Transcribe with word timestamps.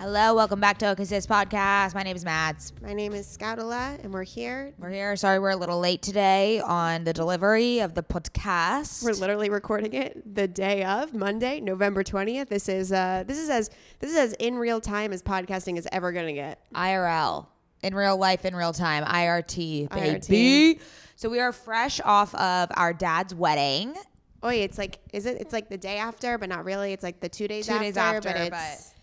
Hello, 0.00 0.32
welcome 0.32 0.60
back 0.60 0.78
to 0.78 0.94
Sis 1.04 1.26
Podcast. 1.26 1.92
My 1.92 2.04
name 2.04 2.14
is 2.14 2.24
Mads. 2.24 2.72
My 2.80 2.92
name 2.92 3.12
is 3.12 3.26
Scoutala, 3.26 3.98
and 4.04 4.12
we're 4.12 4.22
here. 4.22 4.72
We're 4.78 4.90
here. 4.90 5.16
Sorry, 5.16 5.40
we're 5.40 5.50
a 5.50 5.56
little 5.56 5.80
late 5.80 6.02
today 6.02 6.60
on 6.60 7.02
the 7.02 7.12
delivery 7.12 7.80
of 7.80 7.94
the 7.94 8.04
podcast. 8.04 9.02
We're 9.02 9.14
literally 9.14 9.50
recording 9.50 9.94
it 9.94 10.36
the 10.36 10.46
day 10.46 10.84
of 10.84 11.14
Monday, 11.14 11.58
November 11.58 12.04
twentieth. 12.04 12.48
This 12.48 12.68
is 12.68 12.92
uh, 12.92 13.24
this 13.26 13.38
is 13.38 13.50
as 13.50 13.70
this 13.98 14.12
is 14.12 14.16
as 14.16 14.32
in 14.34 14.54
real 14.54 14.80
time 14.80 15.12
as 15.12 15.20
podcasting 15.20 15.76
is 15.76 15.88
ever 15.90 16.12
gonna 16.12 16.32
get. 16.32 16.60
IRL, 16.76 17.46
in 17.82 17.92
real 17.92 18.16
life, 18.16 18.44
in 18.44 18.54
real 18.54 18.72
time. 18.72 19.02
IRT, 19.02 19.90
baby. 19.90 20.20
IRT. 20.20 20.80
So 21.16 21.28
we 21.28 21.40
are 21.40 21.50
fresh 21.50 22.00
off 22.04 22.32
of 22.36 22.70
our 22.76 22.92
dad's 22.92 23.34
wedding. 23.34 23.96
Oh, 24.44 24.48
it's 24.50 24.78
like 24.78 25.00
is 25.12 25.26
it? 25.26 25.40
It's 25.40 25.52
like 25.52 25.68
the 25.68 25.76
day 25.76 25.98
after, 25.98 26.38
but 26.38 26.48
not 26.48 26.64
really. 26.64 26.92
It's 26.92 27.02
like 27.02 27.18
the 27.18 27.28
two 27.28 27.48
days 27.48 27.66
two 27.66 27.72
after, 27.72 27.84
days 27.84 27.96
after, 27.96 28.28
but 28.28 28.36
it's. 28.36 28.50
But 28.50 28.94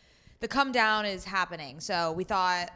the 0.46 0.50
come 0.50 0.72
down 0.72 1.08
is 1.08 1.26
happening. 1.26 1.80
So 1.80 2.12
we 2.12 2.24
thought, 2.24 2.70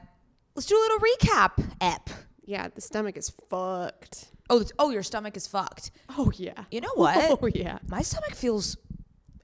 let's 0.56 0.66
do 0.66 0.76
a 0.76 0.80
little 0.80 0.98
recap 0.98 1.64
ep. 1.80 2.10
Yeah, 2.44 2.68
the 2.74 2.82
stomach 2.82 3.16
is 3.16 3.30
fucked. 3.30 4.30
Oh, 4.50 4.66
oh, 4.80 4.90
your 4.90 5.04
stomach 5.04 5.38
is 5.38 5.46
fucked. 5.46 5.92
Oh 6.18 6.32
yeah. 6.36 6.64
You 6.72 6.82
know 6.82 6.94
what? 6.96 7.38
Oh 7.44 7.46
yeah. 7.46 7.78
My 7.88 8.02
stomach 8.02 8.34
feels 8.34 8.76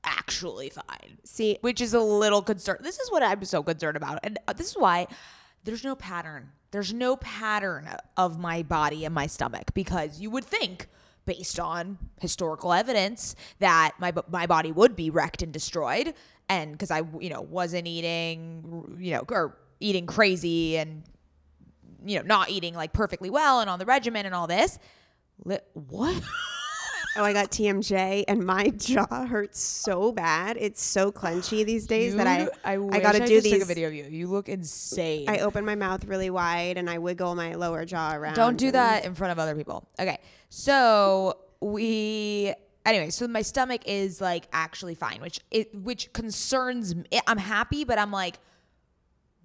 actually 0.03 0.69
fine. 0.69 1.19
See, 1.23 1.59
which 1.61 1.81
is 1.81 1.93
a 1.93 1.99
little 1.99 2.41
concerned. 2.41 2.79
This 2.81 2.97
is 2.97 3.11
what 3.11 3.21
I'm 3.21 3.45
so 3.45 3.61
concerned 3.61 3.95
about, 3.95 4.17
and 4.23 4.39
uh, 4.47 4.53
this 4.53 4.69
is 4.69 4.75
why 4.75 5.05
there's 5.63 5.83
no 5.83 5.95
pattern. 5.95 6.49
There's 6.71 6.91
no 6.91 7.17
pattern 7.17 7.87
of 8.17 8.39
my 8.39 8.63
body 8.63 9.05
and 9.05 9.13
my 9.13 9.27
stomach 9.27 9.71
because 9.75 10.19
you 10.19 10.31
would 10.31 10.45
think 10.45 10.87
based 11.27 11.59
on 11.59 11.99
historical 12.21 12.73
evidence 12.73 13.35
that 13.59 13.91
my 13.99 14.11
my 14.29 14.47
body 14.47 14.71
would 14.71 14.95
be 14.95 15.11
wrecked 15.11 15.43
and 15.43 15.53
destroyed 15.53 16.15
and 16.49 16.71
because 16.71 16.91
I 16.91 17.01
you 17.19 17.29
know 17.29 17.41
wasn't 17.41 17.87
eating 17.87 18.97
you 18.99 19.13
know 19.13 19.23
or 19.29 19.57
eating 19.79 20.05
crazy 20.05 20.77
and 20.77 21.03
you 22.05 22.17
know 22.17 22.25
not 22.25 22.49
eating 22.49 22.75
like 22.75 22.93
perfectly 22.93 23.29
well 23.29 23.59
and 23.59 23.69
on 23.69 23.79
the 23.79 23.85
regimen 23.85 24.25
and 24.25 24.35
all 24.35 24.47
this 24.47 24.79
what 25.37 25.65
Oh, 27.17 27.23
I 27.23 27.31
got 27.31 27.49
TMJ 27.49 28.25
and 28.27 28.45
my 28.45 28.69
jaw 28.71 29.25
hurts 29.25 29.61
so 29.61 30.11
bad. 30.11 30.57
It's 30.59 30.83
so 30.83 31.13
clenchy 31.13 31.65
these 31.65 31.87
days 31.87 32.11
you, 32.11 32.17
that 32.17 32.27
I 32.27 32.73
I, 32.73 32.77
I 32.91 32.99
got 32.99 33.13
to 33.13 33.25
do 33.25 33.39
these. 33.39 33.53
Take 33.53 33.61
a 33.61 33.65
video 33.65 33.87
of 33.87 33.93
you. 33.93 34.03
You 34.03 34.27
look 34.27 34.49
insane. 34.49 35.29
I 35.29 35.39
open 35.39 35.63
my 35.63 35.75
mouth 35.75 36.03
really 36.05 36.29
wide 36.29 36.77
and 36.77 36.89
I 36.89 36.97
wiggle 36.97 37.33
my 37.35 37.55
lower 37.55 37.85
jaw 37.85 38.13
around. 38.13 38.35
Don't 38.35 38.57
do 38.57 38.69
that 38.71 39.05
in 39.05 39.15
front 39.15 39.31
of 39.31 39.39
other 39.39 39.55
people. 39.55 39.87
Okay, 39.97 40.17
so 40.49 41.37
we 41.61 42.53
anyway, 42.85 43.09
so 43.09 43.27
my 43.27 43.41
stomach 43.41 43.81
is 43.85 44.21
like 44.21 44.47
actually 44.53 44.95
fine, 44.95 45.21
which 45.21 45.39
it 45.51 45.73
which 45.75 46.13
concerns 46.13 46.95
me. 46.95 47.05
I'm 47.27 47.37
happy, 47.37 47.83
but 47.83 47.97
I'm 47.97 48.11
like, 48.11 48.39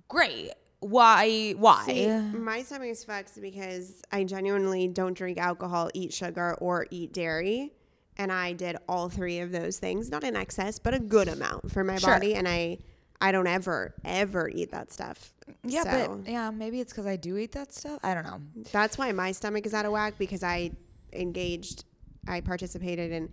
great. 0.08 0.50
Why? 0.80 1.52
Why? 1.52 1.84
See, 1.86 2.08
my 2.08 2.62
stomach 2.62 2.88
is 2.88 3.04
fucked 3.04 3.40
because 3.40 4.02
I 4.10 4.24
genuinely 4.24 4.88
don't 4.88 5.14
drink 5.14 5.38
alcohol, 5.38 5.90
eat 5.92 6.12
sugar, 6.12 6.54
or 6.54 6.86
eat 6.90 7.12
dairy. 7.12 7.72
And 8.16 8.30
I 8.32 8.52
did 8.52 8.76
all 8.88 9.08
three 9.08 9.40
of 9.40 9.52
those 9.52 9.78
things, 9.78 10.10
not 10.10 10.24
in 10.24 10.36
excess, 10.36 10.78
but 10.78 10.92
a 10.92 10.98
good 10.98 11.28
amount 11.28 11.70
for 11.70 11.84
my 11.84 11.96
sure. 11.96 12.14
body. 12.14 12.34
And 12.34 12.46
I, 12.46 12.78
I 13.20 13.32
don't 13.32 13.46
ever, 13.46 13.94
ever 14.04 14.48
eat 14.48 14.72
that 14.72 14.92
stuff. 14.92 15.32
Yeah, 15.64 15.84
so, 15.84 16.20
but 16.22 16.30
yeah, 16.30 16.50
maybe 16.50 16.80
it's 16.80 16.92
because 16.92 17.06
I 17.06 17.16
do 17.16 17.36
eat 17.38 17.52
that 17.52 17.72
stuff. 17.72 17.98
I 18.02 18.14
don't 18.14 18.24
know. 18.24 18.40
That's 18.72 18.98
why 18.98 19.12
my 19.12 19.32
stomach 19.32 19.64
is 19.64 19.72
out 19.72 19.86
of 19.86 19.92
whack 19.92 20.14
because 20.18 20.42
I 20.42 20.72
engaged 21.12 21.84
I 22.26 22.40
participated 22.40 23.12
in 23.12 23.30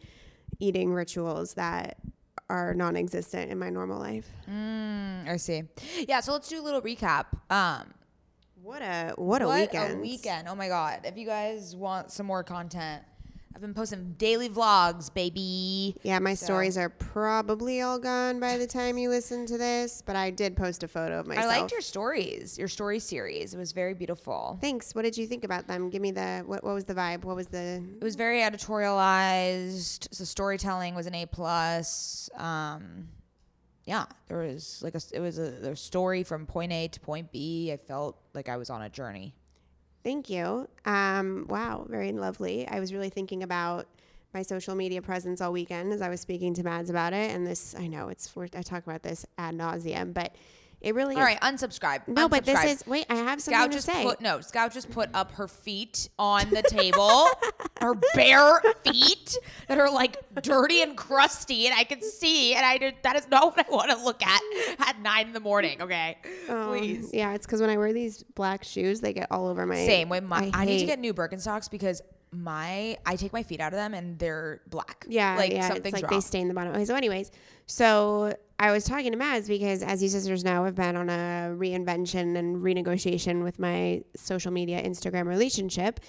eating 0.59 0.93
rituals 0.93 1.53
that 1.55 1.97
are 2.49 2.73
non-existent 2.73 3.51
in 3.51 3.59
my 3.59 3.69
normal 3.69 3.99
life. 3.99 4.27
Mm, 4.49 5.27
I 5.27 5.37
see. 5.37 5.63
Yeah, 6.07 6.21
so 6.21 6.31
let's 6.31 6.47
do 6.47 6.59
a 6.59 6.63
little 6.63 6.81
recap. 6.81 7.25
Um, 7.49 7.93
what 8.61 8.81
a 8.81 9.13
what 9.17 9.41
a 9.41 9.47
what 9.47 9.59
weekend! 9.59 9.99
A 9.99 10.01
weekend! 10.01 10.47
Oh 10.47 10.55
my 10.55 10.67
god! 10.67 11.01
If 11.03 11.17
you 11.17 11.25
guys 11.25 11.75
want 11.75 12.11
some 12.11 12.25
more 12.25 12.43
content 12.43 13.03
I've 13.57 13.61
been 13.61 13.73
posting 13.73 14.13
daily 14.19 14.49
vlogs, 14.49 15.11
baby. 15.11 15.95
Yeah, 16.03 16.19
my 16.19 16.35
stories 16.35 16.77
are 16.77 16.89
probably 16.89 17.81
all 17.81 17.97
gone 17.97 18.39
by 18.39 18.55
the 18.55 18.67
time 18.67 18.99
you 18.99 19.09
listen 19.09 19.47
to 19.47 19.57
this, 19.57 20.03
but 20.05 20.15
I 20.15 20.29
did 20.29 20.55
post 20.55 20.83
a 20.83 20.87
photo 20.87 21.21
of 21.21 21.25
myself. 21.25 21.51
I 21.51 21.61
liked 21.61 21.71
your 21.71 21.81
stories, 21.81 22.59
your 22.59 22.67
story 22.67 22.99
series. 22.99 23.55
It 23.55 23.57
was 23.57 23.71
very 23.71 23.95
beautiful. 23.95 24.59
Thanks. 24.61 24.93
What 24.93 25.01
did 25.01 25.17
you 25.17 25.25
think 25.25 25.43
about 25.43 25.65
them? 25.65 25.89
Give 25.89 26.03
me 26.03 26.11
the 26.11 26.43
what 26.45 26.63
what 26.63 26.75
was 26.75 26.85
the 26.85 26.93
vibe? 26.93 27.23
What 27.23 27.35
was 27.35 27.47
the 27.47 27.83
It 27.99 28.03
was 28.03 28.15
very 28.15 28.41
editorialized. 28.41 30.07
So 30.13 30.23
storytelling 30.23 30.93
was 30.93 31.07
an 31.07 31.15
A 31.15 31.25
plus. 31.25 32.29
Um, 32.35 33.07
yeah, 33.85 34.05
there 34.27 34.37
was 34.37 34.81
like 34.83 34.93
a 34.93 35.01
it 35.11 35.19
was 35.19 35.39
a, 35.39 35.71
a 35.71 35.75
story 35.75 36.21
from 36.21 36.45
point 36.45 36.71
A 36.71 36.89
to 36.89 36.99
point 36.99 37.31
B. 37.31 37.71
I 37.73 37.77
felt 37.77 38.19
like 38.35 38.49
I 38.49 38.57
was 38.57 38.69
on 38.69 38.83
a 38.83 38.89
journey. 38.89 39.33
Thank 40.07 40.29
you. 40.29 40.69
Um, 40.85 41.47
wow, 41.49 41.85
very 41.89 42.13
lovely. 42.13 42.65
I 42.65 42.79
was 42.79 42.93
really 42.93 43.09
thinking 43.09 43.43
about 43.43 43.87
my 44.33 44.41
social 44.41 44.73
media 44.73 45.01
presence 45.01 45.41
all 45.41 45.51
weekend 45.51 45.91
as 45.91 46.01
I 46.01 46.07
was 46.07 46.21
speaking 46.21 46.53
to 46.53 46.63
Mads 46.63 46.89
about 46.89 47.11
it. 47.11 47.31
And 47.31 47.45
this, 47.45 47.75
I 47.77 47.87
know 47.87 48.07
it's, 48.07 48.33
I 48.37 48.61
talk 48.61 48.87
about 48.87 49.03
this 49.03 49.25
ad 49.37 49.55
nauseum, 49.55 50.13
but 50.13 50.33
it 50.79 50.93
really 50.93 51.15
All 51.15 51.21
is. 51.21 51.25
right, 51.25 51.41
unsubscribe. 51.41 52.07
No, 52.07 52.29
but 52.29 52.45
this 52.45 52.57
Unsubscribe. 52.57 52.65
is, 52.71 52.87
wait, 52.87 53.05
I 53.09 53.15
have 53.15 53.41
something 53.41 53.59
Scout 53.59 53.71
to 53.71 53.77
just 53.77 53.85
say. 53.87 54.03
put 54.03 54.21
no. 54.21 54.41
Scout 54.41 54.71
just 54.73 54.91
put 54.91 55.09
up 55.13 55.31
her 55.33 55.47
feet 55.47 56.09
on 56.19 56.49
the 56.51 56.61
table, 56.61 57.27
her 57.81 57.95
bare 58.13 58.61
feet 58.83 59.35
that 59.67 59.79
are 59.79 59.89
like 59.89 60.17
dirty 60.43 60.81
and 60.83 60.95
crusty, 60.95 61.65
and 61.65 61.75
I 61.75 61.83
can 61.83 62.01
see. 62.01 62.53
And 62.53 62.65
I 62.65 62.77
did, 62.77 62.95
that 63.01 63.15
is 63.15 63.27
not 63.29 63.55
what 63.55 63.67
I 63.67 63.71
want 63.71 63.89
to 63.91 63.97
look 64.03 64.21
at 64.23 64.41
at 64.79 64.99
nine 65.01 65.27
in 65.27 65.33
the 65.33 65.39
morning. 65.39 65.81
Okay, 65.81 66.17
Um, 66.47 66.67
please. 66.67 67.09
Yeah, 67.13 67.33
it's 67.33 67.45
because 67.47 67.59
when 67.59 67.69
I 67.71 67.77
wear 67.77 67.91
these 67.91 68.21
black 68.35 68.63
shoes, 68.63 69.01
they 69.01 69.13
get 69.13 69.27
all 69.31 69.47
over 69.47 69.65
my. 69.65 69.75
Same 69.75 70.09
with 70.09 70.23
my. 70.23 70.51
I, 70.53 70.65
need 70.65 70.73
to 70.73 70.79
hate- 70.79 70.85
get 70.85 70.99
new 70.99 71.13
Birkenstocks 71.13 71.71
because 71.71 72.01
my 72.31 72.97
I 73.05 73.15
take 73.15 73.31
my 73.33 73.41
feet 73.41 73.61
out 73.61 73.71
of 73.73 73.77
them 73.77 73.93
and 73.93 74.19
they're 74.19 74.61
black. 74.69 75.05
Yeah, 75.09 75.37
like 75.37 75.51
yeah, 75.51 75.61
something's 75.69 75.85
it's 75.85 75.93
like 76.03 76.11
wrong. 76.11 76.19
they 76.19 76.21
stain 76.21 76.47
the 76.49 76.53
bottom. 76.53 76.73
Okay, 76.73 76.85
so, 76.85 76.93
anyways, 76.93 77.31
so 77.65 78.33
I 78.59 78.71
was 78.71 78.85
talking 78.85 79.11
to 79.11 79.17
Mads 79.17 79.47
because, 79.47 79.83
as 79.83 80.01
you 80.01 80.09
sisters 80.09 80.43
know, 80.43 80.65
I've 80.65 80.73
been 80.73 80.95
on 80.95 81.09
a 81.09 81.55
reinvention 81.55 82.37
and 82.37 82.57
renegotiation 82.57 83.43
with 83.43 83.59
my 83.59 84.01
social 84.15 84.51
media 84.51 84.81
Instagram 84.81 85.27
relationship. 85.27 85.99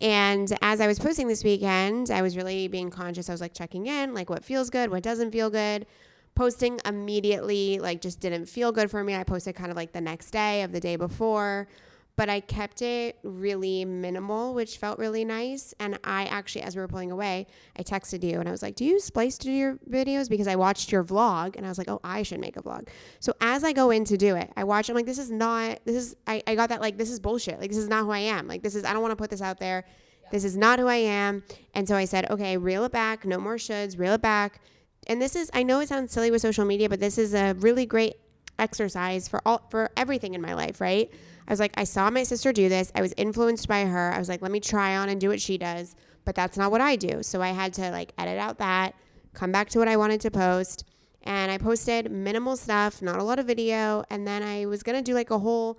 And 0.00 0.52
as 0.62 0.80
I 0.80 0.88
was 0.88 0.98
posting 0.98 1.28
this 1.28 1.44
weekend, 1.44 2.10
I 2.10 2.22
was 2.22 2.36
really 2.36 2.66
being 2.66 2.90
conscious. 2.90 3.28
I 3.28 3.32
was 3.32 3.40
like 3.40 3.54
checking 3.54 3.86
in, 3.86 4.14
like 4.14 4.30
what 4.30 4.44
feels 4.44 4.68
good, 4.68 4.90
what 4.90 5.04
doesn't 5.04 5.30
feel 5.30 5.48
good. 5.48 5.86
Posting 6.34 6.80
immediately, 6.84 7.78
like 7.78 8.00
just 8.00 8.18
didn't 8.18 8.46
feel 8.46 8.72
good 8.72 8.90
for 8.90 9.04
me. 9.04 9.14
I 9.14 9.22
posted 9.22 9.54
kind 9.54 9.70
of 9.70 9.76
like 9.76 9.92
the 9.92 10.00
next 10.00 10.32
day 10.32 10.62
of 10.62 10.72
the 10.72 10.80
day 10.80 10.96
before 10.96 11.68
but 12.16 12.28
I 12.28 12.40
kept 12.40 12.82
it 12.82 13.18
really 13.22 13.84
minimal, 13.84 14.52
which 14.54 14.76
felt 14.76 14.98
really 14.98 15.24
nice. 15.24 15.72
And 15.80 15.98
I 16.04 16.24
actually, 16.24 16.62
as 16.62 16.76
we 16.76 16.82
were 16.82 16.88
pulling 16.88 17.10
away, 17.10 17.46
I 17.76 17.82
texted 17.82 18.22
you 18.22 18.38
and 18.38 18.48
I 18.48 18.52
was 18.52 18.62
like, 18.62 18.76
Do 18.76 18.84
you 18.84 19.00
splice 19.00 19.38
to 19.38 19.50
your 19.50 19.78
videos? 19.90 20.28
Because 20.28 20.46
I 20.46 20.56
watched 20.56 20.92
your 20.92 21.04
vlog 21.04 21.56
and 21.56 21.64
I 21.64 21.68
was 21.68 21.78
like, 21.78 21.88
Oh, 21.88 22.00
I 22.04 22.22
should 22.22 22.40
make 22.40 22.56
a 22.56 22.62
vlog. 22.62 22.88
So 23.20 23.32
as 23.40 23.64
I 23.64 23.72
go 23.72 23.90
in 23.90 24.04
to 24.06 24.16
do 24.18 24.36
it, 24.36 24.52
I 24.56 24.64
watch, 24.64 24.88
I'm 24.88 24.94
like, 24.94 25.06
This 25.06 25.18
is 25.18 25.30
not, 25.30 25.80
this 25.86 25.96
is, 25.96 26.16
I, 26.26 26.42
I 26.46 26.54
got 26.54 26.68
that, 26.68 26.80
like, 26.80 26.98
this 26.98 27.10
is 27.10 27.18
bullshit. 27.18 27.58
Like, 27.58 27.70
this 27.70 27.78
is 27.78 27.88
not 27.88 28.04
who 28.04 28.10
I 28.10 28.18
am. 28.18 28.46
Like, 28.46 28.62
this 28.62 28.74
is, 28.74 28.84
I 28.84 28.92
don't 28.92 29.02
want 29.02 29.12
to 29.12 29.16
put 29.16 29.30
this 29.30 29.42
out 29.42 29.58
there. 29.58 29.84
This 30.30 30.44
is 30.44 30.56
not 30.56 30.78
who 30.78 30.86
I 30.88 30.96
am. 30.96 31.42
And 31.74 31.88
so 31.88 31.96
I 31.96 32.04
said, 32.04 32.30
Okay, 32.30 32.56
reel 32.58 32.84
it 32.84 32.92
back. 32.92 33.24
No 33.24 33.38
more 33.38 33.56
shoulds, 33.56 33.98
reel 33.98 34.14
it 34.14 34.22
back. 34.22 34.60
And 35.06 35.20
this 35.20 35.34
is, 35.34 35.50
I 35.54 35.62
know 35.62 35.80
it 35.80 35.88
sounds 35.88 36.12
silly 36.12 36.30
with 36.30 36.42
social 36.42 36.64
media, 36.64 36.88
but 36.88 37.00
this 37.00 37.18
is 37.18 37.34
a 37.34 37.54
really 37.54 37.86
great 37.86 38.14
exercise 38.58 39.28
for 39.28 39.40
all 39.44 39.66
for 39.70 39.90
everything 39.96 40.34
in 40.34 40.40
my 40.40 40.54
life, 40.54 40.80
right? 40.80 41.10
I 41.46 41.52
was 41.52 41.60
like, 41.60 41.72
I 41.76 41.84
saw 41.84 42.10
my 42.10 42.22
sister 42.22 42.52
do 42.52 42.68
this. 42.68 42.92
I 42.94 43.02
was 43.02 43.14
influenced 43.16 43.68
by 43.68 43.84
her. 43.84 44.12
I 44.12 44.18
was 44.18 44.28
like, 44.28 44.42
let 44.42 44.52
me 44.52 44.60
try 44.60 44.96
on 44.96 45.08
and 45.08 45.20
do 45.20 45.28
what 45.28 45.40
she 45.40 45.58
does, 45.58 45.96
but 46.24 46.34
that's 46.34 46.56
not 46.56 46.70
what 46.70 46.80
I 46.80 46.96
do. 46.96 47.22
So 47.22 47.42
I 47.42 47.48
had 47.48 47.72
to 47.74 47.90
like 47.90 48.12
edit 48.18 48.38
out 48.38 48.58
that, 48.58 48.94
come 49.34 49.52
back 49.52 49.68
to 49.70 49.78
what 49.78 49.88
I 49.88 49.96
wanted 49.96 50.20
to 50.22 50.30
post, 50.30 50.84
and 51.22 51.50
I 51.50 51.58
posted 51.58 52.10
minimal 52.10 52.56
stuff, 52.56 53.02
not 53.02 53.18
a 53.18 53.22
lot 53.22 53.38
of 53.38 53.46
video, 53.46 54.04
and 54.10 54.26
then 54.26 54.42
I 54.42 54.66
was 54.66 54.82
going 54.82 54.96
to 54.96 55.02
do 55.02 55.14
like 55.14 55.30
a 55.30 55.38
whole 55.38 55.78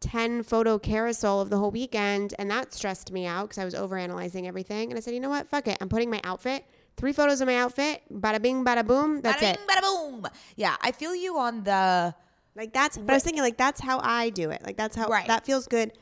10 0.00 0.42
photo 0.42 0.78
carousel 0.78 1.40
of 1.40 1.48
the 1.50 1.56
whole 1.56 1.70
weekend, 1.70 2.34
and 2.38 2.50
that 2.50 2.74
stressed 2.74 3.10
me 3.10 3.26
out 3.26 3.48
because 3.48 3.58
I 3.58 3.64
was 3.64 3.74
overanalyzing 3.74 4.46
everything. 4.46 4.90
And 4.90 4.98
I 4.98 5.00
said, 5.00 5.14
you 5.14 5.20
know 5.20 5.30
what? 5.30 5.48
Fuck 5.48 5.68
it. 5.68 5.78
I'm 5.80 5.88
putting 5.88 6.10
my 6.10 6.20
outfit, 6.24 6.64
three 6.96 7.12
photos 7.12 7.40
of 7.40 7.46
my 7.46 7.56
outfit, 7.56 8.02
bada 8.12 8.40
bing, 8.40 8.64
bada 8.64 8.86
boom. 8.86 9.22
That's 9.22 9.42
bada 9.42 9.54
it. 9.54 9.58
bing, 9.66 9.76
bada 9.76 9.80
boom. 9.80 10.26
Yeah, 10.56 10.76
I 10.82 10.92
feel 10.92 11.14
you 11.14 11.38
on 11.38 11.64
the. 11.64 12.14
Like 12.56 12.72
that's, 12.72 12.96
but 12.96 13.10
I 13.10 13.14
was 13.14 13.22
thinking 13.24 13.42
like 13.42 13.56
that's 13.56 13.80
how 13.80 13.98
I 14.00 14.30
do 14.30 14.50
it. 14.50 14.62
Like 14.64 14.76
that's 14.76 14.96
how 14.96 15.08
Right. 15.08 15.26
that 15.26 15.44
feels 15.44 15.66
good 15.66 15.92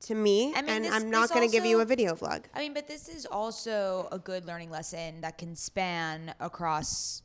to 0.00 0.14
me. 0.14 0.52
I 0.54 0.62
mean, 0.62 0.70
and 0.70 0.84
this- 0.84 0.92
I'm 0.92 1.10
not 1.10 1.30
going 1.30 1.46
to 1.48 1.52
give 1.52 1.64
you 1.64 1.80
a 1.80 1.84
video 1.84 2.14
vlog. 2.14 2.44
I 2.54 2.58
mean, 2.60 2.74
but 2.74 2.86
this 2.88 3.08
is 3.08 3.24
also 3.26 4.08
a 4.12 4.18
good 4.18 4.44
learning 4.44 4.70
lesson 4.70 5.20
that 5.22 5.38
can 5.38 5.56
span 5.56 6.34
across 6.40 7.22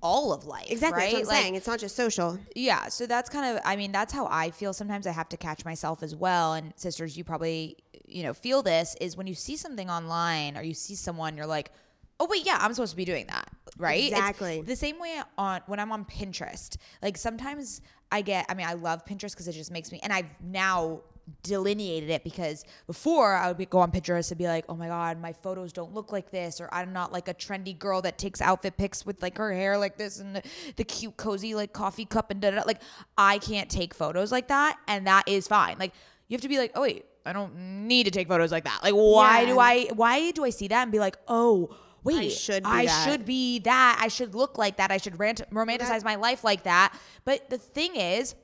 all 0.00 0.32
of 0.32 0.44
life. 0.44 0.66
Exactly. 0.70 0.96
Right? 0.98 1.04
That's 1.06 1.14
what 1.14 1.20
I'm 1.22 1.26
Like, 1.28 1.42
saying. 1.42 1.54
It's 1.56 1.66
not 1.66 1.78
just 1.80 1.96
social. 1.96 2.38
Yeah, 2.54 2.88
so 2.88 3.06
that's 3.06 3.28
kind 3.30 3.56
of 3.56 3.62
I 3.64 3.76
mean, 3.76 3.90
that's 3.92 4.12
how 4.12 4.26
I 4.30 4.50
feel. 4.50 4.72
Sometimes 4.72 5.06
I 5.06 5.12
have 5.12 5.28
to 5.30 5.36
catch 5.36 5.64
myself 5.64 6.02
as 6.02 6.14
well. 6.14 6.52
And 6.54 6.72
sisters, 6.76 7.16
you 7.16 7.24
probably, 7.24 7.78
you 8.06 8.22
know, 8.22 8.32
feel 8.34 8.62
this 8.62 8.94
is 9.00 9.16
when 9.16 9.26
you 9.26 9.34
see 9.34 9.56
something 9.56 9.88
online 9.90 10.56
or 10.56 10.62
you 10.62 10.74
see 10.74 10.94
someone, 10.94 11.36
you're 11.36 11.46
like, 11.46 11.72
Oh 12.20 12.26
wait, 12.28 12.44
yeah, 12.44 12.58
I'm 12.60 12.74
supposed 12.74 12.90
to 12.90 12.96
be 12.96 13.04
doing 13.04 13.26
that. 13.28 13.48
Right? 13.76 14.04
It's 14.04 14.10
Exactly. 14.12 14.62
the 14.62 14.74
same 14.76 14.98
way 14.98 15.20
on 15.36 15.60
when 15.66 15.78
I'm 15.80 15.92
on 15.92 16.04
Pinterest. 16.04 16.76
Like 17.02 17.16
sometimes 17.16 17.80
I 18.10 18.22
get 18.22 18.46
I 18.48 18.54
mean, 18.54 18.66
I 18.66 18.74
love 18.74 19.04
Pinterest 19.04 19.32
because 19.32 19.48
it 19.48 19.52
just 19.52 19.70
makes 19.70 19.92
me 19.92 20.00
and 20.02 20.12
I've 20.12 20.26
now 20.42 21.00
delineated 21.42 22.10
it 22.10 22.24
because 22.24 22.64
before 22.86 23.34
I 23.34 23.48
would 23.48 23.58
be, 23.58 23.66
go 23.66 23.78
on 23.80 23.90
Pinterest 23.90 24.30
and 24.30 24.38
be 24.38 24.46
like, 24.46 24.64
oh 24.68 24.74
my 24.74 24.88
God, 24.88 25.20
my 25.20 25.32
photos 25.32 25.72
don't 25.74 25.92
look 25.92 26.10
like 26.10 26.30
this, 26.30 26.60
or 26.60 26.68
I'm 26.72 26.92
not 26.92 27.12
like 27.12 27.28
a 27.28 27.34
trendy 27.34 27.78
girl 27.78 28.00
that 28.02 28.16
takes 28.18 28.40
outfit 28.40 28.76
pics 28.76 29.04
with 29.04 29.20
like 29.22 29.36
her 29.38 29.52
hair 29.52 29.76
like 29.76 29.98
this 29.98 30.20
and 30.20 30.36
the, 30.36 30.42
the 30.76 30.84
cute, 30.84 31.16
cozy 31.16 31.54
like 31.54 31.72
coffee 31.72 32.06
cup 32.06 32.30
and 32.30 32.40
da 32.40 32.50
da. 32.50 32.56
da. 32.60 32.62
Like, 32.66 32.80
I 33.16 33.38
can't 33.38 33.68
take 33.68 33.92
photos 33.94 34.32
like 34.32 34.48
that, 34.48 34.78
and 34.86 35.06
that 35.06 35.28
is 35.28 35.46
fine. 35.46 35.76
Like, 35.78 35.92
you 36.28 36.34
have 36.34 36.40
to 36.42 36.48
be 36.48 36.56
like, 36.58 36.72
oh 36.74 36.80
wait, 36.82 37.04
I 37.26 37.32
don't 37.34 37.54
need 37.86 38.04
to 38.04 38.10
take 38.10 38.28
photos 38.28 38.50
like 38.50 38.64
that. 38.64 38.80
Like, 38.82 38.94
why 38.94 39.42
Yeah. 39.42 39.46
do 39.48 39.58
I, 39.58 39.84
why 39.94 40.30
do 40.30 40.44
I 40.44 40.50
see 40.50 40.68
that 40.68 40.82
and 40.82 40.92
be 40.92 40.98
like, 40.98 41.18
oh, 41.28 41.76
wait, 42.16 42.32
should 42.32 42.62
be 42.62 42.68
I 42.68 42.86
that. 42.86 43.08
should 43.08 43.24
be 43.24 43.58
that. 43.60 43.98
I 44.00 44.08
should 44.08 44.34
look 44.34 44.58
like 44.58 44.76
that. 44.76 44.90
I 44.90 44.96
should 44.96 45.18
rant- 45.18 45.48
romanticize 45.52 46.04
my 46.04 46.16
life 46.16 46.44
like 46.44 46.64
that. 46.64 46.94
But 47.24 47.50
the 47.50 47.58
thing 47.58 47.96
is, 47.96 48.34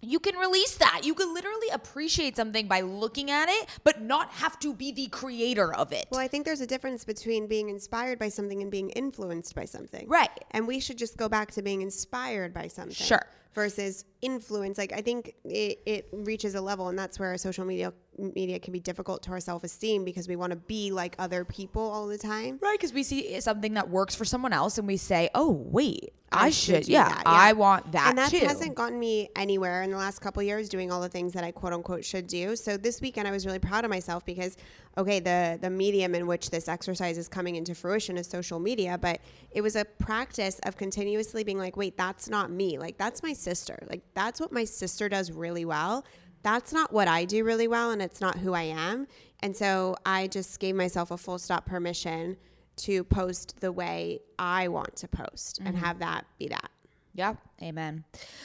you 0.00 0.20
can 0.20 0.36
release 0.36 0.76
that. 0.76 1.00
You 1.04 1.14
can 1.14 1.34
literally 1.34 1.68
appreciate 1.72 2.36
something 2.36 2.68
by 2.68 2.82
looking 2.82 3.30
at 3.30 3.48
it, 3.48 3.68
but 3.82 4.00
not 4.00 4.30
have 4.30 4.58
to 4.60 4.72
be 4.72 4.92
the 4.92 5.08
creator 5.08 5.74
of 5.74 5.92
it. 5.92 6.06
Well, 6.10 6.20
I 6.20 6.28
think 6.28 6.44
there's 6.44 6.60
a 6.60 6.66
difference 6.66 7.04
between 7.04 7.48
being 7.48 7.68
inspired 7.68 8.18
by 8.18 8.28
something 8.28 8.62
and 8.62 8.70
being 8.70 8.90
influenced 8.90 9.54
by 9.56 9.64
something. 9.64 10.06
Right. 10.08 10.30
And 10.52 10.68
we 10.68 10.78
should 10.78 10.98
just 10.98 11.16
go 11.16 11.28
back 11.28 11.50
to 11.52 11.62
being 11.62 11.82
inspired 11.82 12.54
by 12.54 12.68
something. 12.68 12.94
Sure. 12.94 13.26
Versus 13.54 14.04
influence. 14.20 14.78
Like 14.78 14.92
I 14.92 15.00
think 15.00 15.34
it, 15.44 15.80
it 15.86 16.08
reaches 16.12 16.54
a 16.54 16.60
level, 16.60 16.88
and 16.88 16.98
that's 16.98 17.18
where 17.18 17.36
social 17.38 17.64
media 17.64 17.92
media 18.18 18.58
can 18.58 18.72
be 18.72 18.80
difficult 18.80 19.22
to 19.22 19.30
our 19.30 19.40
self 19.40 19.64
esteem 19.64 20.04
because 20.04 20.28
we 20.28 20.36
want 20.36 20.50
to 20.50 20.56
be 20.56 20.90
like 20.90 21.14
other 21.18 21.44
people 21.44 21.82
all 21.82 22.06
the 22.06 22.18
time. 22.18 22.58
Right, 22.60 22.78
because 22.78 22.92
we 22.92 23.02
see 23.02 23.34
eh, 23.34 23.40
something 23.40 23.74
that 23.74 23.88
works 23.88 24.14
for 24.14 24.24
someone 24.24 24.52
else 24.52 24.78
and 24.78 24.86
we 24.86 24.96
say, 24.96 25.30
oh, 25.34 25.50
wait, 25.50 26.12
I, 26.30 26.50
should, 26.50 26.84
do 26.84 26.92
yeah, 26.92 27.08
that, 27.08 27.22
I 27.24 27.52
want 27.54 27.92
that 27.92 28.08
and 28.10 28.18
that 28.18 28.30
too. 28.30 28.38
hasn't 28.38 28.74
gotten 28.74 28.98
me 28.98 29.30
anywhere 29.34 29.82
in 29.82 29.90
the 29.90 29.96
last 29.96 30.18
couple 30.18 30.42
years 30.42 30.68
doing 30.68 30.92
all 30.92 31.00
the 31.00 31.08
things 31.08 31.32
that 31.32 31.42
I 31.42 31.52
quote 31.52 31.72
unquote 31.72 32.04
should 32.04 32.26
do. 32.26 32.54
So 32.54 32.76
this 32.76 33.00
weekend 33.00 33.26
I 33.26 33.30
was 33.30 33.46
really 33.46 33.58
proud 33.58 33.84
of 33.84 33.90
myself 33.90 34.24
because 34.26 34.56
okay, 34.98 35.20
the 35.20 35.58
the 35.60 35.70
medium 35.70 36.14
in 36.14 36.26
which 36.26 36.50
this 36.50 36.68
exercise 36.68 37.16
is 37.16 37.28
coming 37.28 37.56
into 37.56 37.74
fruition 37.74 38.18
is 38.18 38.26
social 38.26 38.58
media, 38.58 38.98
but 38.98 39.20
it 39.52 39.62
was 39.62 39.76
a 39.76 39.84
practice 39.84 40.58
of 40.64 40.76
continuously 40.76 41.44
being 41.44 41.58
like, 41.58 41.76
wait, 41.76 41.96
that's 41.96 42.28
not 42.28 42.50
me. 42.50 42.78
Like 42.78 42.98
that's 42.98 43.22
my 43.22 43.32
sister. 43.38 43.78
Like 43.88 44.02
that's 44.14 44.40
what 44.40 44.52
my 44.52 44.64
sister 44.64 45.08
does 45.08 45.30
really 45.30 45.64
well. 45.64 46.04
That's 46.42 46.72
not 46.72 46.92
what 46.92 47.08
I 47.08 47.24
do 47.24 47.44
really 47.44 47.68
well 47.68 47.90
and 47.90 48.00
it's 48.00 48.20
not 48.20 48.38
who 48.38 48.54
I 48.54 48.62
am. 48.62 49.06
And 49.40 49.56
so 49.56 49.96
I 50.04 50.26
just 50.28 50.58
gave 50.60 50.74
myself 50.74 51.10
a 51.10 51.16
full 51.16 51.38
stop 51.38 51.66
permission 51.66 52.36
to 52.76 53.04
post 53.04 53.60
the 53.60 53.72
way 53.72 54.20
I 54.38 54.68
want 54.68 54.96
to 54.96 55.08
post 55.08 55.60
and 55.64 55.76
have 55.76 55.98
that 55.98 56.26
be 56.38 56.48
that. 56.48 56.70
Yeah, 57.14 57.34
amen. 57.60 58.04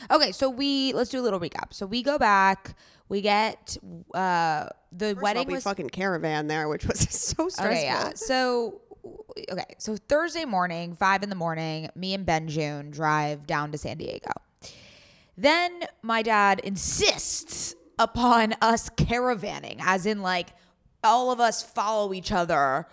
Okay, 0.09 0.31
so 0.31 0.50
we 0.50 0.93
let's 0.93 1.12
do 1.12 1.19
a 1.19 1.21
little 1.21 1.39
recap. 1.39 1.73
So 1.73 1.85
we 1.85 2.01
go 2.01 2.17
back, 2.17 2.75
we 3.07 3.21
get 3.21 3.77
uh 4.15 4.69
the 4.91 5.13
First 5.13 5.21
wedding 5.21 5.47
we 5.47 5.53
was 5.53 5.63
fucking 5.63 5.89
caravan 5.89 6.47
there, 6.47 6.67
which 6.67 6.85
was 6.85 7.00
so 7.09 7.50
stressful. 7.50 7.65
Okay, 7.65 7.83
yeah. 7.83 8.13
So, 8.15 8.81
okay. 9.51 9.75
So 9.77 9.95
Thursday 9.95 10.45
morning, 10.45 10.95
five 10.95 11.21
in 11.23 11.29
the 11.29 11.35
morning, 11.35 11.89
me 11.95 12.13
and 12.13 12.25
Ben 12.25 12.47
June 12.47 12.89
drive 12.89 13.45
down 13.45 13.71
to 13.71 13.77
San 13.77 13.97
Diego. 13.97 14.31
Then 15.37 15.83
my 16.01 16.21
dad 16.21 16.59
insists 16.59 17.75
upon 17.97 18.55
us 18.61 18.89
caravanning, 18.89 19.77
as 19.79 20.05
in 20.05 20.21
like 20.21 20.49
all 21.03 21.31
of 21.31 21.39
us 21.39 21.61
follow 21.61 22.13
each 22.13 22.31
other 22.31 22.87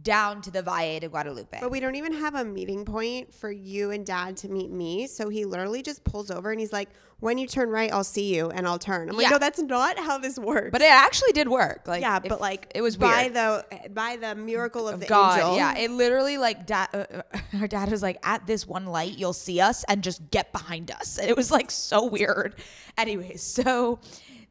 down 0.00 0.40
to 0.42 0.50
the 0.50 0.62
Valle 0.62 1.00
de 1.00 1.08
Guadalupe. 1.08 1.58
But 1.60 1.70
we 1.70 1.80
don't 1.80 1.96
even 1.96 2.14
have 2.14 2.34
a 2.34 2.44
meeting 2.44 2.84
point 2.84 3.34
for 3.34 3.50
you 3.50 3.90
and 3.90 4.06
dad 4.06 4.36
to 4.38 4.48
meet 4.48 4.70
me. 4.70 5.06
So 5.06 5.28
he 5.28 5.44
literally 5.44 5.82
just 5.82 6.02
pulls 6.02 6.30
over 6.30 6.50
and 6.50 6.58
he's 6.58 6.72
like, 6.72 6.88
when 7.22 7.38
you 7.38 7.46
turn 7.46 7.70
right, 7.70 7.92
I'll 7.92 8.02
see 8.02 8.34
you 8.34 8.50
and 8.50 8.66
I'll 8.66 8.80
turn. 8.80 9.08
I'm 9.08 9.16
like, 9.16 9.22
Yeah. 9.24 9.30
no, 9.30 9.38
that's 9.38 9.60
not 9.62 9.96
how 9.96 10.18
this 10.18 10.36
works. 10.40 10.70
But 10.72 10.82
it 10.82 10.90
actually 10.90 11.30
did 11.30 11.48
work. 11.48 11.86
Like 11.86 12.02
yeah, 12.02 12.18
but 12.18 12.40
like 12.40 12.72
it 12.74 12.82
was 12.82 12.96
by 12.96 13.22
weird. 13.22 13.34
the 13.34 13.64
by 13.90 14.16
the 14.16 14.34
miracle 14.34 14.88
of 14.88 14.98
the 14.98 15.06
God, 15.06 15.38
angel. 15.38 15.56
yeah, 15.56 15.78
it 15.78 15.92
literally 15.92 16.36
like 16.36 16.66
dad. 16.66 16.88
Uh, 16.92 17.04
uh, 17.32 17.38
our 17.60 17.68
dad 17.68 17.90
was 17.92 18.02
like, 18.02 18.18
at 18.24 18.44
this 18.48 18.66
one 18.66 18.86
light, 18.86 19.16
you'll 19.16 19.32
see 19.32 19.60
us, 19.60 19.84
and 19.88 20.02
just 20.02 20.30
get 20.32 20.50
behind 20.50 20.90
us. 20.90 21.16
And 21.18 21.30
it 21.30 21.36
was 21.36 21.52
like 21.52 21.70
so 21.70 22.06
weird. 22.06 22.56
Anyways, 22.98 23.40
so 23.40 24.00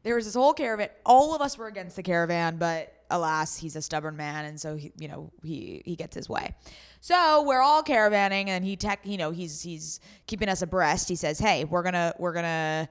there 0.02 0.14
was 0.14 0.24
this 0.24 0.34
whole 0.34 0.54
caravan. 0.54 0.88
All 1.04 1.34
of 1.34 1.42
us 1.42 1.58
were 1.58 1.66
against 1.66 1.96
the 1.96 2.02
caravan, 2.02 2.56
but 2.56 2.92
alas, 3.10 3.58
he's 3.58 3.76
a 3.76 3.82
stubborn 3.82 4.16
man, 4.16 4.46
and 4.46 4.58
so 4.58 4.76
he, 4.76 4.92
you 4.98 5.08
know, 5.08 5.30
he 5.42 5.82
he 5.84 5.94
gets 5.94 6.16
his 6.16 6.26
way. 6.26 6.54
So 7.04 7.42
we're 7.42 7.60
all 7.60 7.82
caravanning, 7.82 8.46
and 8.46 8.64
he 8.64 8.76
tech, 8.76 9.00
you 9.02 9.16
know, 9.16 9.32
he's 9.32 9.60
he's 9.60 9.98
keeping 10.28 10.48
us 10.48 10.62
abreast. 10.62 11.08
He 11.08 11.16
says, 11.16 11.40
"Hey, 11.40 11.64
we're 11.64 11.82
gonna 11.82 12.14
we're 12.16 12.32
gonna 12.32 12.88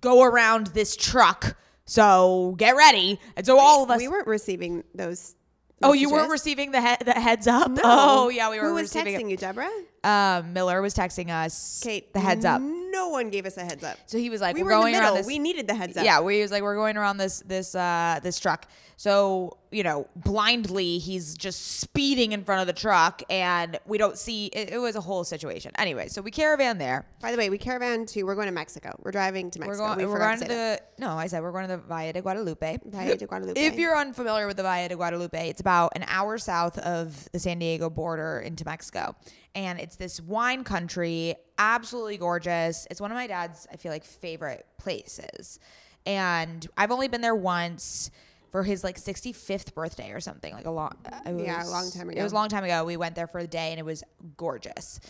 go 0.00 0.24
around 0.24 0.66
this 0.68 0.96
truck." 0.96 1.56
So 1.84 2.56
get 2.58 2.74
ready. 2.74 3.20
And 3.36 3.46
so 3.46 3.60
all 3.60 3.84
of 3.84 3.90
us 3.92 4.00
we 4.00 4.08
weren't 4.08 4.26
receiving 4.26 4.82
those. 4.96 5.36
Oh, 5.80 5.92
you 5.92 6.10
weren't 6.10 6.30
receiving 6.32 6.72
the 6.72 6.80
he- 6.82 7.04
the 7.04 7.12
heads 7.12 7.46
up. 7.46 7.70
No. 7.70 7.82
Oh, 7.84 8.28
yeah, 8.30 8.50
we 8.50 8.58
were 8.58 8.66
Who 8.68 8.74
was 8.74 8.82
receiving. 8.94 9.14
texting 9.14 9.30
you, 9.30 9.36
Deborah? 9.36 9.68
it. 9.70 10.04
Um, 10.06 10.52
Miller 10.52 10.82
was 10.82 10.94
texting 10.94 11.30
us 11.30 11.80
Kate. 11.84 12.12
the 12.12 12.18
heads 12.20 12.44
up. 12.44 12.60
No 12.60 12.85
one 13.10 13.30
gave 13.30 13.46
us 13.46 13.56
a 13.56 13.64
heads 13.64 13.84
up. 13.84 13.96
So 14.06 14.18
he 14.18 14.30
was 14.30 14.40
like, 14.40 14.54
we 14.56 14.62
"We're 14.62 14.66
were 14.70 14.72
in 14.72 14.80
going 14.80 14.92
the 14.94 14.98
around 15.00 15.04
middle. 15.12 15.16
this." 15.18 15.26
We 15.26 15.38
needed 15.38 15.66
the 15.68 15.74
heads 15.74 15.96
up. 15.96 16.04
yeah, 16.04 16.20
we 16.20 16.42
was 16.42 16.50
like, 16.50 16.62
"We're 16.62 16.76
going 16.76 16.96
around 16.96 17.18
this 17.18 17.40
this 17.46 17.74
uh 17.74 18.20
this 18.22 18.38
truck." 18.40 18.66
So 18.98 19.58
you 19.70 19.82
know, 19.82 20.08
blindly, 20.16 20.96
he's 20.98 21.36
just 21.36 21.80
speeding 21.80 22.32
in 22.32 22.44
front 22.44 22.62
of 22.62 22.66
the 22.66 22.72
truck, 22.72 23.22
and 23.28 23.78
we 23.86 23.98
don't 23.98 24.16
see. 24.16 24.46
It, 24.46 24.70
it 24.72 24.78
was 24.78 24.96
a 24.96 25.00
whole 25.02 25.22
situation. 25.24 25.72
Anyway, 25.76 26.08
so 26.08 26.22
we 26.22 26.30
caravan 26.30 26.78
there. 26.78 27.04
By 27.20 27.30
the 27.32 27.36
way, 27.36 27.50
we 27.50 27.58
caravan 27.58 28.06
to. 28.06 28.22
We're 28.22 28.34
going 28.36 28.46
to 28.46 28.52
Mexico. 28.54 28.98
We're 29.02 29.10
driving 29.10 29.50
to 29.50 29.58
We're 29.58 29.66
Mexico. 29.66 29.86
going. 29.88 29.98
we 29.98 30.06
We're 30.06 30.12
forgot 30.12 30.26
going 30.28 30.38
to 30.40 30.44
to 30.46 30.50
say 30.50 30.56
that. 30.56 30.96
the. 30.96 31.02
No, 31.04 31.10
I 31.12 31.26
said 31.26 31.42
we're 31.42 31.52
going 31.52 31.68
to 31.68 31.76
the 31.76 31.82
Valle 31.82 32.12
de 32.12 32.22
Guadalupe. 32.22 32.78
Valle 32.86 33.16
de 33.16 33.26
Guadalupe. 33.26 33.60
If 33.60 33.76
you're 33.78 33.96
unfamiliar 33.96 34.46
with 34.46 34.56
the 34.56 34.62
Valle 34.62 34.88
de 34.88 34.96
Guadalupe, 34.96 35.48
it's 35.50 35.60
about 35.60 35.92
an 35.96 36.04
hour 36.08 36.38
south 36.38 36.78
of 36.78 37.28
the 37.32 37.38
San 37.38 37.58
Diego 37.58 37.90
border 37.90 38.38
into 38.40 38.64
Mexico. 38.64 39.14
And 39.54 39.78
it's 39.78 39.96
this 39.96 40.20
wine 40.20 40.64
country, 40.64 41.34
absolutely 41.58 42.16
gorgeous. 42.18 42.86
It's 42.90 43.00
one 43.00 43.10
of 43.10 43.16
my 43.16 43.26
dad's, 43.26 43.66
I 43.72 43.76
feel 43.76 43.92
like, 43.92 44.04
favorite 44.04 44.66
places. 44.78 45.58
And 46.04 46.66
I've 46.76 46.90
only 46.90 47.08
been 47.08 47.20
there 47.20 47.34
once 47.34 48.10
for 48.52 48.62
his 48.62 48.84
like 48.84 48.96
65th 48.96 49.74
birthday 49.74 50.12
or 50.12 50.20
something, 50.20 50.54
like 50.54 50.66
a 50.66 50.70
long, 50.70 50.92
it 51.26 51.34
was, 51.34 51.44
Yeah, 51.44 51.64
a 51.64 51.68
long 51.68 51.90
time 51.90 52.08
ago. 52.08 52.20
It 52.20 52.22
was 52.22 52.32
a 52.32 52.36
long 52.36 52.48
time 52.48 52.64
ago. 52.64 52.84
We 52.84 52.96
went 52.96 53.14
there 53.16 53.26
for 53.26 53.38
a 53.38 53.46
day 53.46 53.70
and 53.70 53.78
it 53.78 53.84
was 53.84 54.02
gorgeous. 54.36 55.00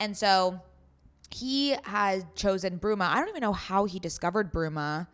And 0.00 0.16
so 0.16 0.60
he 1.30 1.76
had 1.84 2.34
chosen 2.34 2.78
Bruma. 2.78 3.02
I 3.02 3.16
don't 3.16 3.28
even 3.28 3.42
know 3.42 3.52
how 3.52 3.84
he 3.84 3.98
discovered 4.00 4.52
Bruma. 4.52 5.06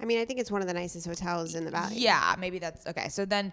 I 0.00 0.04
mean, 0.04 0.18
I 0.18 0.24
think 0.24 0.40
it's 0.40 0.50
one 0.50 0.62
of 0.62 0.66
the 0.66 0.74
nicest 0.74 1.06
hotels 1.06 1.54
in 1.54 1.64
the 1.64 1.70
valley. 1.70 1.94
Yeah, 1.98 2.34
maybe 2.38 2.58
that's 2.58 2.84
okay. 2.88 3.08
So 3.08 3.24
then 3.24 3.52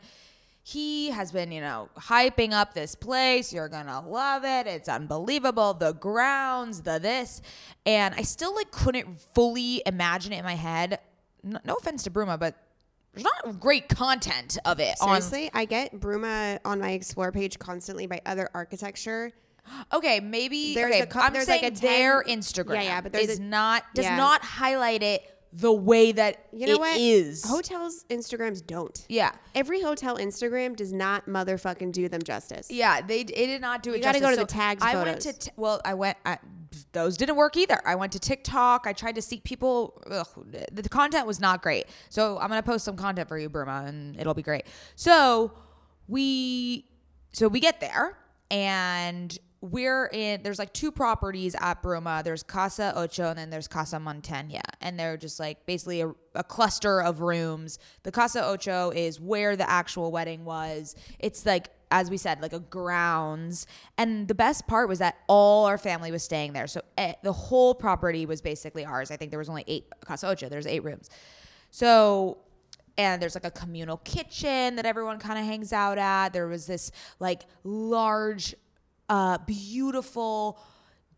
he 0.69 1.09
has 1.09 1.31
been, 1.31 1.51
you 1.51 1.61
know, 1.61 1.89
hyping 1.97 2.51
up 2.51 2.73
this 2.73 2.93
place. 2.93 3.51
You're 3.51 3.69
gonna 3.69 4.07
love 4.07 4.43
it. 4.45 4.67
It's 4.67 4.88
unbelievable. 4.88 5.73
The 5.73 5.93
grounds, 5.93 6.81
the 6.81 6.99
this, 6.99 7.41
and 7.85 8.13
I 8.13 8.21
still 8.21 8.53
like 8.53 8.69
couldn't 8.69 9.19
fully 9.33 9.81
imagine 9.85 10.31
it 10.31 10.39
in 10.39 10.45
my 10.45 10.55
head. 10.55 10.99
No, 11.43 11.59
no 11.65 11.75
offense 11.75 12.03
to 12.03 12.11
Bruma, 12.11 12.39
but 12.39 12.55
there's 13.13 13.23
not 13.23 13.59
great 13.59 13.89
content 13.89 14.57
of 14.65 14.79
it 14.79 14.97
Seriously, 14.99 15.49
I 15.53 15.65
get 15.65 15.99
Bruma 15.99 16.59
on 16.63 16.79
my 16.79 16.91
explore 16.91 17.31
page 17.31 17.57
constantly 17.57 18.05
by 18.05 18.21
other 18.25 18.49
architecture. 18.53 19.31
Okay, 19.93 20.19
maybe 20.19 20.73
There's 20.73 20.95
okay, 20.95 21.07
a 21.07 21.19
I'm 21.19 21.31
there's 21.31 21.45
saying 21.45 21.61
like 21.61 21.77
a 21.77 21.79
their 21.81 22.23
Instagram. 22.23 22.75
Yeah, 22.75 22.81
yeah, 22.81 23.01
but 23.01 23.11
there's 23.11 23.29
is 23.29 23.38
a- 23.38 23.41
not 23.43 23.83
does 23.93 24.05
yeah. 24.05 24.15
not 24.15 24.41
highlight 24.41 25.03
it 25.03 25.21
the 25.51 25.73
way 25.73 26.11
that 26.11 26.45
You 26.53 26.67
know 26.67 26.73
it 26.73 26.79
what? 26.79 26.99
is. 26.99 27.43
Hotels 27.43 28.05
Instagrams 28.09 28.65
don't. 28.65 29.03
yeah. 29.09 29.31
Every 29.55 29.81
hotel 29.81 30.17
Instagram 30.17 30.75
does 30.75 30.93
not 30.93 31.25
motherfucking 31.25 31.91
do 31.91 32.07
them 32.07 32.21
justice. 32.21 32.69
Yeah, 32.69 33.01
they 33.01 33.21
it 33.21 33.27
did 33.27 33.61
not 33.61 33.81
do 33.83 33.91
it. 33.93 33.97
You 33.97 34.03
gotta 34.03 34.19
go 34.19 34.27
justice. 34.27 34.39
to 34.41 34.45
the 34.45 34.51
tags 34.53 34.83
I 34.83 34.95
went 35.03 35.21
to 35.21 35.33
t- 35.33 35.51
well, 35.57 35.81
I 35.83 35.93
went. 35.95 36.17
I, 36.25 36.37
those 36.91 37.17
didn't 37.17 37.35
work 37.35 37.57
either. 37.57 37.81
I 37.83 37.95
went 37.95 38.11
to 38.11 38.19
TikTok. 38.19 38.85
I 38.85 38.93
tried 38.93 39.15
to 39.15 39.21
seek 39.23 39.43
people. 39.43 40.01
Ugh, 40.09 40.27
the, 40.51 40.81
the 40.83 40.87
content 40.89 41.25
was 41.25 41.39
not 41.39 41.63
great. 41.63 41.85
So 42.09 42.37
I'm 42.37 42.49
gonna 42.49 42.61
post 42.61 42.85
some 42.85 42.95
content 42.95 43.27
for 43.27 43.37
you, 43.39 43.49
Bruma, 43.49 43.87
and 43.87 44.19
it'll 44.19 44.35
be 44.35 44.43
great. 44.43 44.65
So 44.95 45.51
we 46.07 46.85
so 47.31 47.47
we 47.47 47.59
get 47.59 47.79
there 47.79 48.17
and 48.51 49.35
we're 49.61 50.07
in 50.07 50.41
there's 50.41 50.59
like 50.59 50.71
two 50.73 50.91
properties 50.91 51.55
at 51.59 51.83
Bruma. 51.83 52.23
There's 52.23 52.43
Casa 52.43 52.93
Ocho 52.95 53.29
and 53.29 53.37
then 53.37 53.49
there's 53.49 53.67
Casa 53.67 53.99
Montana. 53.99 54.61
And 54.81 54.97
they're 54.97 55.17
just 55.17 55.39
like 55.39 55.65
basically 55.65 56.01
a, 56.01 56.13
a 56.35 56.43
cluster 56.43 57.01
of 57.01 57.21
rooms. 57.21 57.79
The 58.03 58.11
Casa 58.11 58.45
Ocho 58.45 58.91
is 58.91 59.19
where 59.19 59.55
the 59.55 59.69
actual 59.69 60.11
wedding 60.11 60.45
was. 60.45 60.95
It's 61.19 61.45
like 61.45 61.69
as 61.91 62.09
we 62.09 62.17
said, 62.17 62.41
like 62.41 62.53
a 62.53 62.59
grounds. 62.59 63.65
And 63.97 64.27
the 64.27 64.35
best 64.35 64.67
part 64.67 64.87
was 64.87 64.99
that 64.99 65.17
all 65.27 65.65
our 65.65 65.77
family 65.77 66.11
was 66.11 66.23
staying 66.23 66.53
there. 66.53 66.67
So 66.67 66.81
eh, 66.97 67.13
the 67.23 67.33
whole 67.33 67.73
property 67.73 68.25
was 68.25 68.41
basically 68.41 68.85
ours. 68.85 69.11
I 69.11 69.17
think 69.17 69.31
there 69.31 69.39
was 69.39 69.49
only 69.49 69.63
eight 69.67 69.85
Casa 70.05 70.27
Ocho. 70.27 70.49
There's 70.49 70.67
eight 70.67 70.83
rooms. 70.83 71.09
So 71.71 72.37
and 72.99 73.21
there's 73.21 73.33
like 73.33 73.45
a 73.45 73.51
communal 73.51 73.97
kitchen 73.97 74.75
that 74.75 74.85
everyone 74.85 75.19
kind 75.19 75.39
of 75.39 75.45
hangs 75.45 75.71
out 75.71 75.97
at. 75.97 76.33
There 76.33 76.47
was 76.47 76.67
this 76.67 76.91
like 77.19 77.43
large, 77.63 78.53
uh, 79.09 79.37
beautiful 79.39 80.59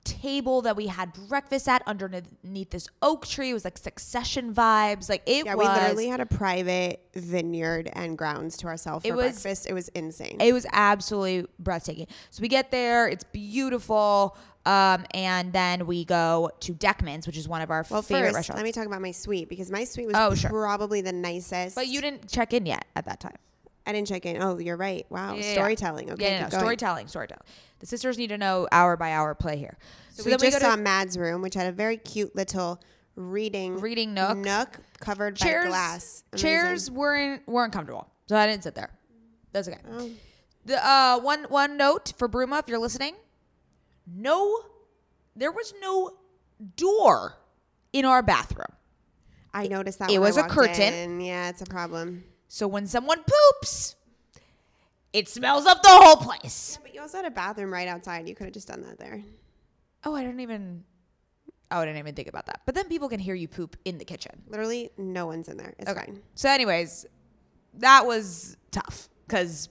table 0.04 0.64
that 0.64 0.76
we 0.76 0.88
had 0.88 1.14
breakfast 1.28 1.68
at 1.68 1.84
underneath 1.86 2.72
this 2.72 2.88
oak 3.04 3.28
tree. 3.28 3.52
It 3.52 3.54
was 3.54 3.64
like 3.66 3.78
succession 3.78 4.54
vibes. 4.54 5.10
Like 5.10 5.22
it 5.28 5.46
was. 5.46 5.46
Yeah, 5.46 5.56
was. 5.56 5.68
we 5.68 5.74
literally 5.74 6.08
had 6.08 6.20
a 6.22 6.26
private 6.26 7.02
vineyard 7.14 7.90
and 7.94 8.18
grounds 8.18 8.58
to 8.58 8.68
ourselves 8.68 9.06
for 9.06 9.16
was- 9.16 9.26
breakfast. 9.34 9.68
It 9.70 9.74
was 9.74 9.90
insane. 9.90 10.38
It 10.40 10.54
was 10.54 10.66
absolutely 10.72 11.46
breathtaking. 11.60 12.08
So 12.32 12.42
we 12.42 12.48
get 12.48 12.72
there, 12.72 13.08
it's 13.08 13.26
beautiful, 13.26 14.36
um, 14.66 15.06
and 15.14 15.54
then 15.54 15.86
we 15.86 16.04
go 16.06 16.50
to 16.62 16.74
Deckman's, 16.74 17.28
which 17.28 17.38
is 17.38 17.48
one 17.48 17.62
of 17.62 17.70
our 17.70 17.86
well, 17.90 18.02
favorite 18.02 18.28
first, 18.30 18.36
restaurants. 18.36 18.58
let 18.58 18.66
me 18.66 18.72
talk 18.72 18.86
about 18.88 19.02
my 19.02 19.12
suite 19.12 19.50
because 19.50 19.70
my 19.70 19.84
suite 19.84 20.08
was 20.08 20.16
Oh, 20.18 20.34
sure. 20.34 20.50
probably 20.50 21.02
the 21.02 21.12
nicest. 21.14 21.76
but 21.76 21.88
you 21.88 22.02
didn't 22.02 22.28
check 22.28 22.54
in 22.54 22.66
yet 22.66 22.86
at 22.96 23.06
that 23.06 23.20
time. 23.20 23.36
I 23.92 23.94
didn't 23.94 24.08
check 24.08 24.26
in. 24.26 24.42
Oh, 24.42 24.58
you're 24.58 24.78
right. 24.78 25.06
Wow, 25.10 25.36
Yeah, 25.36 25.52
storytelling. 25.52 26.12
Okay, 26.12 26.32
yeah, 26.32 26.44
no, 26.44 26.58
storytelling, 26.58 27.08
storytelling. 27.10 27.42
The 27.80 27.86
sisters 27.86 28.18
need 28.18 28.28
to 28.28 28.38
know 28.38 28.68
hour 28.72 28.96
by 28.96 29.12
hour 29.12 29.36
play 29.36 29.58
here. 29.58 29.78
So, 30.12 30.24
we 30.24 30.38
just 30.38 30.62
saw 30.62 30.78
Mad's 30.78 31.18
room, 31.18 31.42
which 31.42 31.56
had 31.56 31.68
a 31.68 31.72
very 31.74 31.98
cute 31.98 32.34
little 32.36 32.82
reading 33.18 33.82
Reading 33.82 34.14
nook. 34.14 34.38
nook 34.38 34.80
covered 35.00 35.36
chairs. 35.36 35.66
by 35.66 35.70
glass. 35.70 36.24
Amazing. 36.32 36.48
Chairs 36.48 36.92
weren't 36.92 37.48
weren't 37.48 37.74
comfortable, 37.74 38.08
so 38.28 38.38
I 38.38 38.48
didn't 38.48 38.64
sit 38.64 38.76
there. 38.76 38.92
That's 39.52 39.68
okay. 39.68 39.80
Oh. 39.92 40.10
The 40.66 40.86
uh, 40.88 41.20
one 41.20 41.44
one 41.50 41.76
note 41.76 42.14
for 42.18 42.30
Bruma, 42.30 42.60
if 42.60 42.70
you're 42.70 42.80
listening, 42.80 43.16
no, 44.08 44.60
there 45.36 45.52
was 45.52 45.74
no 45.82 46.12
door 46.78 47.38
in 47.92 48.06
our 48.06 48.22
bathroom. 48.22 48.68
I 49.54 49.68
noticed 49.68 50.00
that 50.00 50.10
It 50.12 50.20
was 50.20 50.38
a 50.38 50.44
curtain. 50.44 50.94
in. 50.94 51.20
Yeah, 51.22 51.50
it's 51.50 51.62
a 51.62 51.66
problem. 51.66 52.24
So 52.54 52.68
when 52.68 52.86
someone 52.86 53.24
poops, 53.24 53.96
it 55.14 55.30
smells 55.30 55.66
up 55.66 55.82
the 55.82 55.88
whole 55.90 56.18
place. 56.18 56.78
But 56.84 56.94
you 56.94 57.00
also 57.00 57.20
had 57.20 57.26
a 57.26 57.32
bathroom 57.32 57.72
right 57.72 57.88
outside. 57.88 58.28
You 58.28 58.36
could 58.36 58.44
have 58.48 58.54
just 58.54 58.68
done 58.68 58.82
that 58.82 59.00
there. 59.00 59.24
Oh, 60.04 60.14
I 60.14 60.22
didn't 60.22 60.42
even. 60.42 60.84
Oh, 61.72 61.78
I 61.80 61.86
didn't 61.86 62.00
even 62.00 62.14
think 62.14 62.28
about 62.28 62.48
that. 62.48 62.60
But 62.66 62.76
then 62.76 62.90
people 62.90 63.08
can 63.08 63.22
hear 63.22 63.36
you 63.36 63.48
poop 63.48 63.78
in 63.86 63.98
the 64.00 64.04
kitchen. 64.04 64.42
Literally, 64.50 64.90
no 64.98 65.28
one's 65.28 65.48
in 65.48 65.56
there. 65.56 65.74
It's 65.80 65.90
Okay. 65.90 66.08
fine. 66.08 66.22
So, 66.36 66.50
anyways, 66.50 67.06
that 67.76 68.06
was 68.06 68.58
tough 68.72 69.08
because 69.26 69.70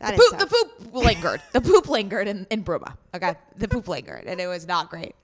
That 0.00 0.16
the 0.16 0.22
poop, 0.22 0.38
the 0.38 0.46
poop 0.46 0.94
lingered. 0.94 1.42
the 1.52 1.60
poop 1.60 1.88
lingered 1.88 2.28
in, 2.28 2.46
in 2.50 2.64
Bruma. 2.64 2.96
Okay. 3.14 3.34
The 3.56 3.68
poop 3.68 3.88
lingered 3.88 4.24
and 4.26 4.40
it 4.40 4.46
was 4.46 4.66
not 4.66 4.90
great. 4.90 5.14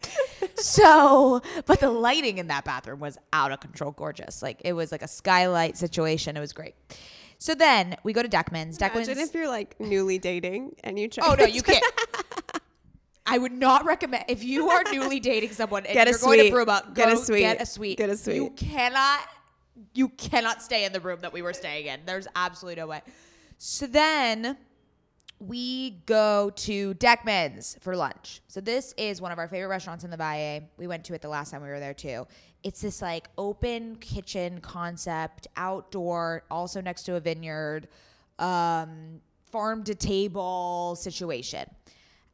So, 0.57 1.43
but 1.67 1.81
the 1.81 1.91
lighting 1.91 2.39
in 2.39 2.49
that 2.49 2.65
bathroom 2.65 3.01
was 3.01 3.19
out 3.33 3.53
of 3.53 3.61
control 3.61 3.93
gorgeous. 3.93 4.43
Like 4.43 4.61
it 4.65 4.73
was 4.73 4.93
like 4.93 5.03
a 5.03 5.09
skylight 5.09 5.77
situation. 5.77 6.37
It 6.37 6.41
was 6.41 6.53
great. 6.53 6.75
So 7.39 7.55
then 7.55 7.97
we 8.05 8.13
go 8.13 8.23
to 8.23 8.29
Deckman's. 8.29 8.77
Deckman's. 8.77 9.09
Imagine 9.09 9.23
if 9.23 9.35
you're 9.35 9.49
like 9.49 9.79
newly 9.81 10.19
dating 10.19 10.77
and 10.85 10.99
you 10.99 11.09
try. 11.09 11.27
oh, 11.27 11.35
no, 11.35 11.45
you 11.47 11.63
can't. 11.63 11.85
I 13.27 13.39
would 13.39 13.53
not 13.53 13.85
recommend 13.85 14.25
if 14.29 14.45
you 14.45 14.69
are 14.71 14.83
newly 14.93 15.21
dating 15.21 15.53
someone 15.53 15.87
and 15.87 15.95
Get 15.95 16.09
a 16.09 16.11
you're 16.11 16.19
going 16.19 16.39
to 16.39 16.45
suite. 16.51 16.53
Bruma, 16.53 16.95
Get 16.95 17.13
a 17.13 17.17
suite. 17.17 17.41
Get 17.41 17.63
a 17.63 17.67
suite. 17.67 17.99
Get 17.99 18.11
a 18.11 18.17
suite. 18.17 18.37
You 18.37 18.51
cannot 18.51 19.21
you 19.95 20.09
cannot 20.11 20.63
stay 20.63 20.85
in 20.85 20.93
the 20.93 21.01
room 21.01 21.21
that 21.23 21.33
we 21.33 21.43
were 21.43 21.53
staying 21.53 21.87
in. 21.87 22.01
There's 22.05 22.27
absolutely 22.37 22.81
no 22.81 22.87
way. 22.87 23.03
So 23.63 23.87
then 23.87 24.57
we 25.39 25.91
go 26.07 26.51
to 26.57 26.95
Deckman's 26.95 27.77
for 27.83 27.95
lunch. 27.95 28.41
So 28.49 28.63
this 28.63 28.95
is 28.97 29.21
one 29.21 29.33
of 29.33 29.39
our 29.39 29.49
favorite 29.49 29.69
restaurants 29.69 30.03
in 30.03 30.11
the 30.11 30.17
Valle. 30.17 30.63
We 30.79 30.87
went 30.87 31.05
to 31.05 31.15
it 31.15 31.21
the 31.21 31.29
last 31.29 31.51
time 31.51 31.61
we 31.61 31.69
were 31.69 31.79
there 31.79 31.93
too. 31.93 32.27
It's 32.63 32.81
this 32.81 33.03
like 33.03 33.29
open 33.37 33.97
kitchen 33.97 34.63
concept, 34.63 35.47
outdoor, 35.59 36.45
also 36.51 36.81
next 36.81 37.03
to 37.03 37.17
a 37.17 37.21
vineyard. 37.21 37.89
Um, 38.39 39.21
farm 39.53 39.85
to 39.85 39.95
table 39.95 40.97
situation. 40.99 41.69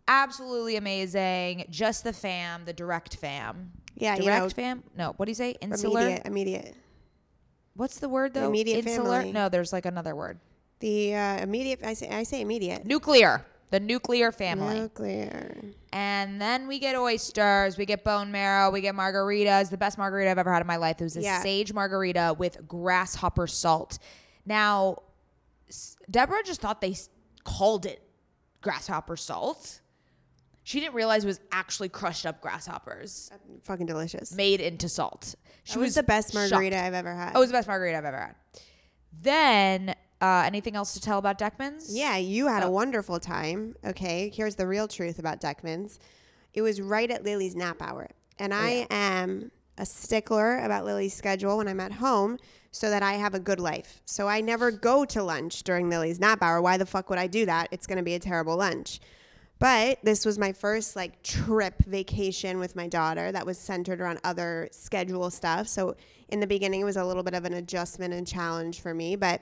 Absolutely 0.07 0.77
amazing. 0.77 1.65
Just 1.71 2.05
the 2.05 2.13
fam, 2.13 2.65
the 2.67 2.73
direct 2.73 3.17
fam. 3.17 3.73
Yeah, 3.97 4.15
you 4.15 4.23
direct 4.23 4.43
know- 4.45 4.49
fam. 4.51 4.85
No, 4.97 5.15
what 5.17 5.27
do 5.27 5.31
you 5.33 5.35
say? 5.35 5.57
Insular. 5.61 6.03
Immediate, 6.03 6.27
immediate. 6.27 6.77
What's 7.75 7.99
the 7.99 8.09
word 8.09 8.33
though? 8.33 8.47
immediate 8.47 8.87
Insular. 8.87 9.19
family. 9.19 9.33
No, 9.33 9.49
there's 9.49 9.73
like 9.73 9.87
another 9.87 10.15
word. 10.15 10.39
The 10.81 11.15
uh, 11.15 11.39
immediate. 11.43 11.81
I 11.85 11.95
say. 11.95 12.09
I 12.09 12.23
say 12.23 12.41
immediate. 12.41 12.85
Nuclear. 12.85 13.45
The 13.71 13.81
nuclear 13.81 14.31
family. 14.31 14.81
Nuclear. 14.81 15.57
And 15.93 16.41
then 16.41 16.69
we 16.69 16.79
get 16.79 16.95
oysters, 16.95 17.77
we 17.77 17.85
get 17.87 18.05
bone 18.05 18.31
marrow, 18.31 18.71
we 18.71 18.81
get 18.81 18.95
margaritas. 18.95 19.71
The 19.71 19.77
best 19.77 19.99
margarita 19.99 20.31
I've 20.31 20.39
ever 20.39 20.53
had 20.53 20.61
in 20.61 20.67
my 20.69 20.77
life. 20.77 21.01
It 21.01 21.05
was 21.05 21.17
a 21.17 21.23
Yeah. 21.23 21.43
sage 21.43 21.73
margarita 21.73 22.37
with 22.39 22.69
grasshopper 22.69 23.47
salt. 23.49 23.99
Now, 24.45 24.99
Deborah 26.11 26.43
just 26.45 26.61
thought 26.61 26.81
they 26.81 26.95
called 27.43 27.87
it 27.87 28.01
grasshopper 28.61 29.17
salt. 29.17 29.81
She 30.63 30.79
didn't 30.81 30.95
realize 30.95 31.25
it 31.25 31.29
was 31.29 31.41
actually 31.51 31.89
crushed 31.89 32.25
up 32.27 32.41
grasshoppers 32.41 33.31
Fucking 33.63 33.87
delicious. 33.87 34.33
made 34.33 34.61
into 34.61 34.89
salt. 34.89 35.35
She 35.65 35.75
That 35.75 35.81
was 35.81 35.95
the 35.97 36.03
best 36.05 36.33
shocked. 36.33 36.51
margarita 36.53 36.79
I've 36.79 36.95
ever 36.95 37.15
had. 37.15 37.33
Oh, 37.35 37.39
it 37.39 37.41
was 37.41 37.51
the 37.51 37.55
best 37.57 37.67
margarita 37.69 37.99
I've 37.99 38.05
ever 38.05 38.19
had. 38.19 38.35
Then, 39.23 39.95
uh, 40.21 40.43
anything 40.47 40.77
else 40.77 40.95
to 40.95 41.01
tell 41.01 41.19
about 41.19 41.39
Deckman's? 41.39 41.95
Yeah, 41.97 42.17
you 42.17 42.47
Oh. 42.47 42.49
had 42.53 42.63
a 42.63 42.71
wonderful 42.71 43.21
time. 43.21 43.77
Okay, 43.85 44.31
here's 44.35 44.57
the 44.57 44.67
real 44.67 44.89
truth 44.89 45.19
about 45.19 45.41
Deckman's. 45.41 45.99
It 46.55 46.63
was 46.63 46.81
right 46.81 47.11
at 47.11 47.23
Lily's 47.25 47.55
nap 47.55 47.83
hour. 47.83 48.09
And 48.39 48.53
Oh, 48.53 48.57
I 48.57 48.87
am 48.91 49.51
a 49.79 49.85
stickler 49.85 50.59
about 50.59 50.85
Lily's 50.87 51.13
schedule 51.15 51.59
when 51.59 51.69
I'm 51.69 51.81
at 51.81 51.93
home 51.93 52.39
so 52.71 52.89
that 52.91 53.03
I 53.03 53.15
have 53.15 53.35
a 53.35 53.39
good 53.41 53.61
life. 53.61 54.01
So 54.07 54.27
I 54.29 54.41
never 54.41 54.71
go 54.71 55.05
to 55.05 55.23
lunch 55.23 55.63
during 55.65 55.91
Lily's 55.91 56.19
nap 56.19 56.39
hour. 56.43 56.61
Why 56.63 56.77
the 56.79 56.87
fuck 56.87 57.11
would 57.11 57.19
I 57.19 57.27
do 57.27 57.45
that? 57.47 57.69
It's 57.71 57.87
going 57.87 57.99
to 57.99 58.03
be 58.05 58.15
a 58.15 58.19
terrible 58.19 58.57
lunch. 58.57 59.01
But 59.59 59.99
this 60.03 60.27
was 60.27 60.39
my 60.39 60.53
first 60.53 60.97
like 60.97 61.23
trip 61.23 61.75
vacation 61.87 62.59
with 62.59 62.77
my 62.77 62.89
daughter 62.89 63.33
that 63.33 63.47
was 63.47 63.57
centered 63.59 64.01
around 64.03 64.21
other 64.25 64.69
schedule 64.71 65.31
stuff. 65.31 65.67
So 65.69 65.97
in 66.29 66.41
the 66.41 66.47
beginning, 66.47 66.81
it 66.83 66.85
was 66.85 66.97
a 66.97 67.05
little 67.05 67.23
bit 67.23 67.33
of 67.35 67.45
an 67.47 67.55
adjustment 67.55 68.13
and 68.13 68.27
challenge 68.27 68.81
for 68.83 68.93
me. 68.93 69.17
But 69.17 69.41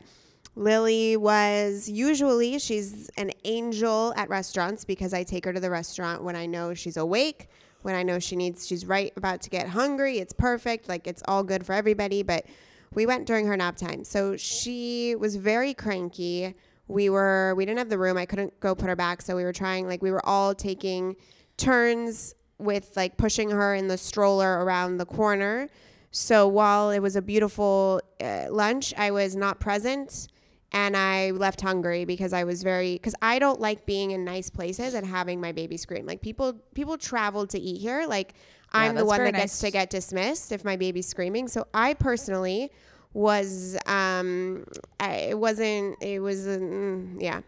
Lily 0.56 1.16
was 1.16 1.88
usually 1.88 2.58
she's 2.58 3.10
an 3.16 3.32
angel 3.44 4.14
at 4.16 4.28
restaurants 4.28 4.84
because 4.84 5.12
I 5.12 5.24
take 5.24 5.44
her 5.44 5.52
to 5.52 5.60
the 5.60 5.70
restaurant 5.70 6.22
when 6.22 6.36
I 6.36 6.46
know 6.46 6.74
she's 6.74 6.96
awake, 6.96 7.48
when 7.82 7.94
I 7.94 8.04
know 8.04 8.18
she 8.20 8.36
needs 8.36 8.66
she's 8.66 8.86
right 8.86 9.12
about 9.16 9.42
to 9.42 9.50
get 9.50 9.68
hungry. 9.68 10.18
It's 10.18 10.32
perfect, 10.32 10.88
like 10.88 11.06
it's 11.06 11.22
all 11.26 11.42
good 11.42 11.66
for 11.66 11.72
everybody. 11.72 12.22
But 12.22 12.46
we 12.92 13.04
went 13.04 13.26
during 13.26 13.46
her 13.46 13.56
nap 13.56 13.76
time, 13.76 14.04
so 14.04 14.36
she 14.36 15.16
was 15.16 15.34
very 15.34 15.74
cranky. 15.74 16.54
We 16.86 17.10
were 17.10 17.54
we 17.56 17.64
didn't 17.64 17.78
have 17.78 17.88
the 17.88 17.98
room. 17.98 18.16
I 18.16 18.26
couldn't 18.26 18.58
go 18.60 18.76
put 18.76 18.88
her 18.88 18.96
back, 18.96 19.22
so 19.22 19.34
we 19.34 19.42
were 19.42 19.52
trying 19.52 19.88
like 19.88 20.02
we 20.02 20.12
were 20.12 20.24
all 20.24 20.54
taking 20.54 21.16
turns 21.56 22.34
with 22.58 22.92
like 22.96 23.16
pushing 23.16 23.50
her 23.50 23.74
in 23.74 23.88
the 23.88 23.98
stroller 23.98 24.64
around 24.64 24.98
the 24.98 25.06
corner. 25.06 25.68
So 26.12 26.46
while 26.46 26.90
it 26.90 27.00
was 27.00 27.16
a 27.16 27.22
beautiful 27.22 28.00
uh, 28.20 28.46
lunch, 28.48 28.94
I 28.96 29.10
was 29.10 29.34
not 29.34 29.58
present 29.58 30.28
and 30.72 30.96
I 30.96 31.30
left 31.30 31.60
hungry 31.60 32.04
because 32.04 32.32
I 32.32 32.44
was 32.44 32.62
very 32.62 32.94
because 32.94 33.14
I 33.22 33.38
don't 33.38 33.60
like 33.60 33.86
being 33.86 34.10
in 34.10 34.24
nice 34.24 34.50
places 34.50 34.94
and 34.94 35.06
having 35.06 35.40
my 35.40 35.52
baby 35.52 35.76
scream. 35.76 36.06
Like 36.06 36.20
people 36.20 36.54
people 36.74 36.98
travel 36.98 37.46
to 37.48 37.58
eat 37.58 37.80
here. 37.80 38.06
Like 38.06 38.34
I'm 38.72 38.94
the 38.96 39.04
one 39.04 39.22
that 39.24 39.34
gets 39.34 39.60
to 39.60 39.70
get 39.70 39.90
dismissed 39.90 40.50
if 40.52 40.64
my 40.64 40.76
baby's 40.76 41.06
screaming. 41.06 41.48
So 41.48 41.66
I 41.72 41.94
personally 41.94 42.72
was 43.12 43.76
um 43.86 44.64
I, 44.98 45.12
it 45.30 45.38
wasn't 45.38 46.02
it 46.02 46.18
was 46.18 46.46
mm, 46.46 47.16
yeah 47.20 47.42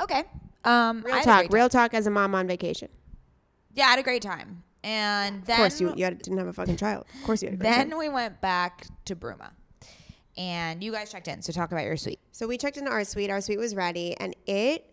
Okay. 0.00 0.24
Um, 0.64 1.02
real 1.02 1.14
I 1.14 1.18
had 1.18 1.24
a 1.24 1.42
talk 1.42 1.52
real 1.52 1.68
talk 1.68 1.94
as 1.94 2.06
a 2.06 2.10
mom 2.10 2.34
on 2.34 2.46
vacation. 2.46 2.88
Yeah, 3.74 3.86
I 3.86 3.90
had 3.90 3.98
a 3.98 4.02
great 4.02 4.22
time. 4.22 4.62
And 4.82 5.44
then 5.44 5.54
Of 5.54 5.58
course 5.58 5.80
you 5.80 5.92
you 5.94 6.04
had, 6.04 6.18
didn't 6.20 6.38
have 6.38 6.48
a 6.48 6.52
fucking 6.52 6.76
child. 6.76 7.06
Of 7.14 7.22
course 7.24 7.42
you 7.42 7.48
had 7.48 7.54
a 7.54 7.56
great 7.58 7.70
time. 7.70 7.90
then 7.90 7.98
we 7.98 8.08
went 8.08 8.40
back 8.40 8.86
to 9.04 9.14
Bruma. 9.14 9.50
And 10.40 10.82
you 10.82 10.90
guys 10.90 11.12
checked 11.12 11.28
in, 11.28 11.42
so 11.42 11.52
talk 11.52 11.70
about 11.70 11.84
your 11.84 11.98
suite. 11.98 12.18
So 12.32 12.48
we 12.48 12.56
checked 12.56 12.78
into 12.78 12.90
our 12.90 13.04
suite. 13.04 13.28
Our 13.28 13.42
suite 13.42 13.58
was 13.58 13.74
ready, 13.74 14.16
and 14.16 14.34
it 14.46 14.86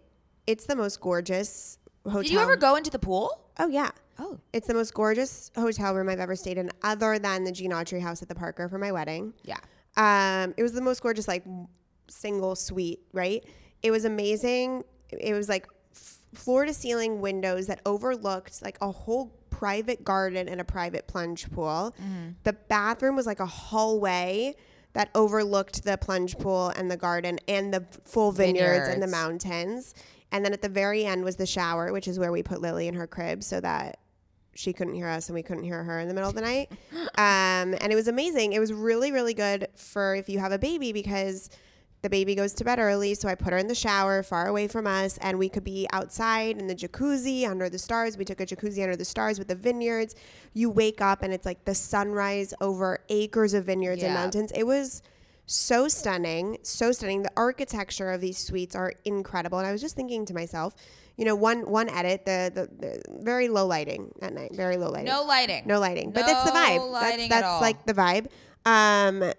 it's 0.46 0.66
the 0.66 0.76
most 0.76 1.00
gorgeous 1.00 1.78
hotel. 2.04 2.22
Did 2.22 2.32
you 2.32 2.40
ever 2.40 2.58
go 2.58 2.76
into 2.76 2.90
the 2.90 3.00
pool? 3.00 3.32
Oh 3.58 3.70
yeah. 3.70 3.92
Oh. 4.20 4.40
It's 4.52 4.68
the 4.68 4.74
most 4.74 4.94
gorgeous 4.94 5.50
hotel 5.56 5.96
room 5.96 6.10
I've 6.10 6.20
ever 6.20 6.36
stayed 6.36 6.58
in, 6.58 6.70
other 6.84 7.18
than 7.18 7.46
the 7.46 7.54
Gene 7.54 7.72
Autry 7.72 8.02
house 8.02 8.22
at 8.22 8.28
the 8.28 8.36
Parker 8.36 8.68
for 8.68 8.78
my 8.78 8.92
wedding. 8.92 9.34
Yeah. 9.44 9.58
Um, 9.96 10.54
it 10.58 10.64
was 10.64 10.74
the 10.74 10.82
most 10.82 11.02
gorgeous, 11.02 11.30
like 11.30 11.46
single 12.10 12.56
suite, 12.56 13.00
right? 13.14 13.46
It 13.84 13.92
was 13.92 14.04
amazing. 14.04 14.84
It 15.10 15.34
was 15.34 15.48
like 15.48 15.66
f- 15.96 16.18
floor 16.34 16.66
to 16.66 16.74
ceiling 16.74 17.22
windows 17.22 17.68
that 17.68 17.80
overlooked 17.86 18.62
like 18.62 18.78
a 18.82 18.92
whole 18.92 19.28
private 19.50 20.04
garden 20.04 20.50
and 20.50 20.60
a 20.60 20.66
private 20.66 21.08
plunge 21.08 21.50
pool. 21.52 21.96
The 22.44 22.54
bathroom 22.54 23.16
was 23.16 23.26
like 23.26 23.40
a 23.40 23.46
hallway 23.46 24.56
that 24.98 25.12
overlooked 25.14 25.84
the 25.84 25.96
plunge 25.96 26.40
pool 26.40 26.70
and 26.70 26.90
the 26.90 26.98
garden 26.98 27.38
and 27.48 27.72
the 27.72 27.86
full 28.04 28.32
vineyards, 28.32 28.90
and 28.90 29.02
the 29.02 29.06
mountains. 29.06 29.94
And 30.32 30.44
then 30.44 30.54
at 30.54 30.64
the 30.64 30.70
very 30.70 31.06
end 31.06 31.24
was 31.24 31.36
the 31.36 31.46
shower, 31.46 31.94
which 31.94 32.08
is 32.08 32.18
where 32.18 32.32
we 32.32 32.42
put 32.42 32.62
Lily 32.62 32.88
in 32.88 32.96
her 32.96 33.06
crib 33.06 33.44
so 33.44 33.62
that 33.62 34.00
she 34.56 34.74
couldn't 34.74 34.96
hear 34.96 35.08
us 35.08 35.30
and 35.30 35.36
we 35.36 35.44
couldn't 35.44 35.66
hear 35.66 35.84
her 35.84 36.00
in 36.00 36.08
the 36.08 36.16
middle 36.16 36.30
of 36.30 36.36
the 36.36 36.42
night. 36.42 36.72
Um, 37.20 37.74
and 37.82 37.92
it 37.92 37.96
was 37.96 38.08
amazing. 38.08 38.54
It 38.54 38.60
was 38.60 38.72
really, 38.72 39.12
really 39.12 39.34
good 39.34 39.70
for 39.76 40.16
if 40.16 40.30
you 40.30 40.38
have 40.38 40.52
a 40.52 40.60
baby 40.60 40.94
because 40.94 41.50
the 42.02 42.10
baby 42.10 42.36
goes 42.36 42.54
to 42.54 42.64
bed 42.64 42.80
early. 42.80 43.14
So 43.16 43.28
I 43.28 43.36
put 43.36 43.54
her 43.54 43.58
in 43.58 43.68
the 43.68 43.76
shower 43.76 44.22
far 44.24 44.48
away 44.48 44.68
from 44.68 44.86
us 44.86 45.18
and 45.20 45.40
we 45.40 45.50
could 45.50 45.64
be 45.64 45.88
outside 45.92 46.58
in 46.58 46.68
the 46.68 46.76
jacuzzi 46.76 47.48
under 47.48 47.70
the 47.70 47.80
stars. 47.80 48.18
We 48.18 48.26
took 48.26 48.40
a 48.40 48.46
jacuzzi 48.46 48.84
under 48.84 48.96
the 48.96 49.06
stars 49.06 49.40
with 49.40 49.48
the 49.48 49.56
vineyards. 49.56 50.16
You 50.54 50.70
wake 50.70 51.02
up 51.02 51.24
and 51.24 51.34
it's 51.34 51.46
like 51.46 51.66
the 51.66 51.76
sunrise 51.76 52.54
over 52.62 53.00
acres 53.10 53.54
of 53.54 53.66
vineyards 53.66 54.04
and 54.04 54.14
mountains. 54.14 54.52
It 54.54 54.64
was 54.64 55.02
so 55.48 55.88
stunning, 55.88 56.58
so 56.62 56.92
stunning. 56.92 57.24
The 57.24 57.32
architecture 57.36 58.12
of 58.12 58.22
these 58.22 58.38
suites 58.38 58.76
are 58.76 58.94
incredible. 59.06 59.58
And 59.58 59.68
I 59.68 59.72
was 59.72 59.82
just 59.82 59.96
thinking 59.96 60.26
to 60.26 60.34
myself, 60.34 60.76
you 61.16 61.26
know, 61.26 61.36
one 61.36 61.62
one 61.62 61.90
edit, 61.90 62.26
the 62.26 62.52
the, 62.54 62.88
the 62.88 63.02
very 63.24 63.48
low 63.48 63.66
lighting 63.66 64.12
at 64.22 64.34
night, 64.34 64.54
very 64.54 64.78
low 64.78 64.92
lighting. 64.92 65.06
No 65.06 65.24
lighting. 65.24 65.64
No 65.66 65.80
lighting, 65.80 66.12
but 66.12 66.28
that's 66.28 66.44
the 66.44 66.56
vibe. 66.56 66.92
lighting 66.92 67.30
that's 67.30 67.44
at 67.44 67.50
that's 67.50 67.62
like 67.62 67.86
the 67.86 67.94
vibe. 67.94 68.28
Um, 68.66 69.34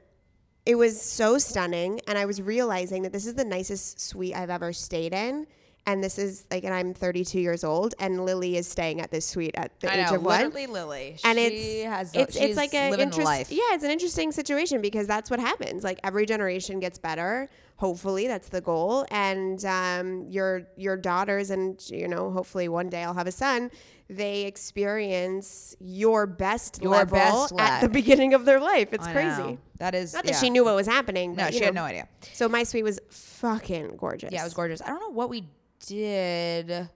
it 0.68 0.76
was 0.76 1.00
so 1.00 1.38
stunning, 1.38 1.98
and 2.06 2.18
I 2.18 2.26
was 2.26 2.42
realizing 2.42 3.02
that 3.04 3.12
this 3.12 3.26
is 3.26 3.32
the 3.32 3.44
nicest 3.44 3.98
suite 3.98 4.36
I've 4.36 4.50
ever 4.50 4.74
stayed 4.74 5.14
in. 5.14 5.46
And 5.86 6.04
this 6.04 6.18
is 6.18 6.44
like, 6.50 6.64
and 6.64 6.74
I'm 6.74 6.92
32 6.92 7.40
years 7.40 7.64
old, 7.64 7.94
and 7.98 8.26
Lily 8.26 8.58
is 8.58 8.68
staying 8.68 9.00
at 9.00 9.10
this 9.10 9.24
suite 9.24 9.54
at 9.54 9.70
the 9.80 9.90
I 9.90 9.94
age 9.94 10.10
know, 10.10 10.16
of 10.16 10.22
one 10.22 10.38
literally 10.40 10.66
Lily. 10.66 11.16
and 11.24 11.38
she 11.38 11.44
it's 11.46 11.84
has 11.86 12.14
it's 12.14 12.36
it's 12.36 12.56
like 12.58 12.74
a 12.74 12.90
living 12.90 13.06
interest, 13.06 13.24
life. 13.24 13.50
yeah 13.50 13.62
it's 13.70 13.82
an 13.84 13.90
interesting 13.90 14.30
situation 14.30 14.82
because 14.82 15.06
that's 15.06 15.30
what 15.30 15.40
happens 15.40 15.84
like 15.84 15.98
every 16.04 16.26
generation 16.26 16.78
gets 16.78 16.98
better 16.98 17.48
hopefully 17.76 18.26
that's 18.26 18.50
the 18.50 18.60
goal 18.60 19.06
and 19.10 19.64
um, 19.64 20.26
your 20.28 20.64
your 20.76 20.98
daughters 20.98 21.48
and 21.48 21.82
you 21.88 22.06
know 22.06 22.30
hopefully 22.30 22.68
one 22.68 22.90
day 22.90 23.02
I'll 23.02 23.14
have 23.14 23.26
a 23.26 23.32
son 23.32 23.70
they 24.10 24.42
experience 24.44 25.76
your 25.80 26.26
best 26.26 26.80
Your 26.82 26.92
level 26.92 27.18
best 27.18 27.54
at 27.58 27.80
the 27.80 27.88
beginning 27.88 28.32
of 28.34 28.44
their 28.44 28.58
life 28.60 28.92
it's 28.92 29.06
I 29.06 29.12
crazy 29.12 29.42
know. 29.42 29.58
That 29.78 29.94
is 29.94 30.14
not 30.14 30.24
that 30.24 30.32
yeah. 30.32 30.40
she 30.40 30.50
knew 30.50 30.64
what 30.64 30.74
was 30.74 30.86
happening 30.86 31.34
No, 31.36 31.44
but, 31.44 31.52
she 31.52 31.60
you 31.60 31.66
had 31.66 31.74
no 31.74 31.84
idea. 31.84 32.08
so 32.32 32.48
my 32.48 32.62
suite 32.62 32.84
was 32.84 32.98
fucking 33.10 33.96
gorgeous 33.96 34.32
Yeah, 34.32 34.40
it 34.40 34.44
was 34.44 34.54
gorgeous. 34.54 34.80
I 34.82 34.86
don't 34.88 35.00
know 35.00 35.10
what 35.10 35.28
we 35.28 35.44
did 35.86 36.88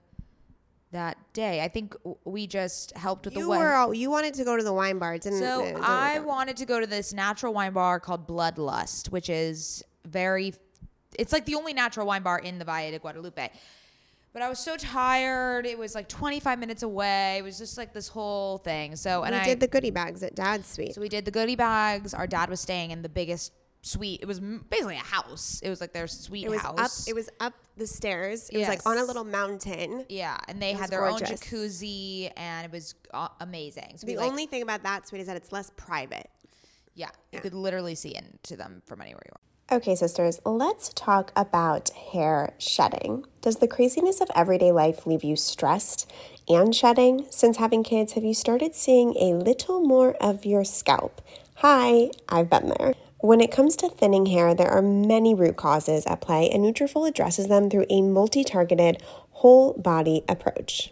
that 0.91 1.17
day. 1.33 1.61
I 1.61 1.67
think 1.67 1.95
we 2.23 2.47
just 2.47 2.95
helped 2.95 3.25
with 3.25 3.35
you 3.35 3.43
the 3.43 3.49
were 3.49 3.57
wedding. 3.57 3.73
all, 3.73 3.93
you 3.93 4.09
wanted 4.09 4.35
to 4.35 4.43
go 4.43 4.55
to 4.55 4.63
the 4.63 4.73
wine 4.73 4.99
bar 4.99 5.17
didn't, 5.17 5.39
So 5.39 5.61
uh, 5.61 5.63
it 5.63 5.65
didn't 5.73 5.83
I 5.83 6.19
wanted 6.19 6.57
to 6.57 6.65
go 6.65 6.79
to 6.79 6.87
this 6.87 7.13
natural 7.13 7.53
wine 7.53 7.73
bar 7.73 7.99
called 7.99 8.27
Bloodlust, 8.27 9.09
which 9.09 9.29
is 9.29 9.83
very. 10.05 10.53
It's 11.17 11.33
like 11.33 11.45
the 11.45 11.55
only 11.55 11.73
natural 11.73 12.07
wine 12.07 12.23
bar 12.23 12.39
in 12.39 12.59
the 12.59 12.65
Valle 12.65 12.91
de 12.91 12.99
Guadalupe. 12.99 13.49
But 14.33 14.41
I 14.41 14.49
was 14.49 14.57
so 14.59 14.75
tired. 14.77 15.65
It 15.67 15.77
was 15.77 15.93
like 15.93 16.09
25 16.09 16.57
minutes 16.59 16.81
away. 16.83 17.37
It 17.37 17.43
was 17.43 17.57
just 17.59 17.77
like 17.77 17.93
this 17.93 18.07
whole 18.07 18.57
thing. 18.57 18.95
So 18.95 19.23
and 19.23 19.33
we 19.35 19.39
I 19.41 19.45
did 19.45 19.59
the 19.59 19.67
goodie 19.67 19.91
bags 19.91 20.23
at 20.23 20.33
dad's 20.35 20.67
suite 20.67 20.95
so 20.95 21.01
we 21.01 21.09
did 21.09 21.23
the 21.25 21.31
goodie 21.31 21.55
bags. 21.55 22.13
Our 22.15 22.25
dad 22.27 22.49
was 22.49 22.59
staying 22.59 22.89
in 22.91 23.03
the 23.03 23.09
biggest 23.09 23.53
suite. 23.83 24.21
It 24.23 24.27
was 24.27 24.39
basically 24.39 24.95
a 24.95 24.99
house. 24.99 25.59
It 25.61 25.69
was 25.69 25.81
like 25.81 25.93
their 25.93 26.07
sweet 26.07 26.45
It 26.45 26.49
was 26.49 26.61
house. 26.61 26.79
up. 26.79 27.09
It 27.09 27.13
was 27.13 27.29
up 27.39 27.53
the 27.77 27.85
stairs. 27.85 28.49
It 28.49 28.57
was 28.57 28.67
like 28.67 28.81
on 28.87 28.97
a 28.97 29.03
little 29.03 29.25
mountain. 29.25 30.05
Yeah, 30.09 30.37
and 30.47 30.59
they 30.61 30.71
had 30.73 30.89
their 30.89 31.01
gorgeous. 31.07 31.29
own 31.29 31.37
jacuzzi, 31.37 32.31
and 32.37 32.65
it 32.65 32.71
was 32.71 32.95
amazing. 33.41 33.93
So 33.97 34.07
The 34.07 34.17
like, 34.17 34.27
only 34.29 34.45
thing 34.47 34.61
about 34.63 34.83
that 34.83 35.07
suite 35.07 35.21
is 35.21 35.27
that 35.27 35.35
it's 35.37 35.51
less 35.51 35.69
private. 35.75 36.29
yeah, 36.95 37.09
you 37.31 37.39
could 37.39 37.53
literally 37.53 37.93
see 37.95 38.15
into 38.15 38.55
them 38.55 38.81
from 38.87 39.01
anywhere 39.01 39.21
you 39.25 39.31
were. 39.33 39.39
Okay, 39.71 39.95
sisters, 39.95 40.41
let's 40.45 40.89
talk 40.89 41.31
about 41.37 41.89
hair 42.11 42.53
shedding. 42.59 43.25
Does 43.41 43.55
the 43.55 43.67
craziness 43.67 44.19
of 44.19 44.29
everyday 44.35 44.73
life 44.73 45.07
leave 45.07 45.23
you 45.23 45.37
stressed 45.37 46.11
and 46.49 46.75
shedding? 46.75 47.25
Since 47.29 47.57
having 47.57 47.81
kids, 47.81 48.13
have 48.13 48.25
you 48.25 48.33
started 48.33 48.75
seeing 48.75 49.15
a 49.15 49.33
little 49.33 49.79
more 49.79 50.15
of 50.21 50.45
your 50.45 50.65
scalp? 50.65 51.21
Hi, 51.55 52.11
I've 52.27 52.49
been 52.49 52.73
there. 52.77 52.93
When 53.19 53.39
it 53.39 53.53
comes 53.53 53.77
to 53.77 53.89
thinning 53.89 54.25
hair, 54.25 54.53
there 54.53 54.69
are 54.69 54.81
many 54.81 55.33
root 55.33 55.55
causes 55.55 56.05
at 56.05 56.19
play, 56.19 56.49
and 56.49 56.63
Nutrafol 56.63 57.07
addresses 57.07 57.47
them 57.47 57.69
through 57.69 57.85
a 57.89 58.01
multi-targeted, 58.01 59.01
whole 59.31 59.73
body 59.73 60.23
approach. 60.27 60.91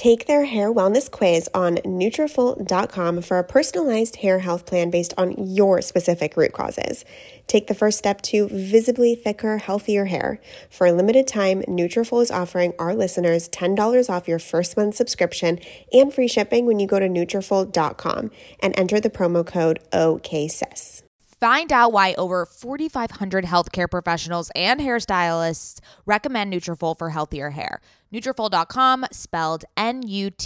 Take 0.00 0.24
their 0.24 0.46
hair 0.46 0.72
wellness 0.72 1.10
quiz 1.10 1.46
on 1.52 1.76
Nutrafol.com 1.84 3.20
for 3.20 3.36
a 3.38 3.44
personalized 3.44 4.16
hair 4.16 4.38
health 4.38 4.64
plan 4.64 4.88
based 4.88 5.12
on 5.18 5.34
your 5.36 5.82
specific 5.82 6.38
root 6.38 6.54
causes. 6.54 7.04
Take 7.46 7.66
the 7.66 7.74
first 7.74 7.98
step 7.98 8.22
to 8.22 8.48
visibly 8.48 9.14
thicker, 9.14 9.58
healthier 9.58 10.06
hair. 10.06 10.40
For 10.70 10.86
a 10.86 10.92
limited 10.92 11.28
time, 11.28 11.60
Nutrafol 11.64 12.22
is 12.22 12.30
offering 12.30 12.72
our 12.78 12.94
listeners 12.94 13.46
$10 13.50 14.08
off 14.08 14.26
your 14.26 14.38
first 14.38 14.74
month 14.74 14.94
subscription 14.94 15.58
and 15.92 16.14
free 16.14 16.28
shipping 16.28 16.64
when 16.64 16.80
you 16.80 16.86
go 16.86 16.98
to 16.98 17.06
Nutrafol.com 17.06 18.30
and 18.60 18.78
enter 18.78 19.00
the 19.00 19.10
promo 19.10 19.46
code 19.46 19.80
OKSIS. 19.92 21.02
Find 21.40 21.70
out 21.72 21.92
why 21.92 22.14
over 22.14 22.46
4,500 22.46 23.44
healthcare 23.44 23.90
professionals 23.90 24.50
and 24.54 24.80
hairstylists 24.80 25.80
recommend 26.06 26.54
Nutrafol 26.54 26.96
for 26.96 27.10
healthier 27.10 27.50
hair. 27.50 27.82
Nutrafol.com, 28.12 29.06
spelled 29.12 29.64
N-U-T-R-A-F-O-L 29.76 30.38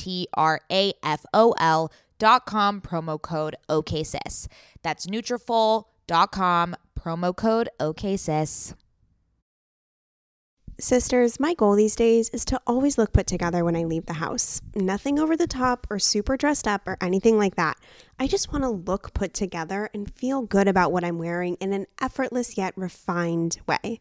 dot 2.18 2.46
com, 2.46 2.80
promo 2.80 3.20
code 3.20 3.56
OKSIS. 3.68 4.46
That's 4.82 5.06
Nutrafol.com, 5.06 6.76
promo 6.98 7.36
code 7.36 7.68
OKSIS. 7.80 8.74
Sisters, 10.80 11.38
my 11.38 11.54
goal 11.54 11.76
these 11.76 11.94
days 11.94 12.30
is 12.30 12.44
to 12.46 12.60
always 12.66 12.98
look 12.98 13.12
put 13.12 13.28
together 13.28 13.64
when 13.64 13.76
I 13.76 13.84
leave 13.84 14.06
the 14.06 14.14
house. 14.14 14.60
Nothing 14.74 15.20
over 15.20 15.36
the 15.36 15.46
top 15.46 15.86
or 15.88 16.00
super 16.00 16.36
dressed 16.36 16.66
up 16.66 16.88
or 16.88 16.96
anything 17.00 17.38
like 17.38 17.54
that. 17.54 17.78
I 18.18 18.26
just 18.26 18.52
want 18.52 18.64
to 18.64 18.70
look 18.70 19.14
put 19.14 19.34
together 19.34 19.88
and 19.94 20.12
feel 20.12 20.42
good 20.42 20.66
about 20.66 20.90
what 20.90 21.04
I'm 21.04 21.16
wearing 21.16 21.54
in 21.60 21.72
an 21.72 21.86
effortless 22.00 22.58
yet 22.58 22.76
refined 22.76 23.60
way. 23.68 24.00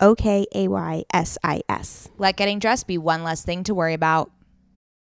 O 0.00 0.14
K 0.14 0.46
A 0.54 0.68
Y 0.68 1.04
S 1.12 1.38
I 1.42 1.62
S. 1.68 2.08
Let 2.18 2.36
getting 2.36 2.58
dressed 2.58 2.86
be 2.86 2.98
one 2.98 3.22
less 3.22 3.44
thing 3.44 3.64
to 3.64 3.74
worry 3.74 3.94
about. 3.94 4.30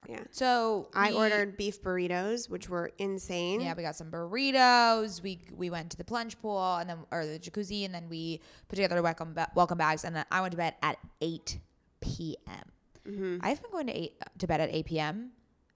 Yeah. 0.08 0.24
So 0.32 0.88
I 0.94 1.10
we- 1.10 1.16
ordered 1.18 1.58
beef 1.58 1.82
burritos, 1.82 2.50
which 2.50 2.70
were 2.70 2.92
insane. 2.98 3.60
Yeah, 3.60 3.74
we 3.76 3.84
got 3.84 3.96
some 3.96 4.10
burritos. 4.10 5.22
We 5.22 5.42
we 5.56 5.70
went 5.70 5.92
to 5.92 5.98
the 5.98 6.06
plunge 6.06 6.40
pool 6.40 6.78
and 6.78 6.90
then 6.90 7.00
or 7.12 7.26
the 7.26 7.40
jacuzzi, 7.40 7.84
and 7.84 7.94
then 7.94 8.08
we 8.10 8.40
put 8.70 8.78
together 8.78 9.02
welcome 9.02 9.34
ba- 9.34 9.52
welcome 9.56 9.78
bags. 9.78 10.06
And 10.06 10.16
then 10.16 10.26
I 10.32 10.40
went 10.42 10.52
to 10.52 10.58
bed 10.58 10.76
at 10.82 10.98
eight 11.22 11.60
p.m. 12.00 12.72
Mm-hmm. 13.06 13.38
I've 13.42 13.62
been 13.62 13.72
going 13.72 13.88
to 13.88 13.94
eight 13.98 14.22
to 14.38 14.48
bed 14.48 14.62
at 14.62 14.70
eight 14.72 14.86
p.m. 14.86 15.32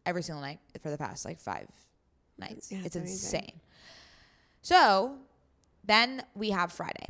every 0.05 0.23
single 0.23 0.41
night 0.41 0.59
for 0.81 0.89
the 0.89 0.97
past 0.97 1.25
like 1.25 1.41
five 1.41 1.67
nights. 2.37 2.71
Yeah, 2.71 2.77
it's 2.85 2.93
that's 2.93 2.95
amazing. 2.95 3.39
insane. 3.39 3.61
So 4.61 5.17
then 5.83 6.23
we 6.35 6.51
have 6.51 6.71
Friday. 6.71 7.07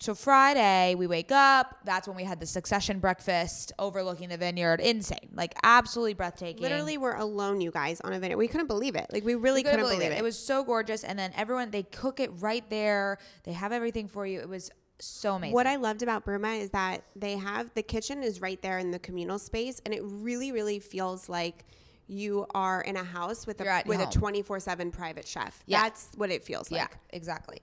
So 0.00 0.14
Friday 0.14 0.94
we 0.94 1.06
wake 1.06 1.30
up. 1.30 1.76
That's 1.84 2.08
when 2.08 2.16
we 2.16 2.24
had 2.24 2.40
the 2.40 2.46
Succession 2.46 3.00
breakfast 3.00 3.72
overlooking 3.78 4.30
the 4.30 4.38
vineyard. 4.38 4.80
Insane, 4.80 5.28
like 5.34 5.54
absolutely 5.62 6.14
breathtaking. 6.14 6.62
Literally, 6.62 6.96
we're 6.96 7.16
alone, 7.16 7.60
you 7.60 7.70
guys, 7.70 8.00
on 8.00 8.14
a 8.14 8.18
vineyard. 8.18 8.38
We 8.38 8.48
couldn't 8.48 8.66
believe 8.66 8.96
it. 8.96 9.06
Like, 9.12 9.24
we 9.24 9.34
really 9.34 9.60
We 9.60 9.64
couldn't 9.64 9.80
couldn't 9.80 9.98
believe 9.98 10.10
it. 10.12 10.18
It 10.18 10.22
was 10.24 10.38
so 10.38 10.64
gorgeous, 10.64 11.04
and 11.04 11.18
then 11.18 11.32
everyone 11.36 11.70
they 11.70 11.82
cook 11.82 12.18
it 12.18 12.30
right 12.40 12.68
there. 12.70 13.18
They 13.44 13.52
have 13.52 13.72
everything 13.72 14.08
for 14.08 14.26
you. 14.26 14.40
It 14.40 14.48
was 14.48 14.70
so 15.00 15.34
amazing. 15.34 15.54
What 15.54 15.66
I 15.66 15.76
loved 15.76 16.02
about 16.02 16.24
Bruma 16.24 16.58
is 16.58 16.70
that 16.70 17.04
they 17.14 17.36
have 17.36 17.70
the 17.74 17.82
kitchen 17.82 18.22
is 18.22 18.40
right 18.40 18.60
there 18.62 18.78
in 18.78 18.90
the 18.92 18.98
communal 18.98 19.38
space, 19.38 19.82
and 19.84 19.92
it 19.92 20.00
really, 20.02 20.50
really 20.50 20.78
feels 20.78 21.28
like 21.28 21.66
you 22.06 22.46
are 22.54 22.80
in 22.80 22.96
a 22.96 23.04
house 23.04 23.46
with 23.46 23.60
You're 23.60 23.68
a 23.70 23.82
with 23.84 24.00
a 24.00 24.06
twenty 24.06 24.40
four 24.40 24.60
seven 24.60 24.90
private 24.90 25.26
chef. 25.26 25.62
Yeah. 25.66 25.82
That's 25.82 26.08
what 26.16 26.30
it 26.30 26.42
feels 26.42 26.70
like. 26.70 26.80
yeah, 26.80 27.16
exactly. 27.16 27.60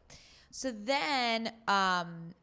So 0.52 0.72
then, 0.72 1.48
um, 1.68 2.34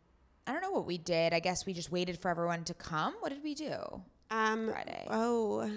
I 0.46 0.52
don't 0.52 0.60
know 0.62 0.70
what 0.70 0.86
we 0.86 0.98
did. 0.98 1.32
I 1.32 1.40
guess 1.40 1.66
we 1.66 1.72
just 1.72 1.90
waited 1.90 2.18
for 2.18 2.30
everyone 2.30 2.64
to 2.64 2.74
come. 2.74 3.14
What 3.20 3.30
did 3.30 3.42
we 3.42 3.54
do? 3.54 4.02
Um, 4.30 4.68
Friday. 4.70 5.06
Oh, 5.10 5.70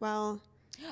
well, 0.00 0.40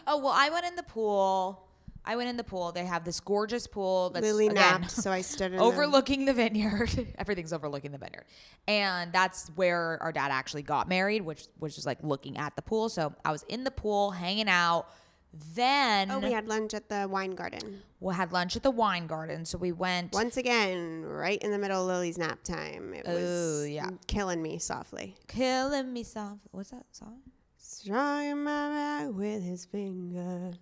Oh 0.06 0.18
well, 0.18 0.32
I 0.34 0.50
went 0.50 0.66
in 0.66 0.76
the 0.76 0.82
pool. 0.82 1.66
I 2.04 2.16
went 2.16 2.30
in 2.30 2.36
the 2.36 2.44
pool. 2.44 2.72
They 2.72 2.86
have 2.86 3.04
this 3.04 3.20
gorgeous 3.20 3.66
pool 3.66 4.10
that's 4.10 4.24
Lily 4.24 4.46
again, 4.46 4.80
napped, 4.80 4.90
so 4.90 5.10
I 5.12 5.20
stood 5.20 5.54
overlooking 5.58 6.24
the 6.24 6.32
vineyard. 6.32 7.14
Everything's 7.18 7.52
overlooking 7.52 7.92
the 7.92 7.98
vineyard, 7.98 8.24
and 8.66 9.12
that's 9.12 9.48
where 9.54 9.98
our 10.02 10.10
dad 10.12 10.30
actually 10.30 10.62
got 10.62 10.88
married, 10.88 11.22
which 11.22 11.46
was 11.58 11.74
just 11.74 11.86
like 11.86 11.98
looking 12.02 12.38
at 12.38 12.56
the 12.56 12.62
pool. 12.62 12.88
So 12.88 13.14
I 13.24 13.32
was 13.32 13.42
in 13.48 13.64
the 13.64 13.70
pool 13.70 14.10
hanging 14.12 14.48
out. 14.48 14.86
Then 15.32 16.10
Oh, 16.10 16.18
we 16.18 16.32
had 16.32 16.48
lunch 16.48 16.74
at 16.74 16.88
the 16.88 17.06
wine 17.08 17.34
garden. 17.36 17.82
we 18.00 18.14
had 18.14 18.32
lunch 18.32 18.56
at 18.56 18.62
the 18.62 18.70
wine 18.70 19.06
garden. 19.06 19.44
So 19.44 19.58
we 19.58 19.70
went. 19.72 20.12
Once 20.12 20.36
again, 20.36 21.02
right 21.04 21.40
in 21.40 21.50
the 21.52 21.58
middle 21.58 21.80
of 21.82 21.86
Lily's 21.86 22.18
nap 22.18 22.42
time. 22.42 22.92
It 22.94 23.06
was 23.06 23.62
Oh, 23.62 23.64
yeah. 23.64 23.90
killing 24.06 24.42
me 24.42 24.58
softly. 24.58 25.16
Killing 25.28 25.92
me 25.92 26.02
soft. 26.02 26.40
What's 26.50 26.70
that 26.70 26.86
song? 26.90 27.20
Strong 27.56 28.42
my 28.44 28.68
back 28.70 29.08
with 29.14 29.42
his 29.44 29.64
finger. 29.66 30.52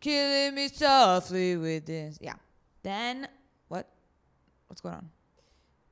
Killing 0.00 0.54
me 0.54 0.68
softly 0.68 1.56
with 1.56 1.86
this. 1.86 2.18
Yeah. 2.20 2.34
Then 2.82 3.28
what? 3.68 3.88
What's 4.66 4.80
going 4.82 4.94
on? 4.96 5.10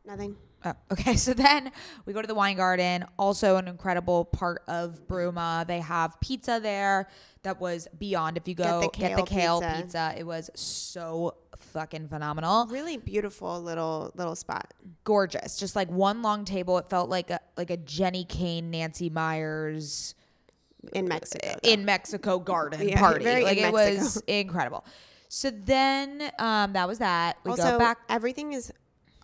Nothing. 0.05 0.37
Oh, 0.65 0.73
okay. 0.93 1.15
So 1.17 1.33
then 1.35 1.71
we 2.07 2.13
go 2.13 2.21
to 2.23 2.27
the 2.27 2.35
wine 2.35 2.57
garden, 2.57 3.05
also 3.19 3.57
an 3.57 3.69
incredible 3.69 4.25
part 4.25 4.63
of 4.69 5.07
Bruma. 5.07 5.67
They 5.67 5.81
have 5.81 6.19
pizza 6.21 6.59
there 6.63 7.09
that 7.43 7.61
was 7.61 7.87
beyond. 7.99 8.37
If 8.37 8.49
you 8.49 8.55
go 8.55 8.81
the 8.81 8.89
get 8.99 9.17
the 9.17 9.23
kale 9.23 9.27
kale 9.27 9.61
pizza. 9.61 9.83
pizza. 9.83 10.15
it 10.19 10.25
was 10.25 10.51
so 10.55 11.35
fucking 11.59 12.09
phenomenal, 12.09 12.67
Really 12.67 12.97
beautiful 12.97 13.61
little 13.63 14.13
little 14.17 14.35
spot. 14.35 14.73
gorgeous. 15.05 15.57
Just 15.59 15.77
like 15.77 15.89
one 15.91 16.23
long 16.23 16.45
table. 16.45 16.79
It 16.79 16.89
felt 16.89 17.09
like 17.11 17.31
a 17.31 17.41
like 17.57 17.71
a 17.71 17.77
Jenni 17.77 18.27
Kayne, 18.29 18.71
Nancy 18.71 19.09
Meyers 19.11 20.15
in 20.93 21.07
Mexico. 21.09 21.47
though. 21.63 21.69
in 21.71 21.85
Mexico 21.85 22.39
garden 22.39 22.89
Yeah, 22.89 22.99
party. 23.01 23.25
very 23.25 23.45
Like 23.45 23.59
it 23.59 23.73
Mexico. 23.73 24.03
was 24.03 24.17
incredible. 24.27 24.85
So 25.29 25.51
then 25.51 26.31
um, 26.39 26.73
that 26.75 26.87
was 26.89 26.99
that. 26.99 27.37
We 27.45 27.51
also, 27.53 27.73
go 27.73 27.79
back. 27.79 27.99
everything 28.09 28.53
is 28.53 28.73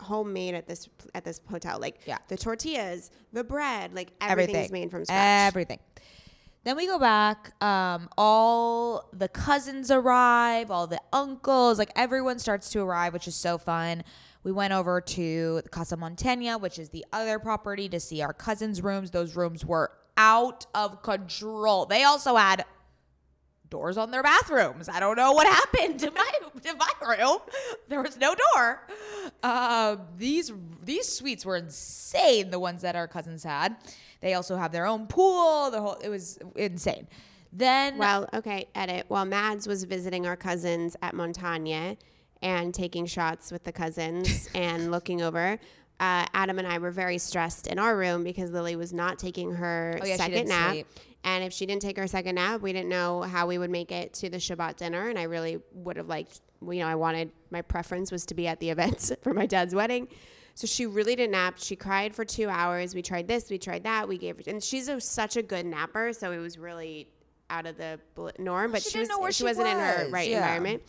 homemade 0.03 0.53
at 0.55 0.67
this 0.67 0.87
at 1.15 1.23
this 1.25 1.41
hotel. 1.49 1.79
Like 1.79 2.01
Yeah. 2.05 2.17
the 2.27 2.37
tortillas, 2.37 3.09
the 3.31 3.43
bread, 3.43 3.93
like 3.93 4.11
everything, 4.21 4.55
is 4.57 4.71
made 4.71 4.91
from 4.91 5.05
scratch. 5.05 5.47
Everything. 5.47 5.79
Then 6.65 6.77
we 6.77 6.85
go 6.87 6.97
back. 6.97 7.61
Um, 7.61 8.07
all 8.17 9.09
the 9.11 9.27
cousins 9.27 9.91
arrive, 9.91 10.71
all 10.71 10.87
the 10.87 11.01
uncles, 11.11 11.77
like 11.77 11.91
everyone 11.95 12.39
starts 12.39 12.69
to 12.69 12.79
arrive, 12.81 13.11
which 13.13 13.27
is 13.27 13.35
so 13.35 13.57
fun. 13.57 14.03
We 14.43 14.51
went 14.51 14.73
over 14.73 15.01
to 15.01 15.61
Casa 15.71 15.97
Montana, 15.97 16.57
which 16.57 16.79
is 16.79 16.89
the 16.89 17.05
other 17.11 17.39
property, 17.39 17.89
to 17.89 17.99
see 17.99 18.21
our 18.21 18.33
cousins' 18.33 18.81
rooms. 18.81 19.11
Those 19.11 19.35
rooms 19.35 19.65
were 19.65 19.91
out 20.15 20.65
of 20.75 21.01
control. 21.01 21.85
They 21.85 22.03
also 22.03 22.35
had 22.35 22.63
doors 23.73 23.97
on 23.97 24.11
their 24.11 24.23
bathrooms. 24.23 24.87
I 24.87 24.99
don't 24.99 25.17
know 25.17 25.31
what 25.33 25.47
happened 25.47 25.99
to 26.01 26.11
my 26.11 26.29
to 26.61 26.75
my 26.75 27.15
room. 27.17 27.39
There 27.89 28.01
was 28.01 28.17
no 28.17 28.33
door. 28.35 28.87
Um, 29.41 30.01
these 30.17 30.53
these 30.83 31.07
suites 31.07 31.45
were 31.45 31.57
insane. 31.57 32.51
The 32.51 32.59
ones 32.59 32.81
that 32.83 32.95
our 32.95 33.07
cousins 33.07 33.43
had. 33.43 33.75
They 34.21 34.35
also 34.35 34.55
have 34.55 34.71
their 34.71 34.85
own 34.85 35.07
pool. 35.07 35.71
The 35.71 35.81
whole 35.81 35.95
it 35.95 36.09
was 36.09 36.37
insane. 36.55 37.07
Then 37.51 37.97
Well, 37.97 38.29
okay, 38.33 38.67
edit. 38.75 39.05
While 39.09 39.25
Mads 39.25 39.67
was 39.67 39.83
visiting 39.83 40.25
our 40.25 40.35
cousins 40.37 40.95
at 41.01 41.13
Montana 41.13 41.97
and 42.41 42.73
taking 42.73 43.05
shots 43.05 43.51
with 43.51 43.63
the 43.63 43.71
cousins 43.71 44.49
and 44.55 44.91
looking 44.91 45.21
over, 45.21 45.59
uh, 45.99 46.25
Adam 46.33 46.57
and 46.59 46.67
I 46.67 46.77
were 46.77 46.91
very 46.91 47.17
stressed 47.17 47.67
in 47.67 47.77
our 47.79 47.95
room 47.97 48.23
because 48.23 48.51
Lily 48.51 48.75
was 48.75 48.91
not 48.93 49.19
taking 49.19 49.53
her 49.55 49.99
Oh, 50.01 50.05
yeah, 50.05 50.15
second 50.17 50.47
nap. 50.47 50.71
sleep. 50.71 50.87
And 51.23 51.43
if 51.43 51.53
she 51.53 51.65
didn't 51.65 51.81
take 51.81 51.97
her 51.97 52.07
second 52.07 52.35
nap, 52.35 52.61
we 52.61 52.73
didn't 52.73 52.89
know 52.89 53.21
how 53.21 53.47
we 53.47 53.57
would 53.57 53.69
make 53.69 53.91
it 53.91 54.13
to 54.15 54.29
the 54.29 54.37
Shabbat 54.37 54.75
dinner. 54.75 55.09
And 55.09 55.17
I 55.17 55.23
really 55.23 55.59
would 55.73 55.95
have 55.97 56.07
liked, 56.07 56.41
you 56.61 56.79
know, 56.79 56.87
I 56.87 56.95
wanted, 56.95 57.31
my 57.49 57.61
preference 57.61 58.11
was 58.11 58.25
to 58.27 58.33
be 58.33 58.47
at 58.47 58.59
the 58.59 58.69
event 58.71 59.11
for 59.21 59.33
my 59.33 59.45
dad's 59.45 59.73
wedding. 59.73 60.07
So 60.55 60.67
she 60.67 60.85
really 60.85 61.15
didn't 61.15 61.31
nap. 61.31 61.55
She 61.57 61.75
cried 61.75 62.13
for 62.13 62.25
two 62.25 62.49
hours. 62.49 62.93
We 62.93 63.01
tried 63.01 63.27
this, 63.27 63.49
we 63.49 63.57
tried 63.57 63.83
that. 63.85 64.07
We 64.07 64.17
gave 64.17 64.37
her, 64.37 64.43
and 64.47 64.61
she's 64.61 64.87
a, 64.87 65.01
such 65.01 65.35
a 65.35 65.41
good 65.41 65.65
napper. 65.65 66.13
So 66.13 66.31
it 66.31 66.37
was 66.37 66.59
really 66.59 67.07
out 67.49 67.65
of 67.65 67.77
the 67.77 67.99
norm, 68.37 68.71
but 68.71 68.83
She 68.83 68.91
she, 68.91 68.99
was, 68.99 69.09
she 69.09 69.33
she 69.33 69.43
wasn't 69.43 69.67
in 69.67 69.77
her 69.77 70.07
right 70.09 70.29
yeah. 70.29 70.37
environment. 70.37 70.83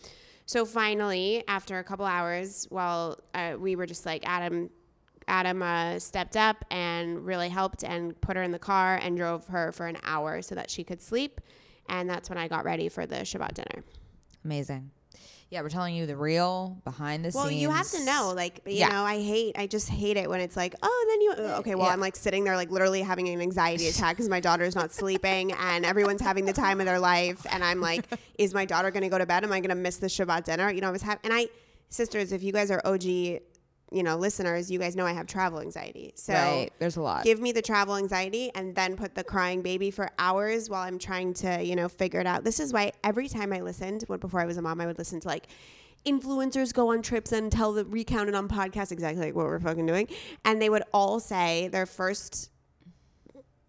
So 0.45 0.65
finally, 0.65 1.43
after 1.47 1.79
a 1.79 1.83
couple 1.83 2.05
hours, 2.05 2.67
while 2.69 3.19
uh, 3.33 3.55
we 3.57 3.75
were 3.75 3.85
just 3.85 4.05
like 4.05 4.27
Adam. 4.27 4.69
Adam 5.27 5.61
uh, 5.61 5.97
stepped 5.99 6.37
up 6.37 6.63
and 6.69 7.25
really 7.25 7.49
helped 7.49 7.83
and 7.83 8.19
put 8.21 8.35
her 8.35 8.43
in 8.43 8.51
the 8.51 8.59
car 8.59 8.99
and 9.01 9.17
drove 9.17 9.47
her 9.47 9.71
for 9.71 9.87
an 9.87 9.97
hour 10.03 10.41
so 10.41 10.55
that 10.55 10.69
she 10.69 10.83
could 10.83 11.01
sleep. 11.01 11.41
And 11.89 12.09
that's 12.09 12.29
when 12.29 12.37
I 12.37 12.47
got 12.47 12.65
ready 12.65 12.89
for 12.89 13.05
the 13.05 13.17
Shabbat 13.17 13.53
dinner. 13.55 13.83
amazing. 14.43 14.91
Yeah, 15.51 15.61
we're 15.61 15.69
telling 15.69 15.95
you 15.95 16.07
the 16.07 16.17
real 16.17 16.81
behind 16.83 17.23
the 17.23 17.31
Well, 17.33 17.45
scenes. 17.45 17.53
Well, 17.53 17.61
you 17.61 17.69
have 17.69 17.89
to 17.91 18.03
know, 18.03 18.33
like, 18.35 18.61
you 18.65 18.77
Yeah. 18.79 18.89
know, 18.89 19.03
I 19.03 19.21
hate, 19.21 19.55
I 19.57 19.67
just 19.67 19.87
hate 19.89 20.17
it 20.17 20.27
when 20.27 20.41
it's 20.41 20.57
like, 20.57 20.73
oh, 20.81 21.05
then 21.07 21.21
you, 21.21 21.53
okay, 21.57 21.75
well, 21.75 21.85
Yeah. 21.85 21.93
I'm 21.93 21.99
like 21.99 22.15
sitting 22.15 22.43
there, 22.43 22.55
like, 22.55 22.71
literally 22.71 23.01
having 23.03 23.29
an 23.29 23.39
anxiety 23.39 23.87
attack 23.89 24.15
because 24.15 24.27
my 24.27 24.39
daughter's 24.39 24.73
not 24.75 24.91
sleeping 24.91 25.51
and 25.53 25.85
everyone's 25.85 26.21
having 26.21 26.45
the 26.45 26.51
time 26.53 26.79
of 26.79 26.87
their 26.87 26.99
life. 26.99 27.45
And 27.51 27.63
I'm 27.63 27.79
like, 27.79 28.07
is 28.39 28.55
my 28.55 28.65
daughter 28.65 28.89
going 28.89 29.03
to 29.03 29.09
go 29.09 29.19
to 29.19 29.25
bed? 29.27 29.43
Am 29.43 29.51
I 29.53 29.59
going 29.59 29.69
to 29.69 29.75
miss 29.75 29.97
the 29.97 30.07
Shabbat 30.07 30.45
dinner? 30.45 30.71
You 30.71 30.81
know, 30.81 30.87
I 30.87 30.91
was 30.91 31.03
having, 31.03 31.19
and 31.23 31.31
I, 31.33 31.47
sisters, 31.89 32.31
if 32.31 32.41
you 32.41 32.51
guys 32.51 32.71
are 32.71 32.81
OG, 32.83 33.39
you 33.91 34.03
know, 34.03 34.17
listeners, 34.17 34.71
you 34.71 34.79
guys 34.79 34.95
know 34.95 35.05
I 35.05 35.13
have 35.13 35.27
travel 35.27 35.59
anxiety. 35.59 36.13
So 36.15 36.33
right. 36.33 36.71
There's 36.79 36.97
a 36.97 37.01
lot. 37.01 37.23
give 37.23 37.39
me 37.39 37.51
the 37.51 37.61
travel 37.61 37.95
anxiety 37.95 38.51
and 38.55 38.75
then 38.75 38.95
put 38.95 39.15
the 39.15 39.23
crying 39.23 39.61
baby 39.61 39.91
for 39.91 40.09
hours 40.17 40.69
while 40.69 40.81
I'm 40.81 40.97
trying 40.97 41.33
to, 41.35 41.63
you 41.63 41.75
know, 41.75 41.87
figure 41.87 42.19
it 42.19 42.27
out. 42.27 42.43
This 42.43 42.59
is 42.59 42.73
why 42.73 42.93
every 43.03 43.29
time 43.29 43.53
I 43.53 43.61
listened, 43.61 44.03
when 44.07 44.19
before 44.19 44.41
I 44.41 44.45
was 44.45 44.57
a 44.57 44.61
mom, 44.61 44.81
I 44.81 44.85
would 44.85 44.97
listen 44.97 45.19
to 45.21 45.27
like 45.27 45.47
influencers 46.05 46.73
go 46.73 46.91
on 46.91 47.01
trips 47.01 47.31
and 47.31 47.51
tell 47.51 47.73
the 47.73 47.85
recount 47.85 48.29
it 48.29 48.35
on 48.35 48.47
podcasts 48.47 48.91
exactly 48.91 49.25
like 49.25 49.35
what 49.35 49.45
we're 49.45 49.59
fucking 49.59 49.85
doing. 49.85 50.07
And 50.43 50.61
they 50.61 50.69
would 50.69 50.83
all 50.91 51.19
say 51.19 51.67
their 51.67 51.85
first 51.85 52.49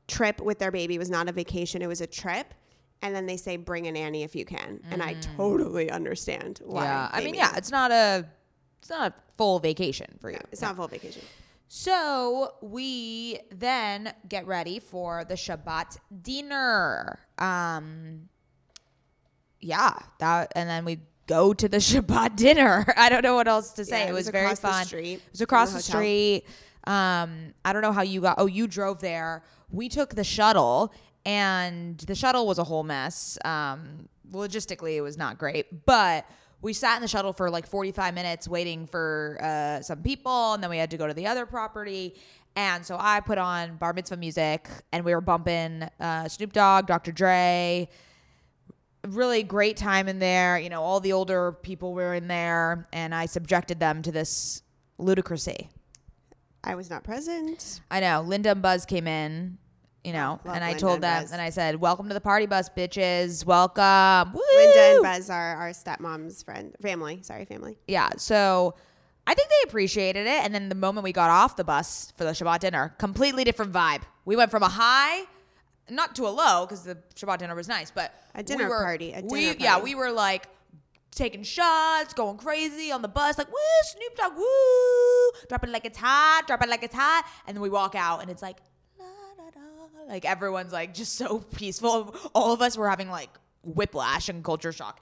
trip 0.09 0.41
with 0.41 0.59
their 0.59 0.71
baby 0.71 0.99
was 0.99 1.11
not 1.11 1.29
a 1.29 1.33
vacation, 1.33 1.83
it 1.83 1.89
was 1.89 2.01
a 2.01 2.07
trip. 2.07 2.55
And 3.03 3.15
then 3.15 3.27
they 3.27 3.37
say 3.37 3.59
bring 3.59 3.87
a 3.87 3.93
nanny 3.93 4.23
if 4.23 4.35
you 4.35 4.47
can. 4.47 4.81
And 4.91 5.03
I 5.03 5.15
totally 5.37 5.91
understand 5.91 6.61
why. 6.65 6.83
Mm. 6.83 6.85
yeah. 6.85 7.11
I 7.13 7.23
mean 7.23 7.35
yeah, 7.35 7.55
it's 7.55 7.71
not 7.71 7.91
a 7.91 8.27
it's 8.87 8.91
not 8.91 9.11
a 9.11 9.15
full 9.37 9.59
vacation 9.59 10.07
for 10.21 10.31
you. 10.31 10.39
It's 10.53 10.63
not 10.63 10.75
a 10.75 10.77
full 10.77 10.87
vacation. 10.87 11.23
So 11.67 12.55
we 12.63 13.41
then 13.51 14.15
get 14.29 14.47
ready 14.47 14.79
for 14.79 15.25
the 15.25 15.35
Shabbat 15.35 15.99
dinner. 16.23 17.19
Um, 17.37 18.29
yeah, 19.61 19.95
that, 20.21 20.53
and 20.55 20.71
then 20.71 20.85
we 20.85 21.01
go 21.27 21.53
to 21.53 21.69
the 21.69 21.77
Shabbat 21.79 22.37
dinner. 22.37 22.85
I 22.97 23.09
don't 23.09 23.23
know 23.23 23.35
what 23.35 23.49
else 23.49 23.73
to 23.73 23.85
say. 23.85 24.03
Yeah, 24.03 24.07
it, 24.07 24.11
it 24.11 24.13
was, 24.13 24.27
was 24.27 24.31
very 24.31 24.45
across 24.45 24.61
the 24.61 24.69
fun. 24.69 24.85
street 24.87 25.15
It 25.15 25.33
was 25.33 25.41
across 25.41 25.71
the 25.71 25.79
the, 25.79 25.83
street. 25.83 26.45
Um, 26.85 27.55
I 27.65 27.73
don't 27.73 27.83
know 27.83 27.93
how 27.93 28.03
you 28.03 28.21
got. 28.21 28.37
Oh, 28.39 28.47
you 28.47 28.69
drove 28.69 29.01
there. 29.01 29.43
We 29.73 29.89
took 29.89 30.15
the 30.15 30.23
shuttle, 30.23 30.95
and 31.25 31.99
the 31.99 32.15
shuttle 32.15 32.47
was 32.47 32.61
a 32.61 32.65
whole 32.65 32.85
mess. 32.85 33.37
Um, 33.45 34.09
logistically, 34.31 34.95
it 34.95 35.01
was 35.01 35.19
not 35.19 35.39
great, 35.39 35.85
but 35.87 36.25
we 36.63 36.73
sat 36.73 36.97
in 36.97 37.03
the 37.03 37.09
shuttle 37.09 37.33
for 37.33 37.51
like 37.51 37.67
45 37.67 38.15
minutes 38.15 38.49
waiting 38.49 38.87
for 38.87 39.39
uh, 39.43 39.81
some 39.83 40.03
people, 40.03 40.55
and 40.55 40.63
then 40.63 40.71
we 40.71 40.79
had 40.79 40.91
to 40.91 40.97
go 40.97 41.07
to 41.07 41.15
the 41.15 41.27
other 41.27 41.47
property. 41.47 42.15
And 42.57 42.85
so 42.85 42.97
I 42.99 43.21
put 43.21 43.37
on 43.37 43.77
bar 43.77 43.93
mitzvah 43.93 44.17
music, 44.17 44.69
and 44.93 45.05
we 45.05 45.15
were 45.15 45.21
bumping 45.21 45.89
uh, 46.01 46.29
Snoop 46.29 46.53
Dogg, 46.53 46.87
Dr. 46.87 47.13
Dre. 47.13 47.89
Really 49.07 49.43
great 49.43 49.77
time 49.77 50.09
in 50.09 50.19
there. 50.19 50.59
You 50.59 50.71
know, 50.71 50.83
all 50.83 50.99
the 50.99 51.13
older 51.13 51.53
people 51.53 51.93
were 51.93 52.15
in 52.15 52.29
there, 52.29 52.89
and 52.93 53.15
I 53.15 53.27
subjected 53.27 53.79
them 53.79 54.03
to 54.03 54.11
this 54.11 54.63
ludicrousy. 54.99 55.69
I 56.65 56.75
was 56.75 56.91
not 56.91 57.05
present. 57.05 57.81
I 57.91 58.01
know. 58.01 58.23
Linda 58.23 58.51
and 58.53 58.63
Buzz 58.63 58.87
came 58.87 59.07
in, 59.07 59.59
you 60.07 60.13
know, 60.13 60.39
Love 60.45 60.55
and 60.55 60.63
I 60.65 60.69
Linda 60.69 60.81
told 60.81 60.95
and 60.95 61.03
them, 61.03 61.23
Buzz. 61.25 61.33
and 61.33 61.43
I 61.43 61.51
said, 61.51 61.81
"Welcome 61.81 62.07
to 62.09 62.15
the 62.15 62.21
party 62.21 62.47
bus, 62.47 62.69
bitches. 62.69 63.45
Welcome." 63.45 64.33
Woo! 64.33 64.41
Linda 64.57 64.79
and 64.95 65.03
Buzz 65.03 65.29
are 65.29 65.57
our 65.57 65.71
stepmom's 65.71 66.43
friend, 66.45 66.77
family. 66.81 67.19
Sorry, 67.23 67.45
family. 67.45 67.77
Yeah. 67.89 68.11
So 68.17 68.75
I 69.27 69.35
think 69.35 69.49
they 69.49 69.69
appreciated 69.69 70.29
it. 70.29 70.45
And 70.45 70.55
then 70.55 70.69
the 70.69 70.77
moment 70.77 71.03
we 71.03 71.11
got 71.13 71.31
off 71.31 71.57
the 71.57 71.65
bus 71.65 72.13
for 72.17 72.23
the 72.23 72.31
Shabbat 72.31 72.61
dinner, 72.61 72.95
completely 72.99 73.43
different 73.43 73.73
vibe. 73.73 74.03
We 74.25 74.37
went 74.37 74.53
from 74.53 74.63
a 74.63 74.69
high, 74.69 75.23
not 75.91 76.15
to 76.17 76.29
a 76.29 76.31
low, 76.31 76.65
because 76.67 76.85
the 76.85 76.97
Shabbat 77.17 77.39
dinner 77.39 77.57
was 77.57 77.67
nice, 77.67 77.91
but 77.91 78.15
A 78.37 78.45
dinner 78.45 78.65
we 78.65 78.71
were, 78.71 78.85
party, 78.85 79.13
a 79.13 79.23
we, 79.23 79.41
dinner 79.41 79.57
Yeah, 79.59 79.73
party. 79.73 79.85
we 79.85 79.95
were 79.97 80.13
like 80.13 80.47
taking 81.11 81.43
shots, 81.43 82.15
going 82.15 82.37
crazy 82.37 82.93
on 82.93 83.03
the 83.03 83.09
bus, 83.09 83.39
like 83.39 83.49
woo, 83.49 83.57
Snoop 83.93 84.15
Dogg, 84.17 84.37
woo, 84.37 85.31
drop 85.49 85.65
it 85.65 85.71
like 85.71 85.85
it's 85.85 85.99
hot, 85.99 86.43
drop 86.47 86.63
it 86.63 86.69
like 86.69 86.85
it's 86.85 86.95
hot, 86.95 87.25
and 87.49 87.57
then 87.57 87.63
we 87.63 87.71
walk 87.71 87.97
out, 87.97 88.23
and 88.23 88.31
it's 88.31 88.43
like. 88.43 88.59
La, 90.07 90.09
da, 90.09 90.09
da, 90.09 90.13
Like 90.15 90.25
everyone's 90.25 90.73
like 90.73 90.95
just 90.95 91.15
so 91.15 91.39
peaceful. 91.39 92.15
All 92.35 92.53
of 92.53 92.63
us 92.63 92.77
were 92.77 92.89
having 92.89 93.11
like 93.11 93.31
whiplash 93.63 94.29
and 94.29 94.43
culture 94.45 94.73
shock. 94.73 95.01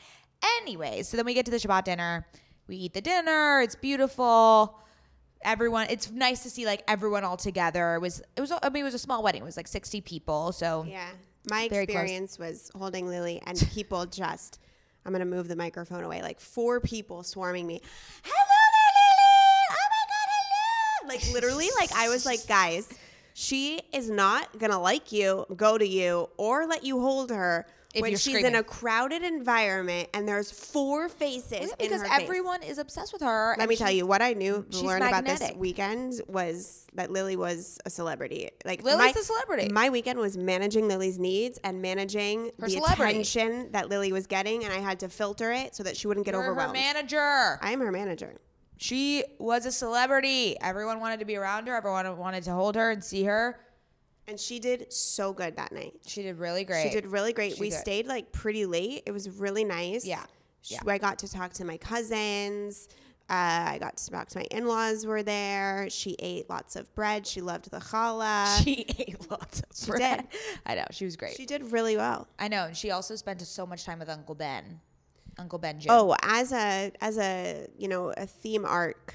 Anyway, 0.60 1.02
so 1.02 1.16
then 1.16 1.26
we 1.26 1.34
get 1.34 1.44
to 1.46 1.50
the 1.50 1.56
Shabbat 1.58 1.84
dinner. 1.84 2.26
We 2.66 2.76
eat 2.76 2.94
the 2.94 3.00
dinner. 3.00 3.60
It's 3.62 3.74
beautiful. 3.74 4.78
Everyone, 5.42 5.86
it's 5.90 6.10
nice 6.10 6.42
to 6.44 6.50
see 6.50 6.64
like 6.64 6.82
everyone 6.88 7.22
all 7.24 7.36
together. 7.36 7.94
It 7.96 8.00
was, 8.00 8.22
it 8.36 8.40
was. 8.40 8.50
I 8.62 8.68
mean, 8.70 8.80
it 8.82 8.84
was 8.84 8.94
a 8.94 8.98
small 8.98 9.22
wedding. 9.22 9.42
It 9.42 9.44
was 9.44 9.56
like 9.58 9.68
sixty 9.68 10.00
people. 10.00 10.52
So 10.52 10.84
Yeah. 10.88 11.08
My 11.50 11.68
Very 11.68 11.84
close. 11.86 11.96
experience 11.96 12.38
was 12.38 12.70
holding 12.74 13.06
Lily 13.06 13.42
and 13.46 13.58
people 13.72 14.06
just, 14.22 14.58
I'm 15.04 15.12
going 15.12 15.20
to 15.20 15.26
move 15.26 15.46
the 15.46 15.56
microphone 15.56 16.02
away, 16.02 16.22
like 16.22 16.40
four 16.40 16.80
people 16.80 17.22
swarming 17.22 17.66
me. 17.66 17.82
Hello 18.22 18.34
there, 18.72 18.94
Lily! 18.96 19.66
Oh 19.70 19.86
my 19.90 20.04
God, 20.08 20.28
hello! 20.32 21.08
Like 21.08 21.32
literally, 21.34 21.68
like 21.78 21.92
I 21.92 22.08
was 22.08 22.24
like, 22.24 22.46
guys, 22.46 22.88
she 23.34 23.80
is 23.92 24.08
not 24.08 24.58
to 24.70 24.78
like 24.78 25.10
you, 25.12 25.44
go 25.56 25.76
to 25.76 25.86
you, 25.86 26.30
or 26.36 26.66
let 26.66 26.84
you 26.84 27.00
hold 27.00 27.30
her 27.30 27.66
If 27.92 28.00
when 28.00 28.16
she's 28.16 28.44
in 28.44 28.54
a 28.54 28.62
crowded 28.62 29.22
environment 29.24 30.08
and 30.14 30.26
there's 30.26 30.52
four 30.52 31.08
faces 31.08 31.52
in 31.52 31.68
because 31.78 32.02
her 32.02 32.08
face. 32.08 32.22
everyone 32.22 32.62
is 32.62 32.78
obsessed 32.78 33.12
with 33.12 33.22
her. 33.22 33.56
Let 33.58 33.68
me 33.68 33.74
tell 33.74 33.90
you 33.90 34.06
what 34.06 34.22
I 34.22 34.34
knew 34.34 34.64
learned 34.70 35.04
about 35.04 35.24
this 35.24 35.50
weekend 35.56 36.20
was 36.28 36.86
that 36.94 37.10
Lily 37.10 37.34
was 37.34 37.78
a 37.84 37.90
celebrity. 37.90 38.50
Like 38.64 38.84
Lily's 38.84 38.98
my, 38.98 39.12
the 39.12 39.22
celebrity. 39.24 39.68
My 39.72 39.90
weekend 39.90 40.20
was 40.20 40.36
managing 40.36 40.86
Lily's 40.86 41.18
needs 41.18 41.58
and 41.64 41.82
managing 41.82 42.52
Her 42.60 42.66
the 42.66 42.70
celebrity. 42.70 43.10
attention 43.20 43.72
that 43.72 43.88
Lily 43.88 44.12
was 44.12 44.28
getting, 44.28 44.62
and 44.64 44.72
I 44.72 44.78
had 44.78 45.00
to 45.00 45.08
filter 45.08 45.50
it 45.50 45.74
so 45.74 45.82
that 45.82 45.96
she 45.96 46.06
wouldn't 46.06 46.24
get 46.24 46.34
You're 46.34 46.42
her 46.42 46.50
overwhelmed. 46.52 46.74
manager. 46.74 47.58
I 47.60 47.72
am 47.72 47.80
her 47.80 47.90
manager. 47.90 48.34
She 48.76 49.24
was 49.38 49.66
a 49.66 49.72
celebrity. 49.72 50.56
Everyone 50.60 51.00
wanted 51.00 51.20
to 51.20 51.24
be 51.24 51.36
around 51.36 51.66
her. 51.68 51.76
Everyone 51.76 52.16
wanted 52.18 52.44
to 52.44 52.52
hold 52.52 52.74
her 52.74 52.90
and 52.90 53.02
see 53.02 53.24
her. 53.24 53.58
And 54.26 54.40
she 54.40 54.58
did 54.58 54.92
so 54.92 55.32
good 55.32 55.56
that 55.56 55.70
night. 55.72 55.94
She 56.06 56.22
did 56.22 56.38
really 56.38 56.64
great. 56.64 56.84
She 56.84 56.90
did 56.90 57.06
really 57.06 57.32
great. 57.32 57.54
She 57.54 57.60
we 57.60 57.70
did. 57.70 57.78
stayed 57.78 58.06
like 58.06 58.32
pretty 58.32 58.64
late. 58.66 59.02
It 59.06 59.12
was 59.12 59.28
really 59.28 59.64
nice. 59.64 60.04
Yeah. 60.06 60.24
Yeah. 60.64 60.80
I 60.86 60.98
got 60.98 61.18
to 61.20 61.30
talk 61.30 61.52
to 61.54 61.64
my 61.64 61.76
cousins. 61.76 62.88
Uh, 63.28 63.32
I 63.72 63.78
got 63.78 63.96
to 63.96 64.10
talk 64.10 64.28
to 64.28 64.38
my 64.38 64.46
in-laws 64.50 65.06
were 65.06 65.22
there. 65.22 65.88
She 65.90 66.14
ate 66.18 66.48
lots 66.50 66.76
of 66.76 66.94
bread. 66.94 67.26
She 67.26 67.40
loved 67.40 67.70
the 67.70 67.78
challah. 67.78 68.58
She 68.64 68.84
ate 68.98 69.30
lots 69.30 69.60
of 69.60 69.66
She 69.74 69.90
bread. 69.90 70.28
did. 70.30 70.38
I 70.66 70.74
know. 70.74 70.84
She 70.90 71.04
was 71.04 71.16
great. 71.16 71.36
She 71.36 71.46
did 71.46 71.72
really 71.72 71.96
well. 71.96 72.26
I 72.38 72.48
know. 72.48 72.64
And 72.66 72.76
she 72.76 72.90
also 72.90 73.16
spent 73.16 73.40
so 73.42 73.66
much 73.66 73.84
time 73.84 73.98
with 73.98 74.08
Uncle 74.10 74.34
Ben. 74.34 74.80
Uncle 75.38 75.58
Ben 75.58 75.80
Oh, 75.88 76.14
as 76.22 76.52
a 76.52 76.92
as 77.00 77.18
a 77.18 77.66
you 77.78 77.88
know 77.88 78.12
a 78.16 78.26
theme 78.26 78.64
arc, 78.64 79.14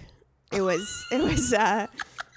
it 0.51 0.61
was 0.61 1.05
it 1.11 1.21
was 1.21 1.53
uh, 1.53 1.87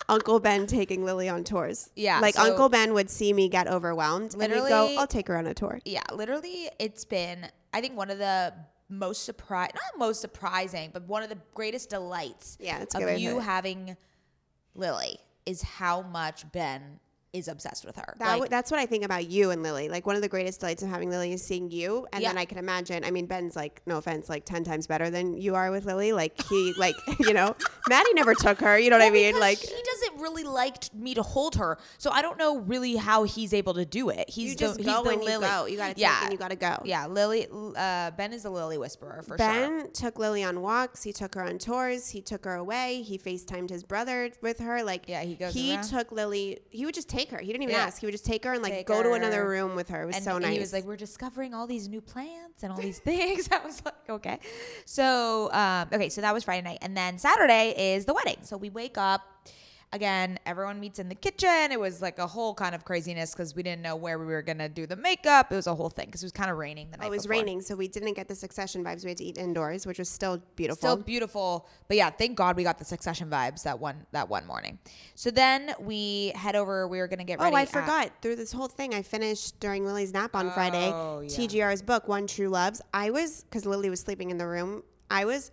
Uncle 0.09 0.41
Ben 0.41 0.67
taking 0.67 1.05
Lily 1.05 1.29
on 1.29 1.45
tours. 1.45 1.91
Yeah, 1.97 2.21
like 2.21 2.35
so- 2.35 2.43
Uncle 2.43 2.69
Ben 2.69 2.95
would 2.95 3.11
see 3.11 3.33
me 3.33 3.49
get 3.49 3.69
overwhelmed, 3.69 4.35
and 4.35 4.43
he'd 4.43 4.69
go, 4.69 4.95
"I'll 4.99 5.07
take 5.07 5.29
her 5.29 5.37
on 5.37 5.47
a 5.47 5.55
tour." 5.55 5.81
yeah, 5.85 6.03
literally, 6.13 6.69
it's 6.79 7.05
been 7.05 7.49
I 7.73 7.81
think 7.81 7.97
one 7.97 8.11
of 8.11 8.19
the 8.19 8.53
most 8.89 9.25
surprise, 9.25 9.71
not 9.75 9.99
most 9.99 10.21
surprising, 10.21 10.91
but 10.93 11.05
one 11.05 11.23
of 11.23 11.29
the 11.29 11.39
greatest 11.55 11.91
delights. 11.91 12.59
Yeah, 12.61 12.83
of 12.83 12.89
good 12.91 13.05
way 13.05 13.15
to 13.15 13.21
you 13.21 13.39
having 13.39 13.97
Lily 14.75 15.19
is 15.47 15.63
how 15.63 16.03
much 16.03 16.51
Ben 16.53 17.01
is 17.33 17.49
obsessed 17.49 17.85
with 17.87 17.97
her. 17.97 18.15
That 18.19 18.27
Like, 18.27 18.33
w- 18.35 18.49
that's 18.51 18.71
what 18.71 18.79
I 18.79 18.85
think 18.87 19.05
about 19.05 19.27
you 19.31 19.51
and 19.53 19.63
Lily. 19.63 19.89
Like 19.89 20.07
one 20.07 20.17
of 20.17 20.23
the 20.23 20.29
greatest 20.29 20.61
delights 20.61 20.83
of 20.83 20.91
having 20.91 21.09
Lily 21.09 21.33
is 21.33 21.43
seeing 21.47 21.71
you, 21.71 22.07
and 22.13 22.23
then 22.23 22.37
I 22.37 22.45
can 22.45 22.59
imagine. 22.59 23.05
I 23.05 23.11
mean, 23.11 23.25
Ben's 23.27 23.57
like, 23.57 23.81
no 23.87 23.97
offense, 23.97 24.29
like 24.29 24.45
ten 24.45 24.65
times 24.65 24.87
better 24.87 25.09
than 25.09 25.39
you 25.39 25.55
are 25.55 25.71
with 25.71 25.87
Lily. 25.87 26.13
Like 26.13 26.41
he, 26.49 26.75
like 26.79 26.95
you 27.21 27.33
know, 27.33 27.57
Mady 27.91 28.15
never 28.15 28.35
took 28.35 28.59
her. 28.61 28.79
You 28.79 28.91
know 28.91 28.99
what 28.99 29.07
I 29.07 29.11
mean? 29.11 29.41
Like 29.41 29.59
he 29.59 29.83
doesn't 29.83 30.21
really 30.21 30.45
like 30.45 30.93
me 30.95 31.15
to 31.15 31.23
hold 31.23 31.57
her, 31.57 31.79
so 31.99 32.11
I 32.11 32.21
don't 32.21 32.37
know 32.39 32.59
really 32.59 32.97
how 32.97 33.25
he's 33.25 33.55
able 33.55 33.75
to 33.75 33.85
do 33.87 34.11
it. 34.11 34.29
He's 34.29 34.51
you 34.51 34.57
the, 34.57 34.59
just 34.59 34.77
he's 34.79 34.87
go 34.87 35.03
the 35.03 35.09
when 35.09 35.21
you 35.21 35.27
Lily. 35.27 35.47
go. 35.47 35.67
You 35.67 35.77
gotta 35.79 35.95
take 35.95 36.03
yeah, 36.03 36.23
and 36.25 36.33
you 36.33 36.39
gotta 36.39 36.57
go. 36.57 36.83
yeah. 36.85 37.07
Lily, 37.07 37.47
uh, 37.77 38.11
Ben 38.11 38.33
is 38.35 38.43
the 38.43 38.51
Lily 38.51 38.77
whisperer 38.77 39.23
for 39.23 39.39
sure. 39.39 39.39
Ben 39.39 39.91
took 39.93 40.19
Lily 40.19 40.45
on 40.45 40.61
walks. 40.61 41.03
He 41.03 41.13
took 41.15 41.35
her 41.35 41.43
on 41.45 41.57
tours. 41.59 42.09
He 42.11 42.21
took 42.21 42.45
her 42.45 42.57
away. 42.57 43.01
He 43.01 43.17
FaceTimed 43.17 43.71
his 43.71 43.85
brother 43.85 44.31
with 44.43 44.59
her. 44.59 44.83
Like 44.83 45.05
Yeah, 45.09 45.23
he 45.23 45.35
goes 45.35 45.55
He 45.55 45.73
around. 45.75 45.85
took 45.85 46.13
Lily. 46.13 46.59
He 46.69 46.85
would 46.85 46.95
just 46.95 47.09
take 47.09 47.22
her. 47.31 47.39
He 47.39 47.47
didn't 47.47 47.63
even 47.63 47.75
Yeah. 47.75 47.83
ask. 47.85 48.01
He 48.01 48.07
would 48.07 48.13
just 48.13 48.27
take 48.27 48.45
her 48.45 48.53
and 48.53 48.63
like 48.63 48.73
Take 48.73 48.87
go 48.87 49.03
to 49.03 49.13
another 49.13 49.49
room 49.49 49.75
with 49.77 49.89
her. 49.91 50.03
It 50.03 50.07
was 50.07 50.17
and 50.17 50.25
so 50.25 50.39
nice. 50.39 50.53
he 50.55 50.59
was 50.59 50.73
like, 50.73 50.85
"We're 50.85 50.97
discovering 50.97 51.55
all 51.55 51.67
these 51.67 51.89
new 51.89 52.01
plants 52.01 52.63
and 52.63 52.73
all 52.73 52.79
these 52.79 52.99
things." 53.11 53.49
I 53.53 53.65
was 53.65 53.83
like, 53.85 53.95
"Okay." 54.11 54.39
So, 54.85 55.51
um, 55.53 55.89
okay, 55.93 56.09
so 56.09 56.21
that 56.21 56.35
was 56.35 56.45
Friday 56.45 56.63
night, 56.63 56.79
and 56.83 56.97
then 56.97 57.19
Saturday 57.19 57.75
is 57.95 58.05
the 58.05 58.15
wedding. 58.15 58.39
So 58.43 58.57
we 58.57 58.71
wake 58.71 58.99
up. 58.99 59.23
Again, 59.95 60.39
everyone 60.47 60.81
meets 60.81 60.99
in 60.99 61.11
the 61.11 61.15
kitchen. 61.15 61.71
It 61.71 61.79
was 61.79 62.01
like 62.01 62.19
a 62.19 62.27
whole 62.27 62.55
kind 62.55 62.75
of 62.75 62.83
craziness 62.83 63.33
because 63.33 63.55
we 63.55 63.63
didn't 63.63 63.83
know 63.83 63.95
where 63.95 64.19
we 64.19 64.25
were 64.25 64.41
gonna 64.41 64.69
do 64.69 64.87
the 64.87 64.97
makeup. 64.97 65.53
It 65.53 65.57
was 65.57 65.67
a 65.67 65.75
whole 65.75 65.91
thing 65.91 66.07
because 66.07 66.23
it 66.23 66.27
was 66.27 66.33
kind 66.33 66.51
of 66.51 66.57
raining 66.57 66.91
the 66.91 66.97
night. 66.97 67.05
Oh, 67.05 67.09
it 67.09 67.11
was 67.11 67.25
before. 67.25 67.39
raining, 67.39 67.61
so 67.61 67.77
we 67.77 67.89
didn't 67.89 68.15
get 68.15 68.27
the 68.27 68.35
Succession 68.35 68.83
vibes. 68.83 69.05
We 69.05 69.11
had 69.11 69.19
to 69.19 69.25
eat 69.25 69.37
indoors, 69.37 69.87
which 69.87 69.99
was 69.99 70.09
still 70.09 70.43
beautiful. 70.57 70.79
Still 70.79 70.97
beautiful, 70.97 71.69
but 71.89 71.99
yeah, 71.99 72.09
thank 72.09 72.39
God 72.39 72.57
we 72.57 72.63
got 72.63 72.79
the 72.79 72.87
Succession 72.87 73.29
vibes 73.29 73.65
that 73.65 73.79
one 73.79 74.07
that 74.13 74.29
one 74.31 74.47
morning. 74.47 74.79
So 75.15 75.31
then 75.31 75.75
we 75.79 76.33
head 76.37 76.57
over. 76.57 76.89
We 76.89 76.99
were 76.99 77.09
gonna 77.09 77.25
get 77.25 77.39
oh, 77.39 77.45
ready. 77.45 77.55
Oh, 77.55 77.59
I 77.59 77.63
at- 77.63 77.69
forgot. 77.69 78.13
Through 78.23 78.37
this 78.37 78.53
whole 78.53 78.69
thing, 78.69 78.95
I 78.95 79.03
finished 79.03 79.61
during 79.61 79.85
Lily's 79.85 80.15
nap 80.15 80.35
on 80.35 80.51
Friday. 80.53 80.91
Oh, 80.91 81.21
yeah. 81.21 81.29
TJR's 81.29 81.83
book, 81.83 82.09
One 82.09 82.27
True 82.27 82.49
Loves. 82.49 82.81
I 82.95 83.11
was 83.11 83.43
because 83.45 83.67
Lily 83.67 83.91
was 83.91 84.01
sleeping 84.01 84.31
in 84.31 84.39
the 84.39 84.47
room. 84.47 84.85
I 85.11 85.27
was 85.27 85.51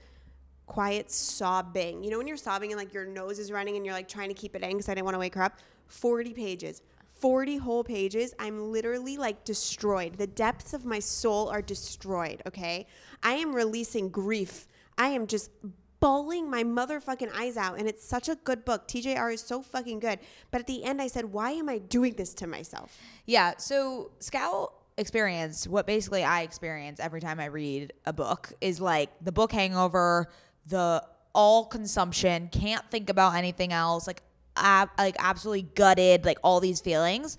quiet 0.69 1.11
sobbing. 1.11 2.03
You 2.03 2.11
know 2.11 2.17
when 2.19 2.27
you're 2.27 2.37
sobbing 2.37 2.71
and 2.71 2.79
like 2.79 2.93
your 2.93 3.05
nose 3.05 3.39
is 3.39 3.51
running 3.51 3.75
and 3.75 3.85
you're 3.85 3.95
like 3.95 4.07
trying 4.07 4.29
to 4.29 4.35
keep 4.35 4.55
it 4.55 4.61
in 4.61 4.69
because 4.69 4.87
I 4.87 4.93
didn't 4.93 5.05
want 5.05 5.15
to 5.15 5.19
wake 5.19 5.35
her 5.35 5.43
up. 5.43 5.59
Forty 5.87 6.33
pages. 6.33 6.81
40 7.15 7.57
whole 7.57 7.83
pages. 7.83 8.33
I'm 8.39 8.71
literally 8.71 9.17
like 9.17 9.43
destroyed. 9.43 10.17
The 10.17 10.27
depths 10.27 10.73
of 10.73 10.85
my 10.85 10.99
soul 10.99 11.49
are 11.49 11.61
destroyed, 11.61 12.41
okay? 12.47 12.87
I 13.21 13.33
am 13.33 13.53
releasing 13.53 14.07
grief. 14.07 14.69
I 14.97 15.09
am 15.09 15.27
just 15.27 15.51
bawling 15.99 16.49
my 16.49 16.63
motherfucking 16.63 17.29
eyes 17.35 17.57
out. 17.57 17.77
And 17.77 17.89
it's 17.89 18.05
such 18.05 18.29
a 18.29 18.35
good 18.35 18.63
book. 18.63 18.87
TJR 18.87 19.33
is 19.33 19.41
so 19.41 19.61
fucking 19.61 19.99
good. 19.99 20.19
But 20.49 20.61
at 20.61 20.67
the 20.67 20.83
end, 20.85 21.01
I 21.01 21.07
said, 21.07 21.25
why 21.25 21.51
am 21.51 21.67
I 21.67 21.79
doing 21.79 22.13
this 22.13 22.33
to 22.35 22.47
myself? 22.47 22.97
Yeah. 23.25 23.55
So 23.57 24.11
Scout 24.19 24.73
experience, 24.97 25.67
what 25.67 25.87
basically 25.87 26.23
I 26.23 26.41
experience 26.41 26.99
every 26.99 27.21
time 27.21 27.39
I 27.39 27.45
read 27.45 27.93
a 28.05 28.13
book 28.13 28.53
is 28.61 28.79
like 28.79 29.09
the 29.21 29.31
book 29.31 29.51
hangover, 29.51 30.29
the 30.69 31.03
all 31.35 31.65
consumption, 31.65 32.49
can't 32.51 32.89
think 32.89 33.09
about 33.09 33.35
anything 33.35 33.73
else, 33.73 34.07
like 34.07 34.21
ab- 34.55 34.89
like 34.97 35.15
absolutely 35.19 35.63
gutted, 35.75 36.25
like 36.25 36.37
all 36.43 36.59
these 36.59 36.81
feelings. 36.81 37.37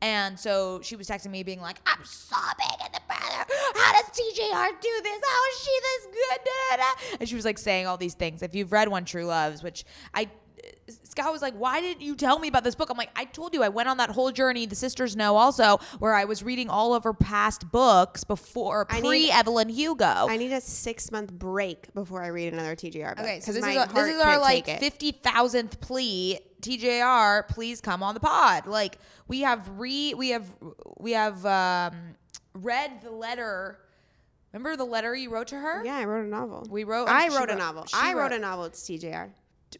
And 0.00 0.38
so 0.38 0.80
she 0.82 0.96
was 0.96 1.08
texting 1.08 1.30
me 1.30 1.44
being 1.44 1.60
like, 1.60 1.76
I'm 1.86 2.04
sobbing 2.04 2.66
in 2.84 2.92
the 2.92 3.00
bathroom. 3.08 3.46
How 3.76 3.92
does 3.92 4.10
TJR 4.10 4.68
do 4.80 5.00
this? 5.02 5.20
How 5.24 5.42
is 5.50 5.64
she 5.64 5.80
this 5.80 6.06
good? 6.06 6.40
Da, 6.44 6.76
da, 6.76 6.82
da." 6.82 7.16
And 7.20 7.28
she 7.28 7.36
was 7.36 7.44
like 7.44 7.56
saying 7.56 7.86
all 7.86 7.96
these 7.96 8.14
things. 8.14 8.42
If 8.42 8.54
you've 8.56 8.72
read 8.72 8.88
One 8.88 9.04
True 9.04 9.26
Loves, 9.26 9.62
which 9.62 9.84
I 10.12 10.28
Scout 11.04 11.32
was 11.32 11.42
like, 11.42 11.54
"Why 11.54 11.80
didn't 11.80 12.02
you 12.02 12.16
tell 12.16 12.38
me 12.38 12.48
about 12.48 12.64
this 12.64 12.74
book?" 12.74 12.90
I'm 12.90 12.96
like, 12.96 13.10
"I 13.14 13.24
told 13.24 13.54
you. 13.54 13.62
I 13.62 13.68
went 13.68 13.88
on 13.88 13.98
that 13.98 14.10
whole 14.10 14.32
journey. 14.32 14.66
The 14.66 14.74
sisters 14.74 15.14
know 15.14 15.36
also, 15.36 15.78
where 16.00 16.14
I 16.14 16.24
was 16.24 16.42
reading 16.42 16.68
all 16.68 16.94
of 16.94 17.04
her 17.04 17.12
past 17.12 17.70
books 17.70 18.24
before 18.24 18.86
I 18.90 19.00
pre 19.00 19.20
need- 19.24 19.30
Evelyn 19.30 19.68
Hugo." 19.68 20.26
I 20.28 20.36
need 20.36 20.52
a 20.52 20.60
six 20.60 21.10
month 21.12 21.32
break 21.32 21.92
before 21.94 22.22
I 22.22 22.28
read 22.28 22.52
another 22.52 22.74
TJR 22.74 23.14
book. 23.16 23.24
okay, 23.24 23.40
so 23.40 23.52
this 23.52 23.64
is 23.64 23.76
our, 23.76 23.86
this 23.86 24.08
is 24.08 24.20
our 24.20 24.38
like 24.40 24.66
fifty 24.80 25.12
thousandth 25.12 25.80
plea. 25.80 26.38
TJR, 26.62 27.48
please 27.48 27.80
come 27.80 28.02
on 28.02 28.14
the 28.14 28.20
pod. 28.20 28.66
Like 28.66 28.98
we 29.28 29.40
have 29.40 29.68
re 29.78 30.14
we 30.14 30.30
have 30.30 30.46
we 30.98 31.12
have 31.12 31.44
um, 31.46 32.14
read 32.54 33.02
the 33.02 33.10
letter. 33.10 33.78
Remember 34.52 34.76
the 34.76 34.84
letter 34.84 35.14
you 35.14 35.30
wrote 35.30 35.48
to 35.48 35.58
her? 35.58 35.82
Yeah, 35.84 35.96
I 35.96 36.04
wrote 36.04 36.26
a 36.26 36.28
novel. 36.28 36.66
We 36.68 36.84
wrote- 36.84 37.08
I 37.08 37.28
she 37.28 37.36
wrote 37.36 37.50
a 37.50 37.56
novel. 37.56 37.86
I 37.94 38.12
wrote, 38.12 38.20
wrote- 38.20 38.32
a 38.32 38.38
novel. 38.38 38.64
It's 38.66 38.82
TJR. 38.82 39.30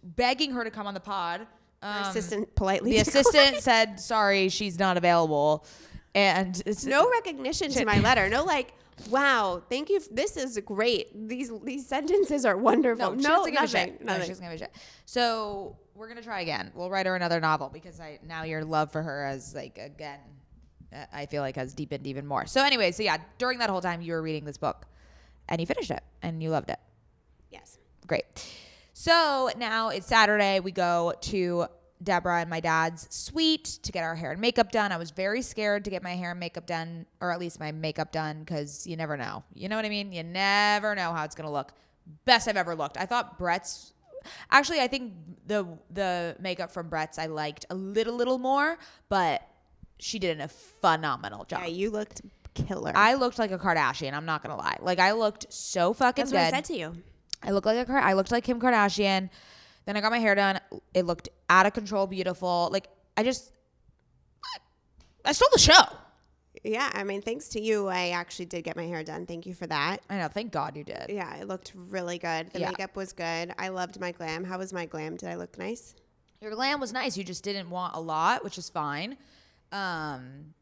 Begging 0.03 0.53
her 0.53 0.65
to 0.65 0.71
come 0.71 0.87
on 0.87 0.95
the 0.95 1.01
pod. 1.01 1.47
Um, 1.85 2.05
assistant 2.05 2.55
politely. 2.55 2.93
the 2.93 2.99
assistant 2.99 3.57
said, 3.61 3.99
"Sorry, 3.99 4.49
she's 4.49 4.79
not 4.79 4.97
available." 4.97 5.67
And 6.15 6.63
it's, 6.67 6.85
no 6.85 7.11
recognition 7.11 7.71
to 7.73 7.85
my 7.85 7.99
letter. 8.09 8.29
No, 8.29 8.45
like, 8.45 8.75
wow, 9.11 9.63
thank 9.71 9.89
you. 9.91 10.01
This 10.11 10.37
is 10.37 10.59
great. 10.65 11.29
These 11.29 11.51
these 11.65 11.87
sentences 11.87 12.45
are 12.45 12.57
wonderful. 12.57 13.13
No, 13.13 13.17
she 13.17 13.23
No, 13.23 13.37
doesn't 13.39 13.53
give 13.53 13.59
a 13.59 13.63
nothing. 13.63 13.91
shit. 13.93 14.01
No, 14.01 14.07
nothing. 14.13 14.23
she 14.23 14.29
doesn't 14.29 14.45
give 14.45 14.53
a 14.53 14.59
shit. 14.59 14.73
So 15.07 15.77
we're 15.95 16.09
gonna 16.09 16.23
try 16.23 16.43
again. 16.43 16.71
We'll 16.75 16.91
write 16.91 17.07
her 17.07 17.17
another 17.17 17.41
novel 17.41 17.69
because 17.73 17.99
I 17.99 18.19
now 18.27 18.45
your 18.45 18.65
love 18.65 18.93
for 18.93 19.03
her 19.03 19.27
has 19.27 19.53
like 19.55 19.79
again, 19.79 20.21
uh, 20.95 21.07
I 21.13 21.27
feel 21.27 21.43
like 21.43 21.57
has 21.57 21.75
deepened 21.75 22.07
even 22.07 22.27
more. 22.27 22.47
So 22.47 22.63
anyway, 22.63 22.93
so 22.93 23.03
yeah, 23.03 23.17
during 23.39 23.59
that 23.59 23.71
whole 23.71 23.81
time 23.81 24.03
you 24.03 24.13
were 24.13 24.23
reading 24.23 24.45
this 24.45 24.59
book, 24.59 24.87
and 25.49 25.61
you 25.61 25.67
finished 25.67 25.91
it 25.91 26.03
and 26.23 26.41
you 26.43 26.51
loved 26.51 26.71
it. 26.71 26.79
yes. 27.51 27.79
Great. 28.07 28.25
So 29.03 29.51
now 29.57 29.89
it's 29.89 30.07
Saturday. 30.07 30.61
We 30.61 30.71
go 30.71 31.13
to 31.23 31.67
Deborah 32.05 32.43
and 32.43 32.49
my 32.49 32.61
dad's 32.61 33.09
suite 33.11 33.81
to 33.83 33.91
get 33.91 34.05
our 34.05 34.15
hair 34.15 34.31
and 34.31 34.41
makeup 34.41 34.71
done. 34.71 34.93
I 34.93 34.97
was 34.97 35.11
very 35.11 35.43
scared 35.43 35.83
to 35.87 35.91
get 35.91 36.05
my 36.05 36.15
hair 36.15 36.31
and 36.31 36.39
makeup 36.39 36.67
done, 36.67 37.07
or 37.21 37.33
at 37.33 37.41
least 37.41 37.59
my 37.59 37.73
makeup 37.73 38.13
done, 38.13 38.45
because 38.45 38.87
you 38.87 38.97
never 38.97 39.17
know. 39.17 39.43
You 39.55 39.69
know 39.69 39.75
what 39.75 39.85
I 39.85 39.89
mean? 39.89 40.13
You 40.13 40.23
never 40.23 40.95
know 40.95 41.13
how 41.13 41.25
it's 41.25 41.35
gonna 41.35 41.51
look. 41.51 41.73
Best 42.27 42.47
I've 42.47 42.57
ever 42.57 42.77
looked. 42.77 42.97
I 42.97 43.07
thought 43.07 43.41
Brett's. 43.41 43.93
Actually, 44.53 44.79
I 44.79 44.87
think 44.87 45.15
the 45.49 45.67
the 45.91 46.37
makeup 46.39 46.71
from 46.71 46.89
Brett's 46.89 47.19
I 47.19 47.27
liked 47.27 47.67
a 47.71 47.75
little 47.75 48.15
little 48.15 48.39
more, 48.39 48.79
but 49.09 49.43
she 49.99 50.21
did 50.21 50.41
a 50.41 50.47
phenomenal 50.47 51.45
job. 51.45 51.63
Yeah, 51.63 51.71
you 51.71 51.91
looked 51.91 52.21
killer. 52.55 52.93
I 52.95 53.15
looked 53.15 53.41
like 53.41 53.51
a 53.51 53.59
Kardashian. 53.59 54.13
I'm 54.13 54.27
not 54.27 54.45
gonna 54.45 54.57
lie. 54.57 54.77
Like 54.81 55.01
I 55.01 55.11
looked 55.11 55.53
so 55.53 55.93
fucking 55.93 56.23
That's 56.23 56.31
good. 56.31 56.39
what 56.39 56.47
I 56.47 56.51
said 56.51 56.65
to 56.67 56.77
you. 56.77 57.03
I 57.43 57.51
looked 57.51 57.67
like 57.67 57.89
a 57.89 57.93
I 57.93 58.13
looked 58.15 58.31
like 58.31 58.45
Kim 58.45 58.61
Kardashian. 58.61 59.31
Then 59.85 59.97
I 59.97 60.01
got 60.01 60.13
my 60.13 60.19
hair 60.19 60.35
done. 60.35 60.61
It 60.95 61.07
looked 61.07 61.29
out 61.51 61.67
of 61.67 61.73
control, 61.73 62.07
beautiful. 62.07 62.69
Like 62.73 62.89
I 63.17 63.23
just, 63.25 63.51
I 65.25 65.33
stole 65.33 65.49
the 65.53 65.59
show. 65.59 65.83
Yeah, 66.65 66.91
I 66.95 67.03
mean, 67.03 67.23
thanks 67.23 67.49
to 67.51 67.61
you, 67.61 67.89
I 67.89 68.11
actually 68.11 68.45
did 68.47 68.63
get 68.63 68.77
my 68.77 68.85
hair 68.85 69.03
done. 69.03 69.27
Thank 69.27 69.47
you 69.47 69.55
for 69.55 69.67
that. 69.67 69.99
I 70.09 70.19
know. 70.19 70.29
Thank 70.29 70.53
God 70.53 70.77
you 70.77 70.85
did. 70.85 71.07
Yeah, 71.09 71.35
it 71.37 71.49
looked 71.49 71.73
really 71.75 72.19
good. 72.19 72.51
The 72.53 72.61
Yeah. 72.61 72.69
makeup 72.71 72.95
was 72.95 73.13
good. 73.13 73.53
I 73.59 73.69
loved 73.69 73.99
my 73.99 74.13
glam. 74.13 74.45
How 74.45 74.59
was 74.59 74.73
my 74.73 74.87
glam? 74.87 75.17
Did 75.17 75.29
I 75.29 75.35
look 75.35 75.59
nice? 75.59 75.97
Your 76.41 76.53
glam 76.53 76.79
was 76.79 76.93
nice. 76.93 77.17
You 77.17 77.25
just 77.25 77.43
didn't 77.43 77.69
want 77.71 77.97
a 77.97 78.01
lot, 78.01 78.45
which 78.45 78.59
is 78.59 78.69
fine. 78.69 79.17
Um, 79.73 80.55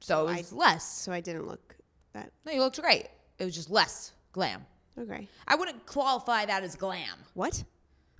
so 0.00 0.28
it 0.28 0.36
was 0.38 0.52
less. 0.52 0.84
So 0.84 1.12
I 1.12 1.20
didn't 1.20 1.46
look 1.46 1.76
that 2.12 2.32
No, 2.46 2.52
you 2.52 2.60
looked 2.60 2.80
great. 2.80 3.08
It 3.38 3.44
was 3.44 3.54
just 3.54 3.68
less 3.68 4.12
glam. 4.32 4.64
Okay. 4.98 5.28
I 5.46 5.54
wouldn't 5.56 5.86
qualify 5.86 6.46
that 6.46 6.62
as 6.62 6.74
glam. 6.76 7.16
What? 7.34 7.64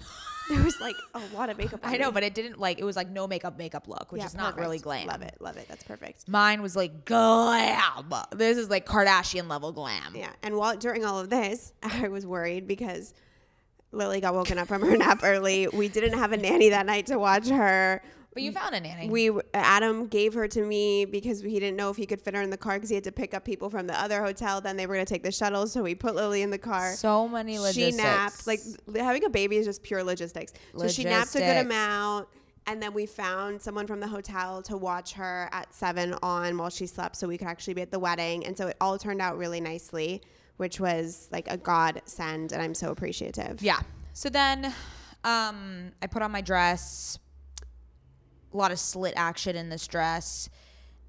there 0.48 0.62
was 0.62 0.80
like 0.80 0.96
a 1.14 1.20
lot 1.34 1.50
of 1.50 1.58
makeup. 1.58 1.80
I 1.82 1.96
know, 1.96 2.10
but 2.10 2.22
it 2.22 2.34
didn't 2.34 2.58
like 2.58 2.78
it 2.78 2.84
was 2.84 2.96
like 2.96 3.10
no 3.10 3.26
makeup 3.26 3.58
makeup 3.58 3.88
look, 3.88 4.12
which 4.12 4.20
Yeah, 4.20 4.26
is 4.26 4.34
not 4.34 4.58
really 4.58 4.78
glam. 4.78 5.06
Love 5.06 5.22
it. 5.22 5.36
Love 5.40 5.56
it. 5.56 5.66
That's 5.68 5.82
perfect. 5.82 6.28
Mine 6.28 6.62
was 6.62 6.74
like 6.76 7.04
glam. 7.04 8.12
This 8.34 8.56
is 8.56 8.70
like 8.70 8.86
Kardashian 8.86 9.48
level 9.48 9.72
glam. 9.72 10.14
Yeah. 10.14 10.30
And 10.42 10.56
while 10.56 10.76
during 10.76 11.04
all 11.04 11.18
of 11.18 11.30
this, 11.30 11.72
I 11.82 12.08
was 12.08 12.26
worried 12.26 12.66
because 12.66 13.12
Lily 13.92 14.20
got 14.20 14.34
woken 14.34 14.58
up 14.58 14.68
from 14.68 14.82
her 14.82 14.96
nap 14.98 15.20
early. 15.22 15.68
We 15.68 15.88
didn't 15.88 16.18
have 16.18 16.32
a 16.32 16.36
nanny 16.36 16.70
that 16.70 16.86
night 16.86 17.06
to 17.06 17.18
watch 17.18 17.48
her. 17.48 18.02
But 18.38 18.44
you 18.44 18.52
found 18.52 18.74
a 18.74 18.80
nanny. 18.80 19.08
We 19.08 19.30
Adam 19.54 20.06
gave 20.06 20.34
her 20.34 20.46
to 20.48 20.62
me 20.62 21.04
because 21.04 21.42
he 21.42 21.58
didn't 21.60 21.76
know 21.76 21.90
if 21.90 21.96
he 21.96 22.06
could 22.06 22.20
fit 22.20 22.34
her 22.34 22.42
in 22.42 22.50
the 22.50 22.56
car 22.56 22.74
because 22.74 22.88
he 22.88 22.94
had 22.94 23.04
to 23.04 23.12
pick 23.12 23.34
up 23.34 23.44
people 23.44 23.70
from 23.70 23.86
the 23.86 24.00
other 24.00 24.22
hotel. 24.22 24.60
Then 24.60 24.76
they 24.76 24.86
were 24.86 24.94
going 24.94 25.06
to 25.06 25.12
take 25.12 25.22
the 25.22 25.32
shuttle, 25.32 25.66
so 25.66 25.82
we 25.82 25.94
put 25.94 26.14
Lily 26.14 26.42
in 26.42 26.50
the 26.50 26.58
car. 26.58 26.94
so 26.94 27.28
many 27.28 27.58
logistics. 27.58 27.96
she 27.96 28.02
napped. 28.02 28.46
Like 28.46 28.60
having 28.96 29.24
a 29.24 29.30
baby 29.30 29.56
is 29.56 29.66
just 29.66 29.82
pure 29.82 30.02
logistics. 30.02 30.52
logistics. 30.72 30.96
So 30.96 31.02
she 31.02 31.08
napped 31.08 31.34
a 31.34 31.40
good 31.40 31.66
amount. 31.66 32.28
And 32.66 32.82
then 32.82 32.92
we 32.92 33.06
found 33.06 33.62
someone 33.62 33.86
from 33.86 33.98
the 33.98 34.06
hotel 34.06 34.60
to 34.64 34.76
watch 34.76 35.14
her 35.14 35.48
at 35.52 35.72
seven 35.74 36.14
on 36.22 36.58
while 36.58 36.68
she 36.68 36.86
slept 36.86 37.16
so 37.16 37.26
we 37.26 37.38
could 37.38 37.48
actually 37.48 37.72
be 37.72 37.80
at 37.80 37.90
the 37.90 37.98
wedding. 37.98 38.44
And 38.44 38.58
so 38.58 38.66
it 38.66 38.76
all 38.78 38.98
turned 38.98 39.22
out 39.22 39.38
really 39.38 39.58
nicely, 39.58 40.20
which 40.58 40.78
was 40.78 41.28
like 41.32 41.48
a 41.50 41.56
godsend. 41.56 42.52
And 42.52 42.60
I'm 42.60 42.74
so 42.74 42.90
appreciative. 42.90 43.62
Yeah. 43.62 43.80
So 44.12 44.28
then 44.28 44.66
um, 45.24 45.92
I 46.02 46.06
put 46.10 46.20
on 46.20 46.30
my 46.30 46.42
dress. 46.42 47.18
A 48.52 48.56
lot 48.56 48.72
of 48.72 48.78
slit 48.78 49.14
action 49.16 49.56
in 49.56 49.68
this 49.68 49.86
dress. 49.86 50.48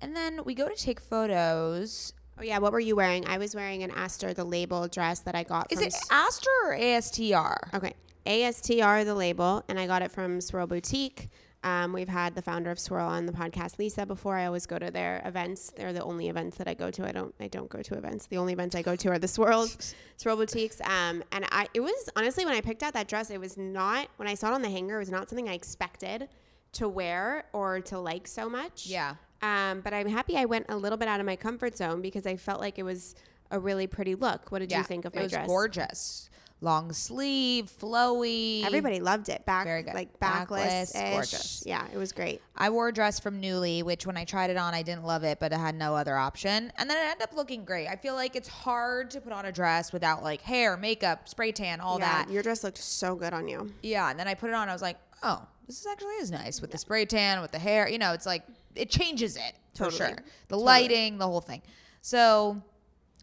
And 0.01 0.15
then 0.15 0.41
we 0.45 0.53
go 0.55 0.67
to 0.67 0.75
take 0.75 0.99
photos. 0.99 2.13
Oh, 2.37 2.43
yeah. 2.43 2.59
What 2.59 2.71
were 2.71 2.79
you 2.79 2.95
wearing? 2.95 3.27
I 3.27 3.37
was 3.37 3.53
wearing 3.55 3.83
an 3.83 3.91
Aster, 3.91 4.33
the 4.33 4.45
label 4.45 4.87
dress 4.87 5.19
that 5.21 5.35
I 5.35 5.43
got 5.43 5.71
Is 5.71 5.81
it 5.81 5.93
S- 5.93 6.07
Astor 6.09 6.49
or 6.65 6.77
ASTR? 6.77 7.73
Okay. 7.73 7.93
ASTR, 8.25 9.03
the 9.05 9.15
label, 9.15 9.63
and 9.67 9.79
I 9.79 9.87
got 9.87 10.01
it 10.01 10.11
from 10.11 10.39
Swirl 10.39 10.67
Boutique. 10.67 11.29
Um, 11.61 11.91
we've 11.91 12.07
had 12.07 12.35
the 12.35 12.41
founder 12.41 12.71
of 12.71 12.79
Swirl 12.79 13.05
on 13.05 13.25
the 13.25 13.33
podcast, 13.33 13.79
Lisa, 13.79 14.05
before. 14.05 14.37
I 14.37 14.45
always 14.45 14.65
go 14.65 14.79
to 14.79 14.91
their 14.91 15.21
events. 15.25 15.71
They're 15.75 15.91
the 15.91 16.03
only 16.03 16.29
events 16.29 16.55
that 16.57 16.69
I 16.69 16.73
go 16.73 16.89
to. 16.91 17.05
I 17.05 17.11
don't. 17.11 17.35
I 17.39 17.47
don't 17.47 17.69
go 17.69 17.81
to 17.81 17.95
events. 17.95 18.27
The 18.27 18.37
only 18.37 18.53
events 18.53 18.75
I 18.75 18.81
go 18.81 18.95
to 18.95 19.09
are 19.09 19.19
the 19.19 19.27
Swirls, 19.27 19.93
Swirl 20.17 20.37
Boutiques. 20.37 20.79
Um, 20.81 21.21
and 21.33 21.45
I, 21.51 21.67
it 21.73 21.81
was 21.81 22.09
honestly 22.15 22.45
when 22.45 22.55
I 22.55 22.61
picked 22.61 22.81
out 22.81 22.93
that 22.93 23.09
dress, 23.09 23.29
it 23.29 23.41
was 23.41 23.57
not 23.57 24.07
when 24.15 24.29
I 24.29 24.35
saw 24.35 24.51
it 24.51 24.53
on 24.53 24.61
the 24.61 24.69
hanger. 24.69 24.97
It 24.97 24.99
was 24.99 25.11
not 25.11 25.27
something 25.27 25.49
I 25.49 25.53
expected 25.53 26.29
to 26.73 26.87
wear 26.87 27.45
or 27.53 27.81
to 27.81 27.99
like 27.99 28.27
so 28.27 28.49
much. 28.49 28.85
Yeah. 28.87 29.15
Um, 29.41 29.81
but 29.81 29.93
I'm 29.93 30.07
happy 30.07 30.35
I 30.37 30.45
went 30.45 30.65
a 30.69 30.75
little 30.75 30.97
bit 30.97 31.07
out 31.07 31.19
of 31.19 31.25
my 31.25 31.35
comfort 31.35 31.77
zone 31.77 32.01
because 32.01 32.25
I 32.25 32.35
felt 32.35 32.59
like 32.59 32.77
it 32.77 32.83
was 32.83 33.15
a 33.51 33.59
really 33.59 33.87
pretty 33.87 34.15
look. 34.15 34.51
What 34.51 34.59
did 34.59 34.71
you 34.71 34.83
think 34.83 35.05
of 35.05 35.15
my 35.15 35.21
it 35.21 35.23
was 35.23 35.31
dress? 35.31 35.47
gorgeous. 35.47 36.29
Long 36.61 36.91
sleeve, 36.91 37.71
flowy. 37.81 38.65
Everybody 38.65 38.99
loved 38.99 39.29
it. 39.29 39.45
Back, 39.45 39.63
Very 39.65 39.81
good. 39.81 39.93
like 39.93 40.19
Backless, 40.19 40.91
backless, 40.91 41.13
gorgeous. 41.13 41.63
Yeah, 41.65 41.85
it 41.93 41.97
was 41.97 42.11
great. 42.11 42.41
I 42.53 42.69
wore 42.69 42.89
a 42.89 42.91
dress 42.93 43.17
from 43.17 43.41
Nuuly, 43.41 43.81
which 43.81 44.05
when 44.05 44.17
I 44.17 44.25
tried 44.25 44.49
it 44.49 44.57
on, 44.57 44.73
I 44.73 44.81
didn't 44.81 45.05
love 45.05 45.23
it, 45.23 45.39
but 45.39 45.53
I 45.53 45.57
had 45.57 45.75
no 45.75 45.95
other 45.95 46.17
option. 46.17 46.73
And 46.77 46.89
then 46.89 46.97
it 46.97 47.11
ended 47.11 47.23
up 47.23 47.33
looking 47.33 47.63
great. 47.63 47.87
I 47.87 47.95
feel 47.95 48.13
like 48.13 48.35
it's 48.35 48.49
hard 48.49 49.09
to 49.11 49.21
put 49.21 49.31
on 49.31 49.45
a 49.45 49.53
dress 49.53 49.93
without 49.93 50.21
like 50.21 50.41
hair, 50.41 50.75
makeup, 50.75 51.29
spray 51.29 51.53
tan, 51.53 51.79
all 51.79 51.97
yeah, 51.97 52.23
that. 52.25 52.29
your 52.29 52.43
dress 52.43 52.61
looked 52.61 52.77
so 52.77 53.15
good 53.15 53.31
on 53.31 53.47
you. 53.47 53.71
Yeah, 53.81 54.09
and 54.11 54.19
then 54.19 54.27
I 54.27 54.33
put 54.33 54.49
it 54.49 54.53
on. 54.53 54.67
I 54.67 54.73
was 54.73 54.81
like, 54.81 54.97
oh, 55.23 55.41
this 55.69 55.81
is 55.81 55.85
actually 55.85 56.15
is 56.15 56.31
nice 56.31 56.61
with 56.61 56.71
the 56.71 56.79
spray 56.79 57.05
tan, 57.05 57.41
with 57.41 57.51
the 57.51 57.59
hair. 57.59 57.87
You 57.87 57.99
know, 57.99 58.13
it's 58.13 58.25
like 58.25 58.41
it 58.75 58.89
changes 58.89 59.35
it 59.35 59.53
for 59.75 59.83
Totally. 59.83 59.97
sure. 59.97 60.17
The 60.47 60.57
lighting, 60.57 61.19
the 61.19 61.27
whole 61.27 61.41
thing. 61.41 61.61
So 62.01 62.59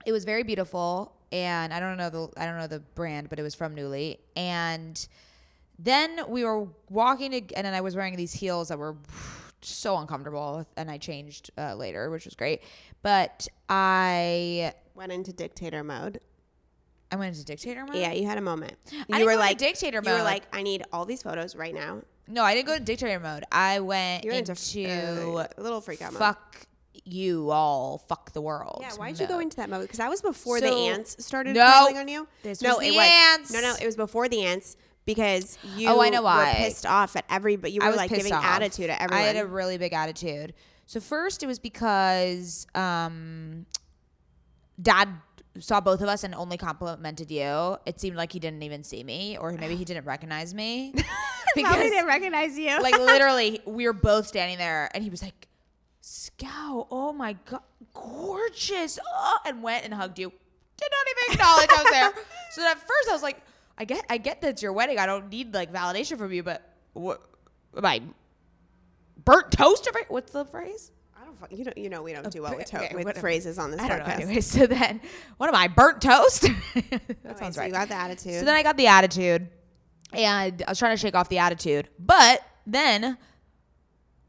it 0.06 0.12
was 0.12 0.24
very 0.24 0.44
beautiful, 0.44 1.16
and 1.32 1.74
I 1.74 1.80
don't 1.80 1.96
know 1.96 2.08
the 2.08 2.28
I 2.40 2.46
don't 2.46 2.56
know 2.56 2.68
the 2.68 2.78
brand, 2.94 3.30
but 3.30 3.40
it 3.40 3.42
was 3.42 3.56
from 3.56 3.74
Nuuly. 3.74 4.18
And 4.36 5.06
then 5.80 6.20
we 6.28 6.44
were 6.44 6.68
walking 6.88 7.32
to, 7.32 7.54
and 7.56 7.66
then 7.66 7.74
I 7.74 7.80
was 7.80 7.96
wearing 7.96 8.14
these 8.14 8.32
heels 8.32 8.68
that 8.68 8.78
were 8.78 8.94
so 9.60 9.98
uncomfortable, 9.98 10.64
and 10.76 10.88
I 10.88 10.98
changed 10.98 11.50
uh, 11.58 11.74
later, 11.74 12.10
which 12.10 12.26
was 12.26 12.36
great. 12.36 12.62
But 13.02 13.48
I 13.68 14.72
Went 14.94 15.10
into 15.10 15.32
dictator 15.32 15.82
mode. 15.82 16.20
I 17.10 17.16
went 17.16 17.34
into 17.34 17.44
dictator 17.44 17.84
mode. 17.84 17.96
Yeah, 17.96 18.12
you 18.12 18.24
had 18.24 18.38
a 18.38 18.40
moment. 18.40 18.74
You 18.92 19.04
didn't 19.08 19.26
were 19.26 19.36
like 19.36 19.58
dictator 19.58 20.00
mode. 20.00 20.12
You 20.12 20.18
were 20.18 20.22
like, 20.22 20.44
I 20.52 20.62
need 20.62 20.84
all 20.92 21.04
these 21.04 21.22
photos 21.22 21.56
right 21.56 21.74
now. 21.74 22.02
No, 22.28 22.42
I 22.42 22.54
didn't 22.54 22.66
go 22.66 22.74
to 22.78 22.82
dictator 22.82 23.20
mode. 23.20 23.44
I 23.52 23.80
went 23.80 24.24
You 24.24 24.32
went 24.32 24.48
into, 24.48 24.80
into 24.80 25.32
uh, 25.36 25.46
a 25.56 25.62
little 25.62 25.80
freak 25.80 26.02
out 26.02 26.12
mode. 26.12 26.18
fuck 26.20 26.66
you 27.04 27.50
all, 27.50 27.98
fuck 28.08 28.32
the 28.32 28.40
world. 28.40 28.78
Yeah, 28.82 28.92
why'd 28.94 29.20
you 29.20 29.26
go 29.28 29.38
into 29.38 29.56
that 29.58 29.70
mode? 29.70 29.82
Because 29.82 29.98
that 29.98 30.10
was 30.10 30.22
before 30.22 30.60
the 30.60 30.72
ants 30.72 31.24
started 31.24 31.54
No, 31.54 31.62
on 31.94 32.08
you. 32.08 32.26
this 32.42 32.60
no, 32.62 32.76
was 32.78 32.86
it 32.86 32.90
the 32.90 32.96
was 32.96 33.10
ants. 33.12 33.52
no, 33.52 33.60
no. 33.60 33.74
It 33.80 33.86
was 33.86 33.94
before 33.96 34.28
the 34.28 34.42
ants 34.44 34.76
because 35.04 35.56
you. 35.76 35.88
Oh, 35.88 36.00
I 36.00 36.08
know 36.08 36.22
why. 36.22 36.48
Were 36.48 36.54
pissed 36.66 36.84
off 36.84 37.14
at 37.14 37.24
every, 37.30 37.54
but 37.56 37.70
you 37.70 37.80
I 37.80 37.84
were 37.86 37.90
was 37.92 37.96
like 37.98 38.10
giving 38.10 38.32
off. 38.32 38.44
attitude 38.44 38.90
at 38.90 39.00
everyone. 39.00 39.22
I 39.24 39.26
had 39.28 39.36
a 39.36 39.46
really 39.46 39.78
big 39.78 39.92
attitude. 39.92 40.52
So 40.86 40.98
first, 40.98 41.44
it 41.44 41.46
was 41.46 41.60
because 41.60 42.66
um, 42.74 43.66
Dad 44.82 45.08
saw 45.60 45.80
both 45.80 46.00
of 46.00 46.08
us 46.08 46.24
and 46.24 46.34
only 46.34 46.56
complimented 46.56 47.30
you. 47.30 47.76
It 47.86 48.00
seemed 48.00 48.16
like 48.16 48.32
he 48.32 48.38
didn't 48.38 48.62
even 48.62 48.84
see 48.84 49.02
me, 49.02 49.36
or 49.38 49.52
maybe 49.52 49.76
he 49.76 49.84
didn't 49.84 50.04
recognize 50.04 50.54
me. 50.54 50.94
because 51.54 51.72
Probably 51.72 51.90
didn't 51.90 52.06
recognize 52.06 52.58
you. 52.58 52.80
like 52.82 52.98
literally, 52.98 53.60
we 53.64 53.86
were 53.86 53.92
both 53.92 54.26
standing 54.26 54.58
there, 54.58 54.90
and 54.94 55.02
he 55.02 55.10
was 55.10 55.22
like, 55.22 55.48
"Scout, 56.00 56.88
oh 56.90 57.12
my 57.12 57.34
god, 57.44 57.62
gorgeous!" 57.94 58.98
Oh, 59.06 59.38
and 59.46 59.62
went 59.62 59.84
and 59.84 59.94
hugged 59.94 60.18
you. 60.18 60.30
Did 60.76 60.88
not 60.90 61.06
even 61.10 61.34
acknowledge 61.34 61.70
I 61.70 61.82
was 61.82 61.92
there. 61.92 62.24
So 62.52 62.66
at 62.66 62.78
first, 62.78 63.08
I 63.08 63.12
was 63.12 63.22
like, 63.22 63.40
"I 63.78 63.84
get, 63.84 64.04
I 64.10 64.18
get 64.18 64.40
that 64.42 64.50
it's 64.50 64.62
your 64.62 64.72
wedding. 64.72 64.98
I 64.98 65.06
don't 65.06 65.30
need 65.30 65.54
like 65.54 65.72
validation 65.72 66.18
from 66.18 66.32
you, 66.32 66.42
but 66.42 66.70
what 66.92 67.22
am 67.76 67.84
I 67.84 68.02
burnt 69.24 69.50
toast? 69.50 69.88
Or 69.88 70.00
what's 70.08 70.32
the 70.32 70.44
phrase?" 70.44 70.92
You 71.50 71.64
know. 71.64 71.72
You 71.76 71.88
know. 71.90 72.02
We 72.02 72.12
don't 72.12 72.30
do 72.30 72.42
well 72.42 72.56
with, 72.56 72.66
to- 72.66 72.78
okay, 72.84 72.94
with 72.94 73.04
whatever. 73.06 73.20
phrases 73.20 73.58
on 73.58 73.70
this 73.70 73.80
I 73.80 73.88
don't 73.88 73.98
know. 74.00 74.04
podcast. 74.04 74.20
Anyway, 74.22 74.40
so 74.40 74.66
then, 74.66 75.00
what 75.38 75.48
am 75.48 75.54
I? 75.54 75.68
Burnt 75.68 76.00
toast? 76.00 76.42
that 76.74 77.00
Right, 77.24 77.38
sounds 77.38 77.54
so 77.56 77.60
right. 77.60 77.66
You 77.68 77.72
got 77.72 77.88
the 77.88 77.94
attitude. 77.94 78.34
So 78.40 78.44
then 78.44 78.54
I 78.56 78.62
got 78.62 78.76
the 78.76 78.86
attitude, 78.88 79.48
and 80.12 80.62
I 80.66 80.70
was 80.70 80.78
trying 80.78 80.92
to 80.94 81.00
shake 81.00 81.14
off 81.14 81.28
the 81.28 81.38
attitude. 81.38 81.88
But 81.98 82.42
then 82.66 83.16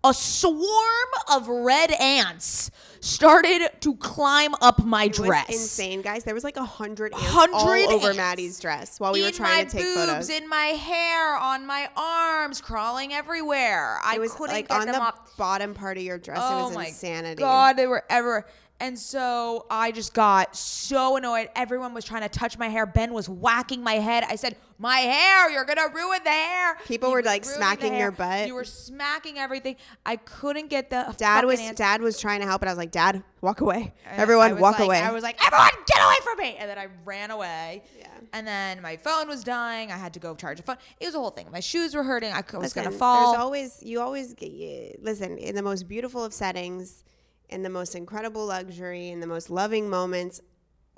a 0.03 0.13
swarm 0.13 1.09
of 1.31 1.47
red 1.47 1.91
ants 1.91 2.71
started 2.99 3.69
to 3.81 3.95
climb 3.95 4.53
up 4.61 4.83
my 4.83 5.05
It 5.05 5.13
dress. 5.13 5.49
insane, 5.49 6.01
guys. 6.01 6.23
There 6.23 6.33
was 6.33 6.43
like 6.43 6.57
a 6.57 6.63
hundred 6.63 7.13
ants 7.13 7.25
Hundred 7.25 7.55
all 7.55 7.93
over 7.93 8.07
ants. 8.07 8.17
Mady's 8.17 8.59
dress 8.59 8.99
while 8.99 9.13
we 9.13 9.23
were 9.23 9.31
trying 9.31 9.65
to 9.65 9.71
take 9.71 9.83
boobs, 9.83 10.05
photos. 10.07 10.29
in 10.29 10.47
my 10.49 10.65
hair, 10.67 11.35
on 11.37 11.65
my 11.65 11.89
arms, 11.95 12.61
crawling 12.61 13.13
everywhere. 13.13 13.97
I 14.03 14.17
was 14.19 14.33
couldn't 14.33 14.55
like 14.55 14.67
get 14.69 14.79
on 14.79 14.85
them 14.87 14.95
the 14.95 15.01
off. 15.01 15.35
bottom 15.37 15.73
part 15.73 15.97
of 15.97 16.03
your 16.03 16.17
dress. 16.17 16.39
Oh 16.41 16.59
it 16.59 16.63
was 16.63 16.71
oh 16.71 16.75
my 16.75 16.87
insanity. 16.87 17.39
God, 17.39 17.75
they 17.77 17.87
were 17.87 18.03
ever. 18.09 18.45
And 18.79 18.97
so 18.97 19.65
I 19.71 19.91
just 19.91 20.13
got 20.13 20.55
so 20.55 21.17
annoyed. 21.17 21.49
Everyone 21.55 21.95
was 21.95 22.05
trying 22.05 22.21
to 22.21 22.29
touch 22.29 22.59
my 22.59 22.67
hair. 22.67 22.85
Ben 22.85 23.11
was 23.11 23.27
whacking 23.27 23.81
my 23.83 23.95
head. 23.95 24.23
I 24.29 24.35
said, 24.35 24.55
"My 24.77 24.99
hair! 24.99 25.49
You're 25.49 25.65
gonna 25.65 25.87
ruin 25.91 26.19
the 26.23 26.29
hair." 26.29 26.77
People 26.85 27.09
You 27.09 27.15
were, 27.15 27.23
like, 27.23 27.43
smacking 27.43 27.97
your 27.97 28.11
butt. 28.11 28.45
You 28.45 28.53
were 28.53 28.63
smacking 28.63 29.39
everything. 29.39 29.77
I 30.05 30.17
couldn't 30.17 30.67
get 30.69 30.91
the 30.91 31.11
Dad 31.17 31.43
was 31.45 31.59
ants- 31.59 31.77
Dad 31.79 32.01
was 32.01 32.19
trying 32.19 32.41
to 32.41 32.45
help, 32.45 32.61
and 32.61 32.69
I 32.69 32.71
was 32.71 32.77
like, 32.77 32.91
Dad, 32.91 33.23
walk 33.41 33.61
away. 33.61 33.93
and 34.05 34.21
Everyone, 34.21 34.59
walk 34.59 34.77
like- 34.77 34.85
away. 34.85 35.01
I 35.01 35.11
was 35.11 35.23
like, 35.23 35.43
"Everyone, 35.43 35.69
get 35.87 36.03
away 36.05 36.15
from 36.23 36.37
me!" 36.37 36.55
And 36.59 36.69
then 36.69 36.77
I 36.77 36.87
ran 37.03 37.31
away. 37.31 37.81
Yeah. 37.97 38.07
And 38.33 38.45
then 38.47 38.79
my 38.83 38.97
phone 38.97 39.27
was 39.27 39.43
dying. 39.43 39.91
I 39.91 39.97
had 39.97 40.13
to 40.13 40.19
go 40.19 40.35
charge 40.35 40.59
a 40.59 40.63
phone. 40.63 40.77
It 40.99 41.05
was 41.07 41.15
a 41.15 41.19
whole 41.19 41.31
thing. 41.31 41.47
My 41.51 41.61
shoes 41.61 41.95
were 41.95 42.03
hurting. 42.03 42.31
I 42.31 42.43
was 42.53 42.73
gonna 42.73 42.91
fall. 42.91 43.31
There's 43.31 43.41
always 43.41 43.81
you 43.81 44.01
always 44.01 44.35
listen 45.01 45.39
in 45.39 45.55
the 45.55 45.63
most 45.63 45.87
beautiful 45.87 46.23
of 46.23 46.31
settings, 46.31 47.03
in 47.49 47.63
the 47.63 47.69
most 47.69 47.95
incredible 47.95 48.45
luxury, 48.45 49.09
in 49.09 49.19
the 49.19 49.27
most 49.27 49.49
loving 49.49 49.89
moments. 49.89 50.41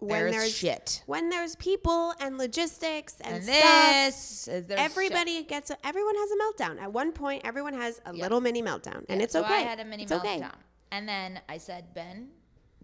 When 0.02 0.10
There's 0.22 0.32
there's 0.34 0.54
shit. 0.56 1.04
when 1.08 1.28
there's 1.30 1.58
people 1.58 2.14
and 2.22 2.38
logistics 2.38 3.18
and, 3.20 3.36
and 3.36 3.44
stuff, 3.44 3.54
this, 3.94 4.48
is- 4.48 4.66
there's 4.66 4.80
shit. 4.80 4.80
everybody 4.80 5.44
gets 5.44 5.72
a, 5.72 5.78
everyone 5.86 6.16
has 6.16 6.30
a 6.32 6.36
meltdown. 6.36 6.82
At 6.82 6.94
one 6.94 7.12
point, 7.12 7.42
everyone 7.44 7.74
has 7.74 8.00
a 8.06 8.14
little 8.14 8.40
mini 8.40 8.64
meltdown, 8.64 9.04
and 9.10 9.22
it's 9.22 9.34
so 9.34 9.42
okay. 9.44 9.56
I 9.56 9.58
had 9.58 9.82
a 9.82 9.84
mini 9.84 10.04
it's 10.04 10.12
meltdown. 10.14 10.38
okay. 10.38 10.48
And 10.94 11.08
then 11.08 11.42
I 11.50 11.58
said, 11.58 11.94
Ben, 11.94 12.30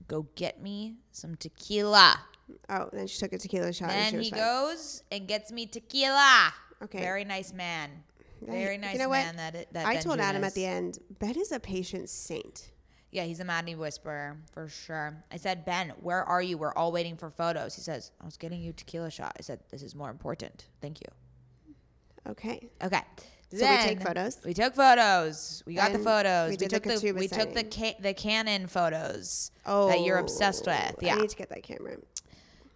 go 0.10 0.28
get 0.36 0.62
me 0.62 0.98
some 1.12 1.36
tequila. 1.36 2.20
Oh, 2.70 2.90
then 2.92 3.08
she 3.08 3.18
took 3.18 3.32
a 3.32 3.38
tequila 3.38 3.72
shot. 3.72 3.92
and 3.92 4.08
she 4.08 4.12
Then 4.12 4.18
was 4.18 4.26
he 4.28 4.32
fine. 4.32 4.40
goes 4.42 5.04
and 5.10 5.28
gets 5.28 5.52
me 5.54 5.66
tequila. 5.68 6.54
Okay. 6.84 7.00
Very 7.00 7.24
nice 7.24 7.54
man. 7.54 7.92
Very 8.42 8.76
you 8.76 8.82
nice 8.82 8.98
know 9.00 9.08
what? 9.08 9.24
man 9.24 9.38
that 9.38 9.56
it, 9.56 9.70
that 9.72 9.86
I 9.88 9.96
told 9.96 10.20
Adam 10.20 10.44
at 10.44 10.54
the 10.54 10.66
end, 10.66 11.00
Ben 11.18 11.40
is 11.40 11.54
a 11.54 11.62
patient 11.62 12.10
saint. 12.10 12.72
Yeah, 13.16 13.24
he's 13.24 13.40
a 13.40 13.46
Madney 13.46 13.78
whisperer 13.78 14.36
for 14.52 14.68
sure. 14.68 15.16
I 15.32 15.38
said, 15.38 15.64
Ben, 15.64 15.94
where 16.02 16.22
are 16.26 16.42
you? 16.42 16.58
We're 16.58 16.74
all 16.74 16.92
waiting 16.92 17.16
for 17.16 17.30
photos. 17.30 17.74
He 17.74 17.82
says, 17.82 18.12
I 18.22 18.26
was 18.26 18.36
getting 18.36 18.62
you 18.62 18.74
tequila 18.74 19.10
shot. 19.10 19.34
I 19.40 19.42
said, 19.42 19.62
this 19.72 19.82
is 19.84 19.96
more 19.96 20.10
important. 20.10 20.66
Thank 20.82 21.00
you. 21.00 21.08
Okay. 22.30 22.68
Okay. 22.84 23.02
So 23.54 23.60
we 23.70 23.78
take 23.78 24.02
photos? 24.02 24.40
We 24.44 24.54
took 24.54 24.76
photos. 24.76 25.64
We 25.66 25.76
got 25.76 25.92
the 25.92 25.96
And 25.96 26.04
photos. 26.04 26.50
we 26.50 26.52
We, 26.52 26.58
did 26.58 26.70
the 26.72 26.74
took 26.74 26.84
the, 26.84 26.90
Ketubah 27.08 27.20
we 27.20 27.28
took 27.30 27.54
the 27.54 27.64
ca- 27.64 27.96
the 28.02 28.14
Canon 28.14 28.68
photos 28.68 29.52
Oh, 29.66 29.88
that 29.88 30.02
you're 30.02 30.18
obsessed 30.18 30.66
with. 30.68 30.96
Yeah. 31.02 31.16
I 31.16 31.22
need 31.22 31.30
to 31.30 31.38
get 31.38 31.48
that 31.52 31.64
camera. 31.64 31.96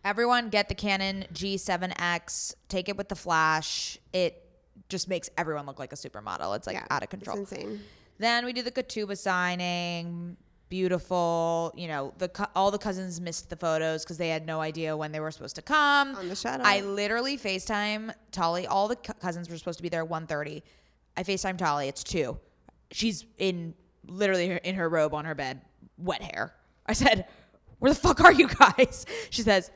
Everyone 0.06 0.48
get 0.48 0.70
the 0.70 0.76
Canon 0.76 1.26
G7X. 1.34 2.54
Take 2.70 2.88
it 2.88 2.96
with 2.96 3.10
the 3.10 3.16
flash. 3.18 3.98
It 4.14 4.42
just 4.88 5.10
makes 5.10 5.30
everyone 5.38 5.66
look 5.66 5.80
like 5.80 5.92
a 5.92 5.98
supermodel. 5.98 6.56
It's 6.56 6.66
like 6.66 6.78
yeah. 6.78 6.86
out 6.90 7.04
of 7.04 7.10
control. 7.10 7.42
It's 7.42 7.52
insane. 7.52 7.82
Then 8.20 8.45
we 8.45 8.53
do 8.53 8.61
the 8.61 8.72
Ketubah 8.72 9.17
signing. 9.17 10.38
Beautiful. 10.70 11.74
You 11.76 11.88
know, 11.88 12.13
the 12.20 12.30
all 12.55 12.70
the 12.70 12.78
cousins 12.78 13.20
missed 13.20 13.49
the 13.49 13.55
photos 13.55 14.03
because 14.03 14.17
they 14.17 14.30
had 14.30 14.45
no 14.45 14.61
idea 14.61 14.95
when 14.95 15.11
they 15.11 15.20
were 15.20 15.32
supposed 15.32 15.55
to 15.55 15.63
come. 15.63 16.15
On 16.15 16.30
the 16.30 16.36
shuttle. 16.36 16.65
I 16.65 16.82
literally 16.82 17.38
FaceTime 17.38 18.13
Tolly. 18.32 18.67
All 18.67 18.88
the 18.88 18.95
cou- 18.97 19.13
cousins 19.13 19.49
were 19.49 19.57
supposed 19.57 19.80
to 19.80 19.84
be 19.84 19.89
there 19.89 20.05
1.30. 20.05 20.61
I 21.17 21.24
FaceTime 21.24 21.57
Tolly. 21.57 21.88
It's 21.88 22.03
2. 22.03 22.38
She's 22.91 23.26
in 23.39 23.74
literally 24.05 24.59
in 24.63 24.76
her 24.76 24.88
robe 24.89 25.13
on 25.15 25.26
her 25.26 25.34
bed, 25.36 25.61
wet 25.97 26.22
hair. 26.22 26.53
I 26.86 26.93
said, 26.93 27.26
where 27.80 27.91
the 27.91 27.99
fuck 27.99 28.22
are 28.22 28.34
you 28.34 28.47
guys? 28.47 29.05
She 29.30 29.41
says, 29.41 29.72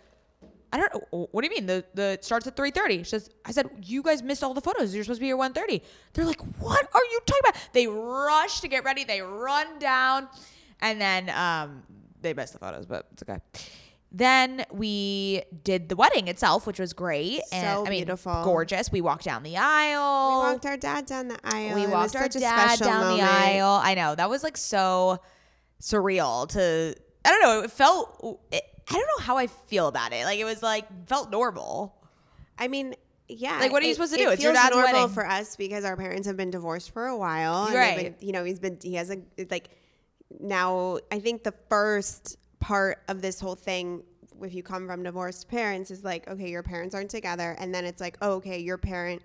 I 0.74 0.78
don't 0.78 0.92
know. 0.94 1.28
What 1.32 1.42
do 1.44 1.48
you 1.48 1.56
mean? 1.56 1.68
The 1.68 1.86
the 1.94 2.04
it 2.14 2.26
starts 2.26 2.48
at 2.48 2.56
3:30. 2.56 2.98
She 3.00 3.04
says, 3.04 3.30
I 3.46 3.52
said, 3.52 3.70
you 3.84 4.02
guys 4.02 4.24
missed 4.24 4.44
all 4.44 4.56
the 4.56 4.62
photos. 4.62 4.94
You're 4.96 5.04
supposed 5.04 5.20
to 5.20 5.22
be 5.22 5.28
here 5.28 5.38
1:30. 5.38 5.82
They're 6.14 6.26
like, 6.26 6.42
what 6.60 6.82
are 6.94 7.06
you 7.12 7.20
talking 7.28 7.42
about? 7.48 7.70
They 7.74 7.86
rush 7.88 8.60
to 8.62 8.68
get 8.68 8.84
ready. 8.84 9.04
They 9.04 9.22
run 9.22 9.78
down, 9.78 10.28
and 10.82 11.00
then 11.00 11.30
um, 11.30 11.84
they 12.22 12.34
missed 12.34 12.54
the 12.54 12.60
photos, 12.60 12.88
but 12.88 13.06
it's 13.14 13.22
okay. 13.22 13.40
Then 14.16 14.66
we 14.72 15.44
did 15.64 15.90
the 15.90 15.96
wedding 15.96 16.28
itself, 16.28 16.66
which 16.68 16.80
was 16.80 16.94
great. 16.94 17.42
and, 17.52 17.68
So 17.78 17.86
I 17.86 17.90
mean, 17.90 18.00
beautiful. 18.06 18.44
gorgeous. 18.44 18.92
We 18.92 19.02
walked 19.02 19.26
down 19.26 19.42
the 19.44 19.58
aisle. 19.58 20.46
We 20.48 20.52
walked 20.54 20.66
our 20.66 20.78
dad 20.78 21.06
down 21.06 21.28
the 21.28 21.40
aisle. 21.44 21.76
we 21.76 21.88
walked 21.88 22.16
our 22.16 22.28
dad 22.30 22.80
down 22.80 23.18
the 23.18 23.24
aisle. 23.24 23.80
I 23.84 23.94
know 23.96 24.14
that 24.16 24.30
was 24.30 24.44
like 24.44 24.58
so 24.58 25.20
surreal 25.82 26.48
to. 26.50 26.96
I 27.26 27.30
don't 27.30 27.42
know. 27.42 27.62
It 27.62 27.72
felt. 27.72 28.40
It, 28.52 28.64
I 28.90 28.94
don't 28.94 29.08
know 29.18 29.24
how 29.24 29.38
I 29.38 29.48
feel 29.48 29.88
about 29.88 30.14
it. 30.14 30.26
Like 30.26 30.40
it 30.40 30.46
was 30.46 30.62
like 30.64 30.86
felt 31.08 31.32
normal. 31.32 31.96
I 32.58 32.68
mean, 32.68 32.96
yeah. 33.28 33.60
Like, 33.60 33.72
what 33.72 33.82
are 33.82 33.86
you 33.86 33.92
it- 33.92 33.96
supposed 33.96 34.14
to 34.14 34.20
it 34.20 34.24
do? 34.26 34.30
It's 34.32 34.44
your 34.44 34.54
feels 34.54 34.64
dad's 34.64 34.76
normal 34.76 34.94
wedding. 35.02 35.14
for 35.14 35.26
us 35.26 35.56
because 35.56 35.86
our 35.86 35.96
parents 35.98 36.28
have 36.28 36.38
been 36.38 36.52
divorced 36.52 36.92
for 36.92 37.08
a 37.08 37.18
while. 37.18 37.74
Right. 37.74 38.16
been- 38.20 38.28
you 38.28 38.34
know, 38.34 38.44
he's 38.44 38.60
been 38.60 38.78
he 38.82 38.96
has 38.96 39.10
a 39.10 39.18
like 39.50 39.70
now. 40.40 41.00
I 41.12 41.20
think 41.20 41.44
the 41.44 41.54
first 41.70 42.38
part 42.60 43.00
of 43.08 43.22
this 43.22 43.40
whole 43.40 43.56
thing, 43.56 44.04
if 44.42 44.54
you 44.54 44.64
come 44.64 44.88
from 44.88 45.04
divorced 45.04 45.48
parents, 45.48 45.90
is 45.92 46.04
like 46.04 46.28
okay, 46.28 46.50
your 46.50 46.64
parents 46.64 46.94
aren't 46.94 47.10
together, 47.10 47.56
and 47.60 47.74
then 47.74 47.86
it's 47.86 48.02
like 48.02 48.18
oh, 48.22 48.34
okay, 48.34 48.60
your 48.60 48.78
parent 48.78 49.22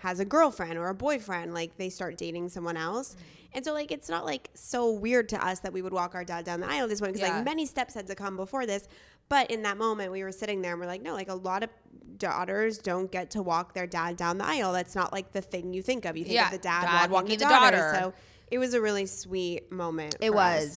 has 0.00 0.20
a 0.20 0.24
girlfriend 0.24 0.76
or 0.78 0.88
a 0.88 0.94
boyfriend 0.94 1.54
like 1.54 1.76
they 1.76 1.88
start 1.88 2.16
dating 2.16 2.48
someone 2.48 2.76
else 2.76 3.10
mm-hmm. 3.14 3.22
and 3.54 3.64
so 3.64 3.72
like 3.72 3.90
it's 3.90 4.08
not 4.08 4.24
like 4.24 4.48
so 4.54 4.90
weird 4.90 5.28
to 5.28 5.44
us 5.46 5.60
that 5.60 5.72
we 5.72 5.82
would 5.82 5.92
walk 5.92 6.14
our 6.14 6.24
dad 6.24 6.44
down 6.44 6.60
the 6.60 6.66
aisle 6.68 6.88
this 6.88 7.00
one 7.00 7.10
because 7.12 7.26
Yeah. 7.26 7.36
like 7.36 7.44
many 7.44 7.66
steps 7.66 7.94
had 7.94 8.06
to 8.08 8.14
come 8.14 8.36
before 8.36 8.66
this 8.66 8.88
but 9.28 9.50
in 9.50 9.62
that 9.62 9.76
moment 9.76 10.10
we 10.12 10.22
were 10.22 10.32
sitting 10.32 10.62
there 10.62 10.72
and 10.72 10.80
we're 10.80 10.86
like 10.86 11.02
no 11.02 11.12
like 11.14 11.28
a 11.28 11.34
lot 11.34 11.62
of 11.62 11.70
daughters 12.18 12.78
don't 12.78 13.10
get 13.10 13.30
to 13.30 13.42
walk 13.42 13.72
their 13.74 13.86
dad 13.86 14.16
down 14.16 14.38
the 14.38 14.44
aisle 14.46 14.72
that's 14.72 14.94
not 14.94 15.12
like 15.12 15.32
the 15.32 15.40
thing 15.40 15.72
you 15.72 15.82
think 15.82 16.04
of 16.04 16.16
you 16.16 16.24
think 16.24 16.34
Yeah, 16.34 16.46
of 16.46 16.52
the 16.52 16.58
dad, 16.58 16.82
dad 16.82 17.10
walking, 17.10 17.12
walking 17.12 17.38
the, 17.38 17.44
daughter. 17.44 17.76
daughter. 17.76 17.98
so 18.00 18.14
it 18.50 18.58
was 18.58 18.74
a 18.74 18.80
really 18.80 19.06
sweet 19.06 19.70
moment 19.70 20.16
It 20.20 20.30
for 20.32 20.38
us. 20.38 20.76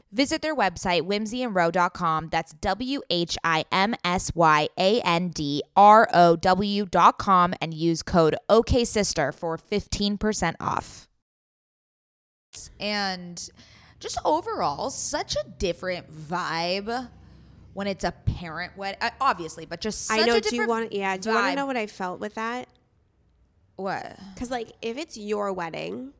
Visit 0.11 0.41
their 0.41 0.55
website, 0.55 1.03
whimsyandrow.com. 1.03 2.29
That's 2.29 2.53
W 2.53 3.01
H 3.09 3.37
I 3.43 3.63
M 3.71 3.95
S 4.03 4.31
Y 4.35 4.67
A 4.77 4.99
N 5.01 5.29
D 5.29 5.63
R 5.75 6.07
O 6.13 6.35
W.com 6.35 7.53
and 7.61 7.73
use 7.73 8.03
code 8.03 8.35
OKSister 8.49 9.33
for 9.33 9.57
15% 9.57 10.55
off. 10.59 11.07
And 12.79 13.49
just 14.01 14.17
overall, 14.25 14.89
such 14.89 15.35
a 15.35 15.43
different 15.57 16.11
vibe 16.11 17.07
when 17.73 17.87
it's 17.87 18.03
a 18.03 18.11
parent 18.11 18.75
wedding. 18.75 18.99
Uh, 19.01 19.11
obviously, 19.21 19.65
but 19.65 19.79
just 19.79 20.07
such 20.07 20.19
I 20.19 20.25
know. 20.25 20.35
a 20.35 20.41
Do 20.41 20.55
you 20.55 20.67
want? 20.67 20.91
Yeah. 20.91 21.15
Do 21.15 21.29
you 21.29 21.35
want 21.35 21.51
to 21.51 21.55
know 21.55 21.65
what 21.65 21.77
I 21.77 21.87
felt 21.87 22.19
with 22.19 22.35
that? 22.35 22.67
What? 23.77 24.17
Because 24.33 24.51
like, 24.51 24.71
if 24.81 24.97
it's 24.97 25.17
your 25.17 25.53
wedding. 25.53 26.13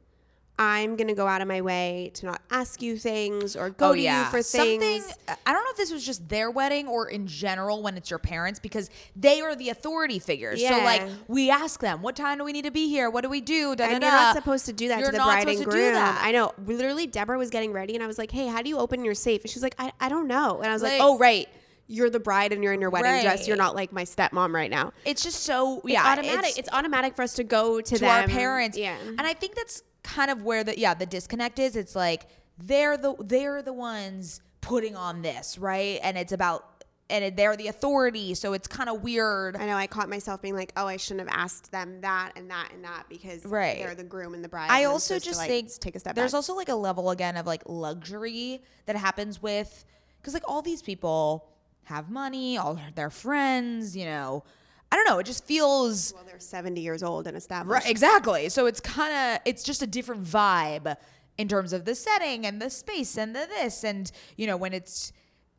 I'm 0.61 0.95
gonna 0.95 1.15
go 1.15 1.25
out 1.25 1.41
of 1.41 1.47
my 1.47 1.61
way 1.61 2.11
to 2.13 2.27
not 2.27 2.41
ask 2.51 2.83
you 2.83 2.95
things 2.95 3.55
or 3.55 3.71
go 3.71 3.89
oh, 3.89 3.95
to 3.95 3.99
you 3.99 4.23
for 4.25 4.43
things. 4.43 5.05
Something 5.05 5.35
I 5.43 5.53
don't 5.53 5.63
know 5.63 5.71
if 5.71 5.77
this 5.77 5.91
was 5.91 6.05
just 6.05 6.29
their 6.29 6.51
wedding 6.51 6.87
or 6.87 7.09
in 7.09 7.25
general 7.25 7.81
when 7.81 7.97
it's 7.97 8.11
your 8.11 8.19
parents 8.19 8.59
because 8.59 8.91
they 9.15 9.41
are 9.41 9.55
the 9.55 9.69
authority 9.69 10.19
figures. 10.19 10.61
So 10.61 10.77
like 10.83 11.01
we 11.27 11.49
ask 11.49 11.79
them, 11.79 12.03
what 12.03 12.15
time 12.15 12.37
do 12.37 12.43
we 12.43 12.51
need 12.51 12.65
to 12.65 12.71
be 12.71 12.89
here? 12.89 13.09
What 13.09 13.21
do 13.21 13.29
we 13.29 13.41
do? 13.41 13.75
Da, 13.75 13.87
da, 13.87 13.93
And 13.95 14.03
you're 14.03 14.11
da. 14.11 14.17
not 14.17 14.35
supposed 14.35 14.67
to 14.67 14.73
do 14.73 14.87
that 14.89 14.99
You're 14.99 15.07
to 15.07 15.13
the 15.13 15.17
not 15.17 15.25
bride 15.25 15.39
supposed 15.41 15.63
and 15.63 15.71
to 15.71 15.77
do 15.77 15.83
groom. 15.83 15.93
that. 15.95 16.21
I 16.23 16.31
know. 16.31 16.53
Literally, 16.63 17.07
Deborah 17.07 17.39
was 17.39 17.49
getting 17.49 17.73
ready, 17.73 17.95
and 17.95 18.03
I 18.03 18.07
was 18.07 18.19
like, 18.19 18.29
"Hey, 18.29 18.45
how 18.45 18.61
do 18.61 18.69
you 18.69 18.77
open 18.77 19.03
your 19.03 19.15
safe?" 19.15 19.41
And 19.41 19.49
she's 19.49 19.63
like, 19.63 19.73
"I, 19.79 19.91
I 19.99 20.09
don't 20.09 20.27
know." 20.27 20.59
And 20.59 20.67
I 20.69 20.73
was 20.73 20.83
like, 20.83 20.99
Like- 20.99 21.01
"Oh, 21.01 21.17
right. 21.17 21.49
You're 21.87 22.11
the 22.11 22.19
bride, 22.19 22.53
and 22.53 22.63
you're 22.63 22.73
in 22.73 22.81
your 22.81 22.91
wedding 22.91 23.23
dress. 23.23 23.47
You're 23.47 23.57
not 23.57 23.75
like 23.75 23.91
my 23.91 24.03
stepmom 24.03 24.53
right 24.53 24.69
now." 24.69 24.93
It's 25.05 25.23
just 25.23 25.41
so 25.43 25.77
It's 25.79 25.89
yeah, 25.89 26.05
automatic. 26.05 26.59
It's, 26.59 26.69
automatic 26.71 27.15
for 27.15 27.23
us 27.23 27.33
to 27.33 27.43
go 27.43 27.81
to, 27.81 27.97
to 27.97 28.05
our 28.05 28.27
parents. 28.27 28.77
Yeah. 28.77 28.97
And 29.01 29.21
I 29.21 29.33
think 29.33 29.55
that's 29.55 29.81
kind 30.13 30.31
of 30.31 30.43
where 30.43 30.63
the 30.63 30.77
yeah, 30.77 30.93
the 30.93 31.05
disconnect 31.05 31.59
is. 31.59 31.75
It's 31.75 31.95
like 31.95 32.27
they're 32.57 32.97
the 32.97 33.15
they're 33.19 33.61
the 33.61 33.73
ones 33.73 34.41
putting 34.61 34.95
on 34.95 35.21
this, 35.21 35.57
right? 35.57 35.99
And 36.03 36.17
it's 36.17 36.31
about 36.31 36.65
and 37.09 37.35
they're 37.35 37.57
the 37.57 37.67
authority, 37.67 38.33
so 38.35 38.53
it's 38.53 38.67
kind 38.69 38.89
of 38.89 39.01
weird. 39.03 39.57
I 39.57 39.65
know. 39.65 39.75
I 39.75 39.85
caught 39.87 40.07
myself 40.07 40.41
being 40.41 40.55
like, 40.55 40.71
"Oh, 40.77 40.87
I 40.87 40.95
shouldn't 40.97 41.27
have 41.27 41.37
asked 41.37 41.69
them 41.71 41.99
that 42.01 42.31
and 42.37 42.49
that 42.51 42.69
and 42.73 42.85
that 42.85 43.03
because 43.09 43.45
Right. 43.45 43.79
they're 43.79 43.95
the 43.95 44.03
groom 44.05 44.33
and 44.33 44.41
the 44.43 44.47
bride." 44.47 44.69
I 44.71 44.85
also 44.85 45.19
just 45.19 45.37
like, 45.39 45.49
think 45.49 45.71
take 45.79 45.95
a 45.95 45.99
step. 45.99 46.15
There's 46.15 46.31
back. 46.31 46.37
also 46.37 46.55
like 46.55 46.69
a 46.69 46.75
level 46.75 47.09
again 47.09 47.35
of 47.35 47.45
like 47.45 47.63
luxury 47.65 48.61
that 48.85 48.95
happens 48.95 49.41
with 49.41 49.83
because 50.21 50.33
like 50.33 50.43
all 50.47 50.61
these 50.61 50.81
people 50.81 51.49
have 51.83 52.09
money, 52.09 52.57
all 52.57 52.79
their 52.95 53.09
friends, 53.09 53.95
you 53.97 54.05
know. 54.05 54.43
I 54.91 54.95
don't 54.97 55.07
know. 55.07 55.19
It 55.19 55.25
just 55.25 55.45
feels 55.45 56.13
Well, 56.13 56.23
they're 56.27 56.39
70 56.39 56.81
years 56.81 57.01
old 57.03 57.27
and 57.27 57.37
established. 57.37 57.83
Right, 57.85 57.89
exactly. 57.91 58.49
So 58.49 58.65
it's 58.65 58.79
kind 58.81 59.13
of 59.13 59.41
it's 59.45 59.63
just 59.63 59.81
a 59.81 59.87
different 59.87 60.23
vibe 60.23 60.95
in 61.37 61.47
terms 61.47 61.71
of 61.73 61.85
the 61.85 61.95
setting 61.95 62.45
and 62.45 62.61
the 62.61 62.69
space 62.69 63.17
and 63.17 63.35
the 63.35 63.47
this 63.49 63.83
and 63.83 64.11
you 64.37 64.47
know 64.47 64.57
when 64.57 64.73
it's 64.73 65.13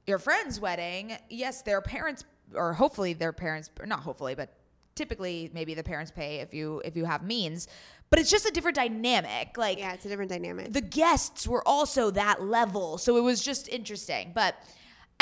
your 0.06 0.18
friend's 0.18 0.60
wedding, 0.60 1.16
yes, 1.30 1.62
their 1.62 1.80
parents 1.80 2.24
or 2.54 2.74
hopefully 2.74 3.12
their 3.14 3.32
parents 3.32 3.70
or 3.80 3.86
not 3.86 4.00
hopefully, 4.00 4.34
but 4.34 4.52
typically 4.94 5.50
maybe 5.54 5.72
the 5.72 5.82
parents 5.82 6.10
pay 6.10 6.36
if 6.40 6.52
you 6.52 6.82
if 6.84 6.94
you 6.96 7.06
have 7.06 7.22
means, 7.22 7.68
but 8.10 8.18
it's 8.18 8.30
just 8.30 8.46
a 8.46 8.50
different 8.50 8.76
dynamic. 8.76 9.56
Like 9.56 9.78
Yeah, 9.78 9.94
it's 9.94 10.04
a 10.04 10.08
different 10.10 10.30
dynamic. 10.30 10.72
the 10.74 10.82
guests 10.82 11.48
were 11.48 11.66
also 11.66 12.10
that 12.10 12.42
level. 12.42 12.98
So 12.98 13.16
it 13.16 13.22
was 13.22 13.42
just 13.42 13.66
interesting. 13.68 14.32
But 14.34 14.56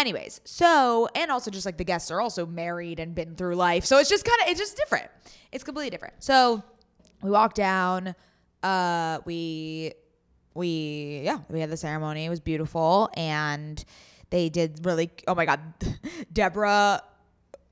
anyways, 0.01 0.41
so 0.45 1.09
and 1.15 1.31
also 1.31 1.51
just 1.51 1.67
like 1.67 1.77
the 1.77 1.85
guests 1.85 2.11
are 2.11 2.21
also 2.21 2.47
married 2.47 3.01
and 3.01 3.15
been 3.15 3.35
through 3.35 3.55
life. 3.55 3.85
So 3.85 3.99
it's 3.99 4.09
just 4.09 4.25
kind 4.25 4.41
of 4.43 4.49
it's 4.49 4.59
just 4.59 4.77
different. 4.77 5.09
It's 5.53 5.65
completely 5.65 5.91
different. 5.91 6.15
So 6.19 6.63
we 7.23 7.31
walked 7.31 7.57
down, 7.57 8.15
uh 8.63 9.19
we 9.25 9.93
we 10.55 11.23
yeah, 11.25 11.39
we 11.49 11.61
had 11.61 11.71
the 11.71 11.77
ceremony. 11.77 12.25
It 12.25 12.31
was 12.31 12.41
beautiful 12.41 13.11
and 13.15 13.83
they 14.31 14.49
did 14.49 14.85
really 14.85 15.11
oh 15.29 15.35
my 15.35 15.47
god. 15.47 15.61
Deborah 16.33 17.03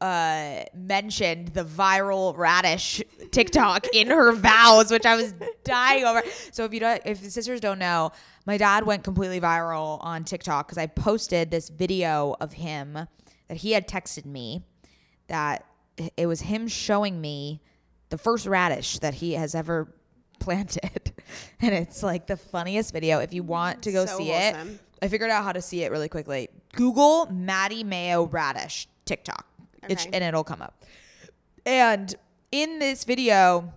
uh, 0.01 0.63
mentioned 0.75 1.49
the 1.49 1.65
viral 1.65 2.37
radish 2.37 3.03
TikTok 3.33 3.87
in 3.93 4.09
her 4.09 4.33
vows, 4.33 4.91
which 4.91 5.05
I 5.05 5.17
was 5.17 5.35
dying 5.65 6.05
over. 6.05 6.23
So 6.53 6.65
if 6.65 6.73
you 6.73 6.81
don't, 6.81 7.03
if 7.05 7.21
the 7.23 7.31
sisters 7.31 7.61
don't 7.61 7.79
know, 7.79 8.13
my 8.49 8.57
dad 8.57 8.87
went 8.87 9.05
completely 9.05 9.43
viral 9.43 10.03
on 10.03 10.25
TikTok 10.25 10.67
because 10.67 10.79
I 10.79 10.87
posted 10.87 11.51
this 11.51 11.69
video 11.69 12.35
of 12.41 12.55
him 12.55 12.95
that 12.95 13.59
he 13.59 13.73
had 13.73 13.87
texted 13.87 14.25
me 14.25 14.65
that 15.27 15.67
it 16.17 16.27
was 16.27 16.41
him 16.41 16.67
showing 16.67 17.21
me 17.21 17.61
the 18.09 18.17
first 18.17 18.47
radish 18.47 19.01
that 19.01 19.13
he 19.13 19.35
has 19.35 19.55
ever 19.55 19.93
planted. 20.41 21.13
And 21.61 21.75
it's 21.75 22.03
like 22.03 22.27
the 22.27 22.39
funniest 22.39 22.91
video. 22.95 23.19
If 23.19 23.35
you 23.35 23.43
want 23.43 23.83
to 23.83 23.93
go 23.93 24.07
So 24.07 24.17
see 24.17 24.31
wholesome. 24.31 24.69
it, 24.71 24.81
I 25.03 25.09
figured 25.09 25.29
out 25.31 25.45
how 25.45 25.53
to 25.53 25.61
see 25.61 25.85
it 25.85 25.91
really 25.91 26.09
quickly. 26.09 26.49
Google 26.73 27.27
Mady 27.27 27.85
Maio 27.85 28.33
radish 28.33 28.89
TikTok, 29.05 29.47
Okay. 29.85 30.09
and 30.11 30.25
it'll 30.25 30.43
come 30.43 30.63
up. 30.63 30.85
And 31.67 32.15
in 32.51 32.79
this 32.79 33.05
video, 33.05 33.75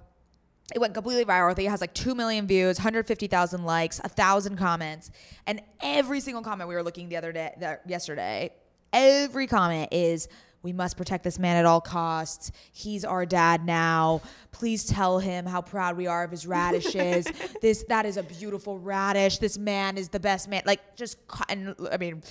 it 0.74 0.80
went 0.80 0.94
completely 0.94 1.26
viral. 1.26 1.52
I 1.52 1.54
think 1.54 1.68
it 1.68 1.72
has 1.72 1.82
like 1.82 1.94
2 1.94 2.16
million 2.16 2.48
views, 2.48 2.78
150,000 2.78 3.64
likes, 3.64 4.00
1,000 4.00 4.58
comments. 4.58 5.12
And 5.48 5.62
every 5.82 6.20
single 6.20 6.44
comment 6.44 6.70
we 6.70 6.76
were 6.76 6.84
looking 6.84 7.10
the 7.10 7.18
other 7.18 7.32
day, 7.32 7.54
that 7.60 7.82
yesterday, 7.88 8.52
every 8.94 9.48
comment 9.48 9.90
is, 9.92 10.28
we 10.64 10.74
must 10.74 10.96
protect 10.96 11.24
this 11.24 11.40
man 11.40 11.58
at 11.58 11.66
all 11.66 11.82
costs. 11.82 12.52
He's 12.72 13.04
our 13.04 13.26
dad 13.26 13.66
now. 13.66 14.22
Please 14.52 14.86
tell 14.86 15.18
him 15.18 15.46
how 15.46 15.62
proud 15.62 15.98
we 15.98 16.06
are 16.06 16.24
of 16.24 16.30
his 16.30 16.46
radishes. 16.46 17.26
this 17.62 17.84
that 17.90 18.06
is 18.06 18.18
a 18.18 18.24
beautiful 18.24 18.78
radish. 18.78 19.40
This 19.40 19.58
man 19.58 19.98
is 19.98 20.10
the 20.10 20.20
best 20.20 20.48
man. 20.48 20.62
Like 20.66 20.96
just 20.96 21.18
and 21.50 21.76
I 21.92 21.98
mean, 21.98 22.22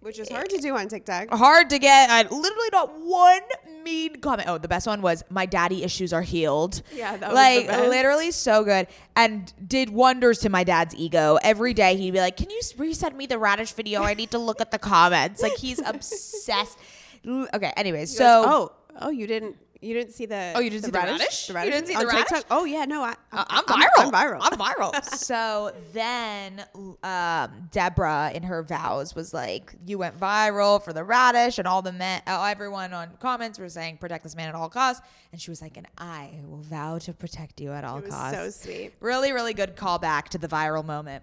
which 0.00 0.18
is 0.18 0.28
hard 0.28 0.48
to 0.50 0.58
do 0.58 0.76
on 0.76 0.88
TikTok. 0.88 1.30
hard 1.30 1.70
to 1.70 1.78
get. 1.78 2.10
I 2.10 2.22
literally 2.22 2.68
not 2.72 3.00
one 3.00 3.42
mean 3.82 4.20
comment. 4.20 4.48
Oh, 4.48 4.58
the 4.58 4.68
best 4.68 4.86
one 4.86 5.02
was 5.02 5.22
my 5.30 5.46
daddy 5.46 5.82
issues 5.84 6.12
are 6.12 6.22
healed. 6.22 6.82
Yeah, 6.92 7.16
that 7.16 7.32
was 7.32 7.34
like 7.34 7.68
literally 7.88 8.30
so 8.30 8.64
good 8.64 8.86
and 9.14 9.52
did 9.66 9.90
wonders 9.90 10.38
to 10.40 10.48
my 10.48 10.64
dad's 10.64 10.94
ego. 10.94 11.38
Every 11.42 11.74
day 11.74 11.96
he'd 11.96 12.12
be 12.12 12.20
like, 12.20 12.36
"Can 12.36 12.50
you 12.50 12.60
resend 12.76 13.16
me 13.16 13.26
the 13.26 13.38
radish 13.38 13.72
video? 13.72 14.02
I 14.02 14.14
need 14.14 14.30
to 14.32 14.38
look 14.38 14.60
at 14.60 14.70
the 14.70 14.78
comments." 14.78 15.42
Like 15.42 15.56
he's 15.56 15.78
obsessed. 15.86 16.78
Okay, 17.26 17.72
anyways, 17.76 18.12
He 18.12 18.18
so 18.18 18.24
goes, 18.24 18.46
oh, 18.48 18.72
oh, 19.00 19.10
you 19.10 19.26
didn't, 19.26 19.56
you 19.80 19.94
didn't 19.94 20.12
see 20.12 20.26
the. 20.26 20.52
Oh, 20.54 20.60
you 20.60 20.70
didn't 20.70 20.84
see 20.84 20.90
the 20.90 20.98
radish? 20.98 21.48
You 21.48 21.54
didn't 21.70 21.86
see 21.86 21.94
the 21.94 22.00
on 22.00 22.06
radish? 22.06 22.28
TikTok? 22.28 22.44
Oh 22.50 22.64
yeah, 22.64 22.84
no, 22.84 23.02
I, 23.02 23.14
Uh, 23.32 23.44
I'm 23.48 23.64
I'm- 23.68 23.80
viral. 23.80 23.88
I'm 23.98 24.12
viral. 24.12 24.38
I'm 24.42 24.58
viral. 25.02 25.04
so 25.14 25.72
then, 25.92 26.64
um, 27.02 27.68
Deborah 27.70 28.30
in 28.34 28.42
her 28.44 28.62
vows 28.62 29.14
was 29.14 29.32
like, 29.34 29.74
"You 29.86 29.98
went 29.98 30.18
viral 30.18 30.82
for 30.82 30.92
the 30.92 31.04
radish," 31.04 31.58
and 31.58 31.66
all 31.68 31.82
the 31.82 31.92
men, 31.92 32.22
uh, 32.26 32.42
everyone 32.44 32.92
on 32.92 33.10
comments 33.20 33.58
were 33.58 33.68
saying, 33.68 33.98
"Protect 33.98 34.22
this 34.24 34.36
man 34.36 34.48
at 34.48 34.54
all 34.54 34.68
costs." 34.68 35.02
And 35.32 35.40
she 35.40 35.50
was 35.50 35.60
like, 35.60 35.76
"And 35.76 35.86
I 35.98 36.30
will 36.46 36.58
vow 36.58 36.98
to 36.98 37.12
protect 37.12 37.60
you 37.60 37.72
at 37.72 37.84
all 37.84 38.00
costs." 38.00 38.36
so 38.36 38.50
sweet. 38.50 38.92
Really, 39.00 39.32
really 39.32 39.54
good 39.54 39.76
callback 39.76 40.28
to 40.30 40.38
the 40.38 40.48
viral 40.48 40.84
moment. 40.84 41.22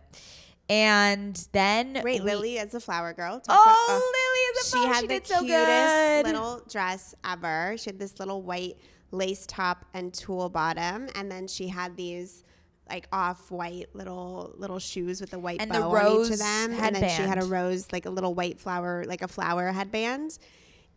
And 0.70 1.36
then 1.52 1.94
Wait, 2.04 2.22
we- 2.24 2.32
Lily 2.32 2.58
is 2.58 2.74
a 2.74 2.80
flower 2.80 3.14
girl. 3.14 3.40
Talk 3.40 3.58
Oh, 3.60 3.86
about- 3.88 3.96
uh, 3.96 4.00
Lily 4.00 4.40
is 4.60 4.74
a 4.74 4.78
she 4.78 4.88
had 4.88 5.02
She 5.02 5.08
the 5.08 5.14
did 5.16 5.28
so 5.28 5.40
cutest 5.42 5.60
good. 5.60 6.26
little 6.26 6.62
dress 6.70 7.16
ever. 7.26 7.76
She 7.78 7.90
had 7.90 8.00
this 8.00 8.20
little 8.20 8.42
white 8.42 8.78
lace 9.12 9.46
top 9.46 9.86
and 9.94 10.14
tulle 10.14 10.50
bottom, 10.50 11.10
and 11.16 11.32
then 11.32 11.48
she 11.48 11.68
had 11.68 11.96
these 11.98 12.44
like 12.90 13.08
off-white 13.14 13.88
little 13.94 14.54
little 14.58 14.78
shoes 14.80 15.22
with 15.22 15.34
a 15.34 15.40
white 15.40 15.62
And 15.62 15.72
the 15.72 15.80
bow 15.80 15.96
on 15.96 16.26
each 16.26 16.32
of 16.34 16.40
them, 16.40 16.74
and 16.74 16.96
then 16.96 17.10
she 17.16 17.22
had 17.24 17.42
a 17.42 17.46
rose 17.46 17.88
like 17.92 18.06
a 18.06 18.10
little 18.10 18.34
white 18.34 18.60
flower, 18.60 19.06
like 19.08 19.22
a 19.22 19.28
flower 19.28 19.72
headband. 19.72 20.38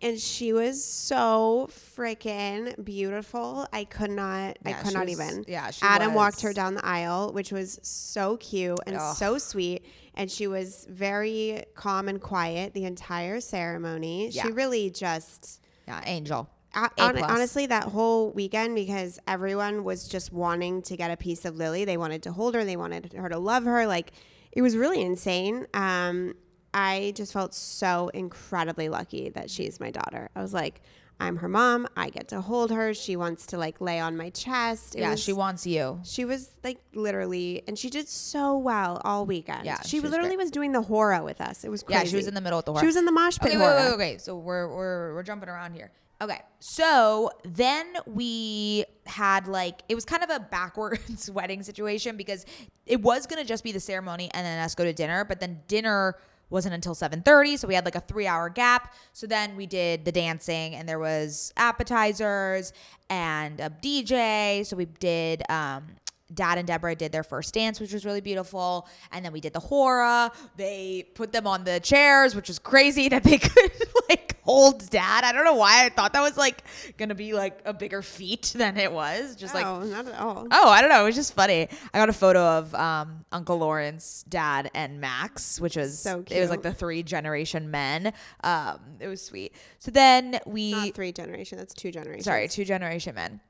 And 0.03 0.21
she 0.21 0.53
was 0.53 0.85
so 0.85 1.71
freaking 1.73 2.85
beautiful. 2.85 3.67
I 3.73 3.85
could 3.85 4.11
not. 4.11 4.59
yeah, 4.65 4.71
I 4.71 4.73
could 4.83 4.93
not 4.95 5.07
was- 5.07 5.13
even. 5.21 5.45
yeah, 5.49 5.71
she 5.71 5.81
Adam 5.83 6.13
walked 6.15 6.43
her 6.43 6.53
down 6.53 6.75
the 6.75 6.85
aisle, 6.85 7.33
which 7.33 7.51
was 7.51 7.79
so 7.83 8.37
cute 8.37 8.79
and 8.87 8.97
Ugh. 8.97 9.17
so 9.17 9.39
sweet. 9.39 9.85
And 10.15 10.31
she 10.31 10.47
was 10.47 10.87
very 10.89 11.65
calm 11.75 12.09
and 12.09 12.21
quiet 12.21 12.75
the 12.75 12.85
entire 12.85 13.41
ceremony. 13.41 14.29
Yeah. 14.29 14.43
She 14.45 14.53
really 14.53 14.91
just. 14.91 15.61
yeah, 15.89 16.03
Angel. 16.07 16.49
A 16.75 16.91
plus. 16.91 17.23
honestly, 17.23 17.65
that 17.67 17.85
whole 17.85 18.33
weekend, 18.33 18.75
because 18.75 19.19
everyone 19.27 19.83
was 19.83 20.07
just 20.09 20.31
wanting 20.31 20.83
to 20.83 20.97
get 20.97 21.11
a 21.11 21.17
piece 21.17 21.47
of 21.47 21.57
Lily. 21.57 21.87
They 21.87 21.97
wanted 21.97 22.23
to 22.25 22.33
hold 22.33 22.55
her. 22.55 22.67
They 22.67 22.77
wanted 22.77 23.15
her 23.15 23.31
to 23.31 23.39
love 23.39 23.65
her. 23.65 23.87
Like, 23.87 24.13
it 24.53 24.61
was 24.61 24.77
really 24.77 25.01
insane. 25.01 25.67
Um, 25.73 26.35
I 26.77 27.15
just 27.17 27.33
felt 27.33 27.55
so 27.55 28.09
incredibly 28.09 28.91
lucky 28.91 29.31
that 29.31 29.51
she's 29.51 29.81
my 29.81 29.91
daughter. 29.91 30.29
I 30.37 30.43
was 30.43 30.53
like, 30.53 30.83
I'm 31.19 31.37
her 31.37 31.49
mom. 31.49 31.89
I 31.97 32.11
get 32.11 32.29
to 32.29 32.43
hold 32.43 32.71
her. 32.71 32.93
She 32.93 33.17
wants 33.17 33.47
to 33.47 33.57
like 33.57 33.81
lay 33.81 33.99
on 33.99 34.15
my 34.15 34.29
chest. 34.29 34.95
It 34.95 35.01
yeah, 35.01 35.13
was- 35.13 35.23
she 35.23 35.33
wants 35.33 35.67
you. 35.67 36.01
she 36.05 36.27
was 36.27 36.51
like 36.63 36.77
literally, 36.93 37.63
and 37.67 37.79
she 37.79 37.89
did 37.89 38.11
so 38.11 38.59
well 38.59 39.01
all 39.05 39.25
weekend. 39.25 39.65
Yeah, 39.65 39.81
she, 39.81 39.89
she 39.89 40.01
was 40.01 40.11
literally 40.11 40.37
great. 40.37 40.45
was 40.45 40.51
doing 40.51 40.73
the 40.73 40.83
hora 40.83 41.25
with 41.25 41.41
us. 41.41 41.65
It 41.65 41.71
was 41.71 41.83
crazy. 41.83 41.99
Yeah, 41.99 42.11
she 42.11 42.17
was 42.17 42.27
in 42.27 42.35
the 42.35 42.43
middle 42.43 42.59
of 42.59 42.67
the 42.67 42.73
hora. 42.73 42.83
She 42.83 42.87
was 42.87 42.97
in 42.97 43.07
the 43.07 43.13
mosh 43.13 43.39
pit 43.39 43.55
Okay, 43.55 43.57
wait, 43.57 43.65
wait, 43.65 43.87
wait, 43.87 43.95
okay. 43.95 44.19
So 44.19 44.37
we're 44.37 44.69
we're 44.69 45.15
we're 45.15 45.23
jumping 45.23 45.49
around 45.49 45.73
here. 45.73 45.93
Okay, 46.21 46.43
so 46.61 47.31
then 47.45 47.95
we 48.05 48.85
had 49.07 49.49
like 49.49 49.81
it 49.89 49.95
was 49.95 50.05
kind 50.05 50.23
of 50.23 50.29
a 50.29 50.41
backwards 50.41 51.31
wedding 51.35 51.63
situation 51.63 52.19
because 52.19 52.45
it 52.85 53.01
was 53.01 53.27
gonna 53.27 53.45
just 53.45 53.65
be 53.65 53.73
the 53.73 53.81
ceremony 53.81 54.31
and 54.35 54.45
then 54.45 54.59
us 54.59 54.75
go 54.75 54.85
to 54.85 54.93
dinner, 54.93 55.25
but 55.25 55.41
then 55.41 55.63
dinner 55.69 56.17
wasn't 56.51 56.75
until 56.75 56.95
7:30, 56.95 57.59
so 57.59 57.69
we 57.69 57.75
had 57.75 57.85
like 57.85 57.97
a 57.97 58.01
3-hour 58.01 58.51
gap. 58.51 58.95
So 59.13 59.27
then 59.27 59.57
we 59.57 59.67
did 59.67 60.05
the 60.05 60.13
dancing 60.13 60.75
and 60.75 60.89
there 60.89 60.99
was 60.99 61.53
appetizers 61.57 62.73
and 63.09 63.61
a 63.61 63.71
DJ. 63.71 64.65
So 64.65 64.77
we 64.77 64.87
did 64.87 65.43
um 65.51 65.87
Dad 66.35 66.59
and 66.59 66.67
Deborah 66.67 66.95
did 66.95 67.13
their 67.13 67.23
first 67.23 67.55
dance, 67.55 67.79
which 67.81 67.93
was 67.93 68.05
really 68.05 68.21
beautiful. 68.21 68.89
And 69.13 69.25
then 69.25 69.33
we 69.33 69.41
did 69.41 69.53
the 69.53 69.61
hora. 69.61 70.33
They 70.57 71.09
put 71.15 71.33
them 71.33 71.47
on 71.47 71.65
the 71.65 71.81
chairs, 71.81 72.35
which 72.35 72.49
was 72.49 72.59
crazy 72.59 73.09
that 73.11 73.23
they 73.23 73.39
could 73.39 73.73
like 74.09 74.37
hold 74.43 74.89
dad. 74.91 75.25
I 75.25 75.33
don't 75.33 75.45
know 75.45 75.55
why 75.55 75.85
I 75.85 75.89
thought 75.89 76.13
that 76.15 76.23
was 76.23 76.37
like 76.37 76.65
gonna 76.97 77.15
be 77.15 77.33
like 77.33 77.61
a 77.65 77.73
bigger 77.73 78.03
feat 78.03 78.53
than 78.57 78.77
it 78.77 78.93
was. 78.93 79.37
Just 79.37 79.55
like 79.55 79.67
oh, 79.67 79.81
not 79.85 80.07
at 80.07 80.19
all. 80.19 80.47
Oh, 80.51 80.69
I 80.69 80.81
don't 80.81 80.91
know. 80.91 81.03
It 81.03 81.07
was 81.07 81.15
just 81.15 81.35
funny. 81.35 81.69
I 81.93 81.99
got 81.99 82.09
a 82.09 82.13
photo 82.15 82.41
of 82.41 82.75
um, 82.75 83.25
Uncle 83.33 83.59
Lawrence, 83.59 84.25
Dad, 84.29 84.71
and 84.75 85.01
Max, 85.01 85.61
which 85.61 85.77
was 85.77 85.99
So 85.99 86.23
cute. 86.23 86.39
It 86.39 86.41
was 86.41 86.51
like 86.51 86.63
the 86.63 86.73
three 86.75 87.03
generation 87.03 87.71
men. 87.71 88.13
Um, 88.43 88.81
it 89.01 89.09
was 89.09 89.23
sweet. 89.23 89.55
So 89.79 89.91
then 89.91 90.39
we 90.47 90.73
Not 90.73 90.95
three 90.95 91.13
generation. 91.13 91.59
That's 91.59 91.75
two 91.75 91.91
generations. 91.93 92.25
sorry, 92.25 92.49
two 92.49 92.65
generation 92.65 93.15
men. 93.15 93.41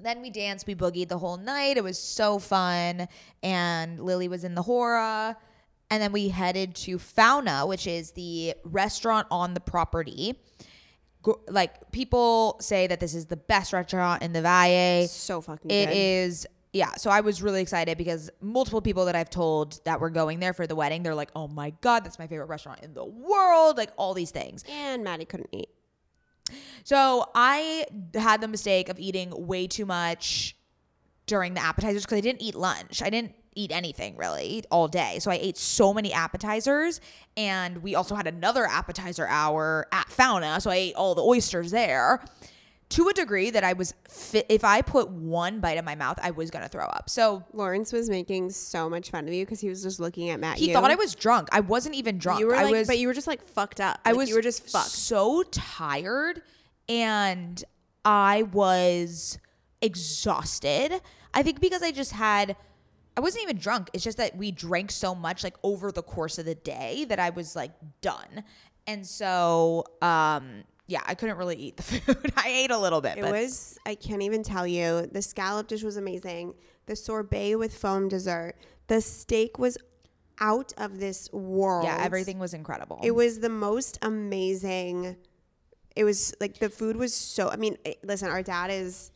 Then 0.00 0.20
we 0.22 0.30
danced, 0.30 0.66
we 0.66 0.74
boogied 0.74 1.08
the 1.08 1.18
whole 1.18 1.36
night. 1.36 1.76
It 1.76 1.84
was 1.84 1.98
so 1.98 2.38
fun. 2.38 3.08
And 3.42 3.98
Lily 4.00 4.28
was 4.28 4.44
in 4.44 4.54
the 4.54 4.62
hora. 4.62 5.36
And 5.90 6.02
then 6.02 6.12
we 6.12 6.28
headed 6.28 6.74
to 6.76 6.98
Fauna, 6.98 7.66
which 7.66 7.86
is 7.86 8.10
the 8.12 8.54
restaurant 8.64 9.26
on 9.30 9.54
the 9.54 9.60
property. 9.60 10.38
Like 11.48 11.90
people 11.92 12.56
say 12.60 12.86
that 12.86 13.00
this 13.00 13.14
is 13.14 13.26
the 13.26 13.36
best 13.36 13.72
restaurant 13.72 14.22
in 14.22 14.32
the 14.32 14.42
Valle. 14.42 15.06
So 15.08 15.40
fucking 15.40 15.70
It 15.70 15.86
good. 15.86 15.96
is, 15.96 16.46
yeah. 16.72 16.92
So 16.96 17.10
I 17.10 17.20
was 17.20 17.42
really 17.42 17.62
excited 17.62 17.96
because 17.98 18.30
multiple 18.40 18.80
people 18.80 19.06
that 19.06 19.16
I've 19.16 19.30
told 19.30 19.82
that 19.84 20.00
were 20.00 20.10
going 20.10 20.40
there 20.40 20.52
for 20.52 20.66
the 20.66 20.76
wedding, 20.76 21.02
they're 21.02 21.14
like, 21.16 21.30
"Oh 21.34 21.48
my 21.48 21.70
god, 21.80 22.04
that's 22.04 22.18
my 22.18 22.26
favorite 22.28 22.46
restaurant 22.46 22.80
in 22.82 22.94
the 22.94 23.04
world!" 23.04 23.76
Like 23.76 23.90
all 23.96 24.14
these 24.14 24.30
things. 24.30 24.62
And 24.68 25.04
Mady 25.04 25.28
couldn't 25.28 25.48
eat. 25.52 25.68
So 26.84 27.26
I 27.34 27.86
had 28.14 28.40
the 28.40 28.48
mistake 28.48 28.88
of 28.88 28.98
eating 28.98 29.32
way 29.46 29.66
too 29.66 29.86
much 29.86 30.56
during 31.26 31.54
the 31.54 31.60
appetizers 31.60 32.04
because 32.04 32.18
I 32.18 32.20
didn't 32.20 32.42
eat 32.42 32.54
lunch. 32.54 33.02
I 33.02 33.10
didn't 33.10 33.34
eat 33.54 33.72
anything 33.72 34.16
really 34.16 34.62
all 34.70 34.86
day. 34.86 35.18
So 35.18 35.30
I 35.30 35.36
ate 35.36 35.56
so 35.56 35.92
many 35.92 36.12
appetizers 36.12 37.00
and 37.36 37.82
we 37.82 37.94
also 37.94 38.14
had 38.14 38.26
another 38.26 38.66
appetizer 38.66 39.26
hour 39.26 39.86
at 39.92 40.08
Fauna. 40.08 40.60
So 40.60 40.70
I 40.70 40.76
ate 40.76 40.94
all 40.94 41.14
the 41.14 41.22
oysters 41.22 41.70
there. 41.70 42.22
To 42.88 43.08
a 43.08 43.12
degree 43.12 43.50
that 43.50 43.64
I 43.64 43.72
was 43.72 43.94
fit. 44.08 44.46
If 44.48 44.62
I 44.64 44.80
put 44.80 45.10
one 45.10 45.60
bite 45.60 45.76
in 45.76 45.84
my 45.84 45.96
mouth, 45.96 46.18
I 46.22 46.30
was 46.30 46.50
gonna 46.50 46.68
throw 46.68 46.84
up. 46.86 47.10
So 47.10 47.44
Lawrence 47.52 47.92
was 47.92 48.08
making 48.08 48.50
so 48.50 48.88
much 48.88 49.10
fun 49.10 49.26
of 49.26 49.34
you 49.34 49.44
because 49.44 49.60
he 49.60 49.68
was 49.68 49.82
just 49.82 49.98
looking 49.98 50.30
at 50.30 50.38
Matt. 50.38 50.56
he 50.58 50.68
you. 50.68 50.72
thought 50.72 50.90
I 50.90 50.94
was 50.94 51.14
drunk. 51.14 51.48
I 51.50 51.60
wasn't 51.60 51.96
even 51.96 52.18
drunk. 52.18 52.38
You 52.40 52.46
were 52.46 52.54
I 52.54 52.62
like, 52.64 52.72
was, 52.72 52.86
but 52.86 52.98
you 52.98 53.08
were 53.08 53.14
just 53.14 53.26
like 53.26 53.42
fucked 53.42 53.80
up. 53.80 53.98
I 54.04 54.10
Like, 54.10 54.18
was 54.18 54.28
You 54.28 54.36
were 54.36 54.40
just 54.42 54.68
fucked. 54.70 54.86
so 54.90 55.42
tired 55.50 56.42
and 56.88 57.62
I 58.04 58.44
was 58.44 59.38
exhausted. 59.82 60.92
I 61.34 61.42
think 61.42 61.60
because 61.60 61.82
I 61.82 61.90
just 61.90 62.12
had 62.12 62.56
I 63.16 63.20
wasn't 63.20 63.44
even 63.44 63.56
drunk. 63.56 63.88
It's 63.94 64.04
just 64.04 64.18
that 64.18 64.36
we 64.36 64.52
drank 64.52 64.90
so 64.92 65.14
much 65.14 65.42
like 65.42 65.56
over 65.62 65.90
the 65.90 66.02
course 66.02 66.38
of 66.38 66.44
the 66.44 66.54
day 66.54 67.04
that 67.08 67.18
I 67.18 67.30
was 67.30 67.56
like 67.56 67.72
done. 68.00 68.44
And 68.86 69.06
so 69.06 69.84
um 70.02 70.64
yeah, 70.86 71.02
I 71.06 71.14
couldn't 71.14 71.36
really 71.36 71.56
eat 71.56 71.76
the 71.76 71.82
food. 71.82 72.32
I 72.36 72.48
ate 72.48 72.70
a 72.70 72.78
little 72.78 73.00
bit, 73.00 73.18
It 73.18 73.22
but 73.22 73.32
was, 73.32 73.78
I 73.86 73.94
can't 73.94 74.22
even 74.22 74.42
tell 74.42 74.66
you. 74.66 75.06
The 75.10 75.22
scallop 75.22 75.68
dish 75.68 75.82
was 75.82 75.96
amazing. 75.96 76.54
The 76.86 76.94
sorbet 76.96 77.56
with 77.56 77.76
foam 77.76 78.08
dessert. 78.08 78.54
The 78.86 79.00
steak 79.00 79.58
was 79.58 79.76
out 80.38 80.72
of 80.76 81.00
this 81.00 81.32
world. 81.32 81.84
yeah, 81.84 81.98
everything 82.00 82.38
was 82.38 82.54
incredible. 82.54 83.00
It 83.02 83.10
was 83.12 83.40
the 83.40 83.48
most 83.48 83.98
amazing. 84.02 85.16
It 85.96 86.04
was 86.04 86.34
like 86.40 86.58
the 86.58 86.68
food 86.68 86.96
was 86.96 87.14
so. 87.14 87.48
I 87.48 87.56
mean, 87.56 87.76
eh, 87.84 87.94
listen, 88.04 88.28
our 88.30 88.42
dad 88.42 88.70
is 88.70 89.10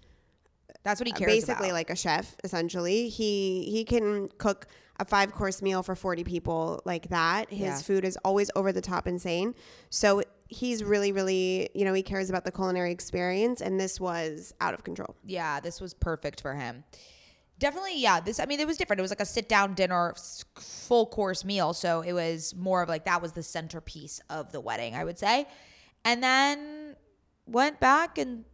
That's 0.82 0.98
what 1.00 1.06
he 1.06 1.12
cares 1.12 1.30
basically 1.30 1.68
about. 1.68 1.74
like 1.74 1.90
a 1.90 1.96
chef. 1.96 2.34
Essentially, 2.42 3.08
he 3.10 3.68
he 3.70 3.84
can 3.84 4.28
cook 4.38 4.66
a 4.98 5.04
five 5.04 5.32
course 5.32 5.60
meal 5.62 5.82
for 5.82 5.94
forty 5.94 6.24
people 6.24 6.80
like 6.84 7.10
that. 7.10 7.50
His 7.50 7.60
Yeah. 7.60 7.76
food 7.80 8.04
is 8.04 8.16
always 8.24 8.50
over 8.56 8.72
the 8.72 8.80
top 8.80 9.06
insane. 9.06 9.54
So 9.90 10.22
he's 10.50 10.84
really, 10.84 11.12
really, 11.12 11.70
you 11.74 11.84
know, 11.84 11.94
he 11.94 12.02
cares 12.02 12.28
about 12.28 12.44
the 12.44 12.52
culinary 12.52 12.90
experience, 12.92 13.60
and 13.62 13.80
this 13.80 13.98
was 13.98 14.52
out 14.60 14.74
of 14.74 14.84
control. 14.84 15.16
yeah, 15.24 15.60
this 15.60 15.80
was 15.80 15.94
perfect 15.94 16.40
for 16.42 16.54
him. 16.54 16.84
Definitely, 17.58 17.98
yeah. 18.00 18.20
This, 18.20 18.40
I 18.40 18.46
mean, 18.46 18.58
it 18.60 18.66
was 18.66 18.76
different. 18.78 18.98
It 19.00 19.02
was 19.02 19.10
like 19.10 19.20
a 19.20 19.26
sit 19.26 19.48
down 19.48 19.74
dinner, 19.74 20.14
full 20.58 21.06
course 21.06 21.44
meal. 21.44 21.72
So 21.74 22.00
it 22.00 22.12
was 22.14 22.54
more 22.56 22.82
of 22.82 22.88
like 22.88 23.04
that 23.04 23.20
was 23.22 23.32
the 23.32 23.42
centerpiece 23.42 24.20
of 24.30 24.50
the 24.50 24.60
wedding, 24.60 24.94
I 24.94 25.04
would 25.04 25.18
say. 25.18 25.46
And 26.04 26.22
then 26.22 26.96
went 27.46 27.78
back 27.78 28.16
and 28.16 28.44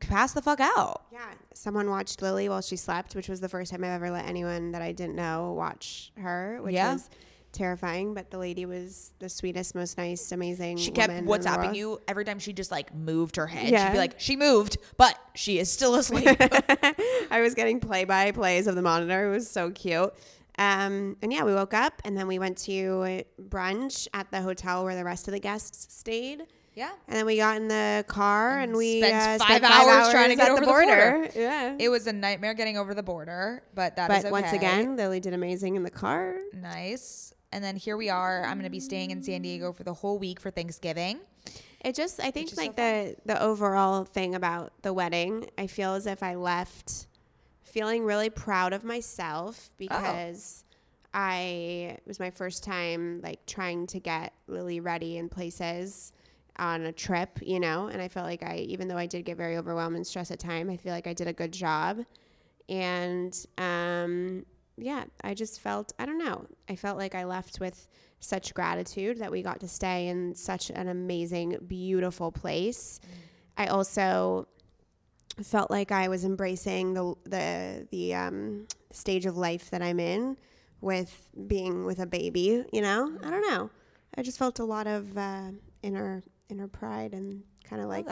passed 0.00 0.34
the 0.34 0.42
fuck 0.42 0.60
out. 0.60 1.06
Yeah, 1.10 1.20
someone 1.54 1.88
watched 1.88 2.20
Lily 2.20 2.48
while 2.50 2.60
she 2.60 2.76
slept, 2.76 3.14
which 3.14 3.28
was 3.30 3.40
the 3.40 3.48
first 3.48 3.70
time 3.70 3.82
I've 3.82 3.90
ever 3.92 4.10
let 4.10 4.26
anyone 4.26 4.72
that 4.72 4.82
I 4.82 4.92
didn't 4.92 5.14
know 5.16 5.52
watch 5.52 6.12
her, 6.18 6.58
which 6.60 6.74
Yeah. 6.74 6.92
was 6.94 7.08
terrifying. 7.52 8.14
But 8.14 8.30
the 8.30 8.38
lady 8.38 8.66
was 8.66 9.12
the 9.18 9.28
sweetest, 9.28 9.74
most 9.74 9.96
nice, 9.98 10.32
amazing. 10.32 10.78
She 10.78 10.90
kept 10.90 11.08
woman 11.08 11.18
in 11.18 11.24
the 11.26 11.30
WhatsApping 11.32 11.74
you 11.76 12.00
every 12.08 12.24
time 12.24 12.38
she 12.38 12.52
just 12.52 12.70
like 12.70 12.94
moved 12.94 13.36
her 13.36 13.46
head. 13.46 13.66
She'd 13.66 13.72
Yeah. 13.72 13.92
be 13.92 13.98
like, 13.98 14.18
she 14.18 14.36
moved, 14.36 14.78
but 14.96 15.18
she 15.34 15.58
is 15.58 15.70
still 15.70 15.94
asleep. 15.94 16.26
I 17.30 17.40
was 17.40 17.54
getting 17.54 17.80
play 17.80 18.04
by 18.04 18.30
plays 18.32 18.66
of 18.66 18.74
the 18.74 18.82
monitor. 18.82 19.28
It 19.28 19.30
was 19.30 19.48
so 19.50 19.70
cute. 19.70 20.12
Um, 20.58 21.16
and 21.22 21.32
yeah, 21.32 21.44
we 21.44 21.54
woke 21.54 21.72
up 21.74 22.02
and 22.04 22.16
then 22.16 22.26
we 22.26 22.38
went 22.38 22.58
to 22.58 23.22
brunch 23.40 24.06
at 24.12 24.30
the 24.30 24.42
hotel 24.42 24.84
where 24.84 24.94
the 24.94 25.04
rest 25.04 25.26
of 25.26 25.32
the 25.32 25.40
guests 25.40 25.86
stayed. 25.94 26.42
yeah. 26.74 26.90
And 27.08 27.16
then 27.16 27.24
we 27.24 27.36
got 27.38 27.56
in 27.56 27.68
the 27.68 28.04
car 28.06 28.58
and, 28.58 28.76
we 28.76 29.00
spent 29.00 29.40
uh, 29.40 29.44
five 29.44 29.56
spent 29.58 29.64
hours 29.64 30.10
trying 30.10 30.28
to 30.28 30.36
get 30.36 30.46
at 30.46 30.50
over 30.52 30.60
the 30.60 30.66
border. 30.66 31.28
Yeah. 31.34 31.74
It 31.78 31.88
was 31.88 32.06
a 32.06 32.12
nightmare 32.12 32.52
getting 32.52 32.76
over 32.76 32.92
the 32.92 33.02
border, 33.02 33.62
but 33.74 33.96
that 33.96 34.10
is 34.10 34.16
but 34.18 34.24
okay. 34.26 34.30
once 34.30 34.52
again, 34.52 34.94
Lily 34.96 35.20
did 35.20 35.32
amazing 35.32 35.74
in 35.76 35.84
the 35.84 35.90
car. 35.90 36.36
Nice. 36.52 37.32
And 37.52 37.62
then 37.62 37.76
here 37.76 37.96
we 37.96 38.08
are. 38.08 38.44
I'm 38.44 38.54
going 38.54 38.64
to 38.64 38.70
be 38.70 38.80
staying 38.80 39.10
in 39.10 39.22
San 39.22 39.42
Diego 39.42 39.72
for 39.72 39.84
the 39.84 39.94
whole 39.94 40.18
week 40.18 40.40
for 40.40 40.50
Thanksgiving. 40.50 41.20
It 41.84 41.94
just, 41.94 42.20
I 42.20 42.30
think, 42.30 42.48
is 42.48 42.56
so 42.56 42.62
like 42.62 42.76
the 42.76 43.16
the 43.26 43.40
overall 43.42 44.04
thing 44.04 44.34
about 44.34 44.72
the 44.82 44.92
wedding, 44.92 45.50
I 45.58 45.66
feel 45.66 45.94
as 45.94 46.06
if 46.06 46.22
I 46.22 46.36
left 46.36 47.06
feeling 47.62 48.04
really 48.04 48.30
proud 48.30 48.72
of 48.72 48.84
myself 48.84 49.70
because 49.78 50.64
I 51.14 51.96
it 51.96 52.02
was 52.06 52.20
my 52.20 52.30
first 52.30 52.62
time 52.62 53.20
like 53.22 53.44
trying 53.46 53.86
to 53.88 54.00
get 54.00 54.32
Lily 54.46 54.80
ready 54.80 55.18
in 55.18 55.28
places 55.28 56.12
on 56.56 56.82
a 56.82 56.92
trip, 56.92 57.38
you 57.40 57.58
know, 57.58 57.88
and 57.88 58.00
I 58.00 58.08
felt 58.08 58.26
like 58.26 58.42
I, 58.42 58.56
even 58.58 58.86
though 58.86 58.98
I 58.98 59.06
did 59.06 59.24
get 59.24 59.36
very 59.36 59.56
overwhelmed 59.56 59.96
and 59.96 60.06
stressed 60.06 60.30
at 60.30 60.38
time, 60.38 60.70
I 60.70 60.76
feel 60.76 60.92
like 60.92 61.06
I 61.06 61.14
did 61.14 61.26
a 61.26 61.32
good 61.32 61.52
job, 61.52 62.04
and 62.68 63.34
um, 63.58 64.44
yeah, 64.82 65.04
I 65.22 65.34
just 65.34 65.60
felt, 65.60 65.92
I 65.98 66.06
don't 66.06 66.18
know, 66.18 66.46
I 66.68 66.76
felt 66.76 66.98
like 66.98 67.14
I 67.14 67.24
left 67.24 67.60
with 67.60 67.88
such 68.20 68.54
gratitude 68.54 69.18
that 69.18 69.30
we 69.30 69.42
got 69.42 69.60
to 69.60 69.68
stay 69.68 70.08
in 70.08 70.34
such 70.34 70.70
an 70.70 70.88
amazing, 70.88 71.58
beautiful 71.66 72.30
place. 72.32 73.00
I 73.56 73.66
also 73.66 74.48
felt 75.42 75.70
like 75.70 75.90
I 75.92 76.08
was 76.08 76.24
embracing 76.24 76.94
the 76.94 77.14
the 77.24 77.88
the 77.90 78.14
um, 78.14 78.66
stage 78.90 79.26
of 79.26 79.36
life 79.36 79.70
that 79.70 79.82
I'm 79.82 79.98
in 79.98 80.36
with 80.80 81.30
being 81.46 81.84
with 81.84 81.98
a 81.98 82.06
baby. 82.06 82.64
You 82.72 82.80
know, 82.80 83.18
I 83.22 83.30
don't 83.30 83.48
know. 83.50 83.70
I 84.16 84.22
just 84.22 84.38
felt 84.38 84.58
a 84.58 84.64
lot 84.64 84.86
of 84.86 85.16
uh, 85.16 85.50
inner 85.82 86.22
inner 86.48 86.68
pride 86.68 87.14
and 87.14 87.42
kind 87.64 87.82
of 87.82 87.88
like 87.88 88.06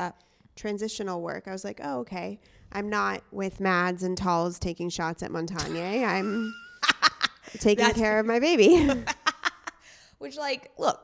transitional 0.56 1.20
work. 1.22 1.46
I 1.46 1.52
was 1.52 1.64
like, 1.64 1.80
oh, 1.82 2.00
okay. 2.00 2.40
I'm 2.72 2.88
not 2.88 3.22
with 3.32 3.60
Mads 3.60 4.02
and 4.02 4.16
Talls 4.16 4.58
taking 4.58 4.88
shots 4.90 5.22
at 5.22 5.30
Montagne. 5.30 6.04
I'm 6.04 6.54
taking 7.58 7.84
That's- 7.84 7.98
care 7.98 8.20
of 8.20 8.26
my 8.26 8.38
baby. 8.38 8.88
Which, 10.18 10.36
like, 10.36 10.70
look, 10.78 11.00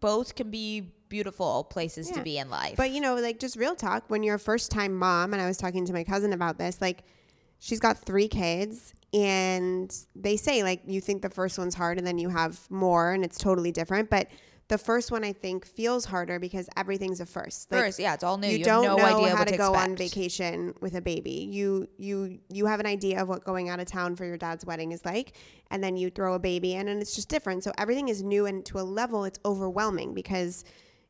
both 0.00 0.34
can 0.34 0.50
be 0.50 0.92
beautiful 1.08 1.64
places 1.64 2.08
to 2.12 2.22
be 2.22 2.38
in 2.38 2.48
life. 2.48 2.76
But 2.76 2.90
you 2.92 3.00
know, 3.00 3.16
like 3.16 3.38
just 3.40 3.56
real 3.56 3.74
talk, 3.74 4.04
when 4.08 4.22
you're 4.22 4.36
a 4.36 4.38
first 4.38 4.70
time 4.70 4.96
mom, 4.96 5.32
and 5.32 5.42
I 5.42 5.46
was 5.46 5.58
talking 5.58 5.84
to 5.86 5.92
my 5.92 6.04
cousin 6.04 6.32
about 6.32 6.56
this, 6.56 6.80
like 6.80 7.02
she's 7.58 7.80
got 7.80 7.98
three 7.98 8.28
kids, 8.28 8.94
and 9.12 9.94
they 10.14 10.36
say 10.36 10.62
like 10.62 10.82
you 10.86 11.00
think 11.00 11.20
the 11.22 11.28
first 11.28 11.58
one's 11.58 11.74
hard, 11.74 11.98
and 11.98 12.06
then 12.06 12.16
you 12.16 12.28
have 12.30 12.60
more, 12.70 13.12
and 13.12 13.24
it's 13.24 13.38
totally 13.38 13.72
different. 13.72 14.08
But 14.08 14.28
the 14.70 14.78
first 14.78 15.10
one 15.10 15.24
I 15.24 15.32
think 15.32 15.66
feels 15.66 16.04
harder 16.04 16.38
because 16.38 16.68
everything's 16.76 17.20
a 17.20 17.26
first. 17.26 17.70
Like, 17.72 17.80
First, 17.80 17.98
yeah, 17.98 18.14
it's 18.14 18.22
all 18.22 18.38
new. 18.38 18.46
You, 18.46 18.58
You, 18.58 18.64
don't 18.64 18.84
have 18.84 18.96
no 18.96 19.02
know 19.02 19.18
idea 19.18 19.36
how 19.36 19.44
to 19.44 19.50
to 19.50 19.58
go 19.58 19.74
on 19.74 19.96
vacation 19.96 20.74
with 20.80 20.94
a 20.94 21.00
baby. 21.00 21.48
You 21.50 21.88
you 21.98 22.38
you 22.48 22.66
have 22.66 22.78
an 22.78 22.86
idea 22.86 23.20
of 23.20 23.28
what 23.28 23.44
going 23.44 23.68
out 23.68 23.80
of 23.80 23.86
town 23.86 24.14
for 24.14 24.24
your 24.24 24.38
dad's 24.38 24.64
wedding 24.64 24.92
is 24.92 25.04
like, 25.04 25.36
and 25.72 25.82
then 25.82 25.96
you 25.96 26.08
throw 26.08 26.34
a 26.34 26.38
baby 26.38 26.74
in, 26.74 26.86
and 26.86 27.02
it's 27.02 27.16
just 27.16 27.28
different. 27.28 27.64
So 27.64 27.72
everything 27.78 28.08
is 28.08 28.22
new, 28.22 28.46
and 28.46 28.64
to 28.66 28.78
a 28.78 28.86
level, 29.00 29.24
it's 29.24 29.40
overwhelming 29.44 30.14
because 30.14 30.64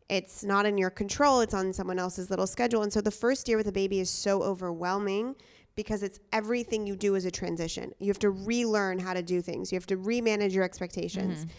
it's 0.08 0.42
not 0.42 0.64
in 0.64 0.78
your 0.78 0.90
control. 0.90 1.40
It's 1.40 1.54
on 1.54 1.74
someone 1.74 1.98
else's 1.98 2.30
little 2.30 2.46
schedule, 2.46 2.82
and 2.82 2.90
so 2.90 3.02
the 3.02 3.10
first 3.10 3.46
year 3.46 3.58
with 3.58 3.68
a 3.68 3.72
baby 3.72 4.00
is 4.00 4.08
so 4.08 4.42
overwhelming 4.42 5.36
because 5.76 6.02
it's 6.02 6.18
everything 6.32 6.86
you 6.86 6.96
do 6.96 7.14
is 7.14 7.26
a 7.26 7.30
transition. 7.30 7.92
You 7.98 8.08
have 8.08 8.18
to 8.20 8.30
relearn 8.30 8.98
how 8.98 9.12
to 9.12 9.22
do 9.22 9.42
things. 9.42 9.70
You 9.70 9.76
have 9.76 9.86
to 9.88 9.98
remanage 9.98 10.52
your 10.52 10.64
expectations. 10.64 11.44
Mm-hmm. 11.44 11.50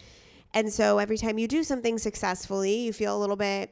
And 0.53 0.71
so 0.71 0.97
every 0.97 1.17
time 1.17 1.37
you 1.37 1.47
do 1.47 1.63
something 1.63 1.97
successfully, 1.97 2.75
you 2.79 2.93
feel 2.93 3.17
a 3.17 3.19
little 3.19 3.35
bit 3.35 3.71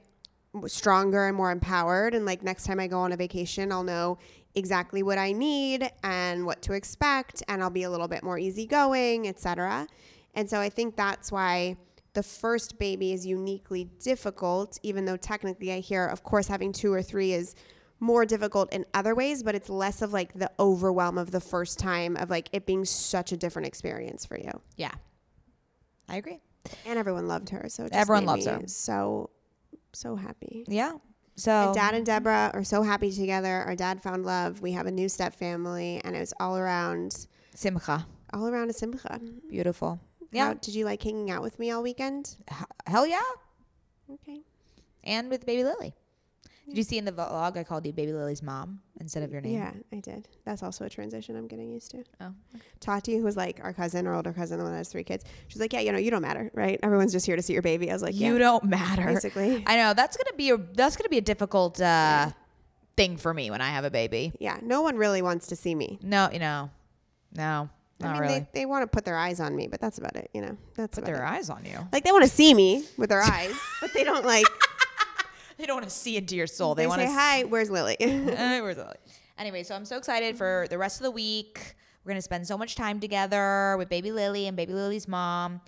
stronger 0.67 1.27
and 1.27 1.35
more 1.35 1.51
empowered. 1.51 2.15
And 2.15 2.25
like 2.25 2.41
next 2.43 2.65
time 2.65 2.79
I 2.79 2.87
go 2.87 2.99
on 2.99 3.11
a 3.11 3.17
vacation, 3.17 3.71
I'll 3.71 3.83
know 3.83 4.17
exactly 4.55 5.03
what 5.03 5.17
I 5.17 5.31
need 5.31 5.89
and 6.03 6.45
what 6.45 6.61
to 6.63 6.73
expect, 6.73 7.43
and 7.47 7.61
I'll 7.61 7.69
be 7.69 7.83
a 7.83 7.89
little 7.89 8.07
bit 8.07 8.23
more 8.23 8.39
easygoing, 8.39 9.27
etc. 9.27 9.87
And 10.33 10.49
so 10.49 10.59
I 10.59 10.69
think 10.69 10.95
that's 10.95 11.31
why 11.31 11.77
the 12.13 12.23
first 12.23 12.79
baby 12.79 13.13
is 13.13 13.25
uniquely 13.25 13.85
difficult, 13.99 14.79
even 14.81 15.05
though 15.05 15.17
technically 15.17 15.71
I 15.71 15.79
hear, 15.79 16.05
of 16.05 16.23
course, 16.23 16.47
having 16.47 16.71
two 16.71 16.91
or 16.91 17.03
three 17.03 17.33
is 17.33 17.55
more 17.99 18.25
difficult 18.25 18.73
in 18.73 18.85
other 18.93 19.13
ways, 19.13 19.43
but 19.43 19.53
it's 19.53 19.69
less 19.69 20.01
of 20.01 20.13
like 20.13 20.33
the 20.33 20.49
overwhelm 20.59 21.17
of 21.17 21.31
the 21.31 21.41
first 21.41 21.77
time 21.77 22.15
of 22.15 22.29
like 22.29 22.49
it 22.53 22.65
being 22.65 22.85
such 22.85 23.31
a 23.31 23.37
different 23.37 23.67
experience 23.67 24.25
for 24.25 24.39
you. 24.39 24.51
Yeah, 24.77 24.93
I 26.07 26.17
agree. 26.17 26.39
And 26.85 26.97
everyone 26.99 27.27
loved 27.27 27.49
her, 27.49 27.67
so 27.69 27.83
it 27.85 27.91
just 27.91 27.99
Everyone 27.99 28.25
loves 28.25 28.45
her. 28.45 28.61
So, 28.67 29.29
so 29.93 30.15
happy. 30.15 30.65
Yeah. 30.67 30.93
So 31.35 31.51
And 31.51 31.73
Dad 31.75 31.93
and 31.93 32.05
Deborah 32.05 32.51
are 32.53 32.63
so 32.63 32.81
happy 32.83 33.11
together. 33.11 33.63
Our 33.63 33.75
dad 33.75 34.01
found 34.01 34.25
love. 34.25 34.61
We 34.61 34.73
have 34.73 34.87
a 34.87 34.91
new 34.91 35.07
step 35.09 35.33
family, 35.33 36.01
and 36.03 36.15
it 36.15 36.19
was 36.19 36.33
all 36.39 36.57
around, 36.57 37.27
Simcha, 37.55 38.05
all 38.33 38.47
around 38.47 38.69
a 38.69 38.73
simcha. 38.73 39.19
beautiful. 39.49 39.99
How, 40.19 40.27
Yeah. 40.31 40.53
did 40.61 40.75
you 40.75 40.85
like 40.85 41.01
hanging 41.01 41.31
out 41.31 41.41
with 41.41 41.57
me 41.57 41.71
all 41.71 41.81
weekend? 41.81 42.35
H- 42.51 42.57
Hell 42.87 43.07
yeah. 43.07 43.21
Okay. 44.11 44.41
And 45.03 45.29
with 45.29 45.45
Baby 45.45 45.63
Lily. 45.63 45.95
Did 46.69 46.77
you 46.77 46.83
see 46.83 46.97
in 46.97 47.05
the 47.05 47.11
vlog 47.11 47.57
I 47.57 47.63
called 47.63 47.85
you 47.85 47.91
Baby 47.91 48.13
Lily's 48.13 48.43
mom 48.43 48.79
instead 48.99 49.23
of 49.23 49.31
your 49.31 49.41
name? 49.41 49.53
Yeah, 49.55 49.71
I 49.91 49.99
did. 49.99 50.27
That's 50.45 50.61
also 50.61 50.85
a 50.85 50.89
transition 50.89 51.35
I'm 51.35 51.47
getting 51.47 51.69
used 51.71 51.91
to. 51.91 52.03
Oh. 52.21 52.31
Tati, 52.79 53.17
who 53.17 53.23
was 53.23 53.35
like 53.35 53.59
our 53.63 53.73
cousin, 53.73 54.05
our 54.05 54.15
older 54.15 54.31
cousin, 54.31 54.57
the 54.59 54.63
one 54.63 54.73
that 54.73 54.77
has 54.77 54.89
three 54.89 55.03
kids, 55.03 55.25
she's 55.47 55.59
like, 55.59 55.73
"Yeah, 55.73 55.79
you 55.79 55.91
know, 55.91 55.97
you 55.97 56.11
don't 56.11 56.21
matter, 56.21 56.51
right? 56.53 56.79
Everyone's 56.83 57.11
just 57.11 57.25
here 57.25 57.35
to 57.35 57.41
see 57.41 57.53
your 57.53 57.61
baby." 57.63 57.89
I 57.89 57.93
was 57.93 58.03
like, 58.03 58.15
you 58.15 58.33
"Yeah, 58.33 58.39
don't 58.39 58.63
matter. 58.65 59.05
basically." 59.05 59.63
I 59.65 59.75
know 59.77 59.93
that's 59.93 60.15
gonna 60.15 60.35
be 60.37 60.51
a 60.51 60.57
that's 60.57 60.95
gonna 60.95 61.09
be 61.09 61.17
a 61.17 61.21
difficult 61.21 61.81
uh, 61.81 62.31
thing 62.95 63.17
for 63.17 63.33
me 63.33 63.49
when 63.49 63.61
I 63.61 63.69
have 63.69 63.83
a 63.83 63.91
baby. 63.91 64.31
Yeah, 64.39 64.59
no 64.61 64.81
one 64.81 64.95
really 64.95 65.21
wants 65.23 65.47
to 65.47 65.55
see 65.55 65.73
me. 65.73 65.97
No, 66.03 66.29
you 66.31 66.39
know, 66.39 66.69
no, 67.33 67.69
I 68.01 68.11
mean, 68.13 68.21
really. 68.21 68.39
they, 68.39 68.47
they 68.53 68.65
want 68.65 68.83
to 68.83 68.87
put 68.87 69.05
their 69.05 69.17
eyes 69.17 69.39
on 69.39 69.55
me, 69.55 69.67
but 69.67 69.81
that's 69.81 69.97
about 69.97 70.15
it. 70.15 70.29
You 70.33 70.41
know, 70.41 70.57
that's 70.75 70.95
Put 70.95 71.03
about 71.03 71.15
their 71.17 71.23
it. 71.25 71.29
eyes 71.29 71.49
on 71.49 71.65
you. 71.65 71.79
Like 71.91 72.03
they 72.03 72.11
want 72.11 72.23
to 72.23 72.29
see 72.29 72.53
me 72.53 72.85
with 72.97 73.09
their 73.09 73.21
eyes, 73.21 73.53
but 73.81 73.93
they 73.93 74.03
don't 74.03 74.25
like. 74.25 74.45
they 75.59 75.65
don't 75.65 75.75
want 75.75 75.87
to 75.89 75.93
see 75.95 76.17
into 76.17 76.35
your 76.35 76.47
soul. 76.47 76.73
They, 76.73 76.83
They 76.83 76.87
want 76.87 77.01
say 77.01 77.07
to 77.07 77.13
hi. 77.13 77.43
Where's 77.43 77.69
Lily? 77.69 77.97
Uh, 78.01 78.59
where's 78.61 78.77
Lily? 78.77 78.95
Anyway, 79.37 79.63
so 79.63 79.75
I'm 79.75 79.85
so 79.85 79.97
excited 79.97 80.37
for 80.37 80.65
the 80.69 80.77
rest 80.77 80.99
of 80.99 81.03
the 81.03 81.11
week. 81.11 81.75
We're 82.03 82.11
gonna 82.11 82.21
spend 82.21 82.47
so 82.47 82.57
much 82.57 82.75
time 82.75 82.99
together 82.99 83.75
with 83.77 83.89
baby 83.89 84.11
Lily 84.11 84.47
and 84.47 84.55
baby 84.57 84.73
Lily's 84.73 85.07
mom, 85.07 85.61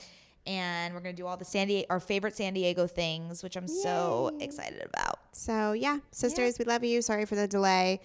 and 0.47 0.93
we're 0.93 1.01
gonna 1.01 1.13
do 1.13 1.27
all 1.27 1.37
the 1.37 1.45
San 1.45 1.67
Diego, 1.67 1.85
our 1.89 1.99
favorite 1.99 2.35
San 2.35 2.53
Diego 2.53 2.87
things, 2.87 3.43
which 3.43 3.55
I'm 3.55 3.67
so 3.67 4.35
excited 4.39 4.81
about. 4.93 5.19
So 5.33 5.73
yeah, 5.73 5.99
sisters, 6.11 6.57
we 6.57 6.65
love 6.65 6.83
you. 6.83 7.01
Sorry 7.01 7.25
for 7.25 7.35
the 7.35 7.47
delay. 7.47 7.99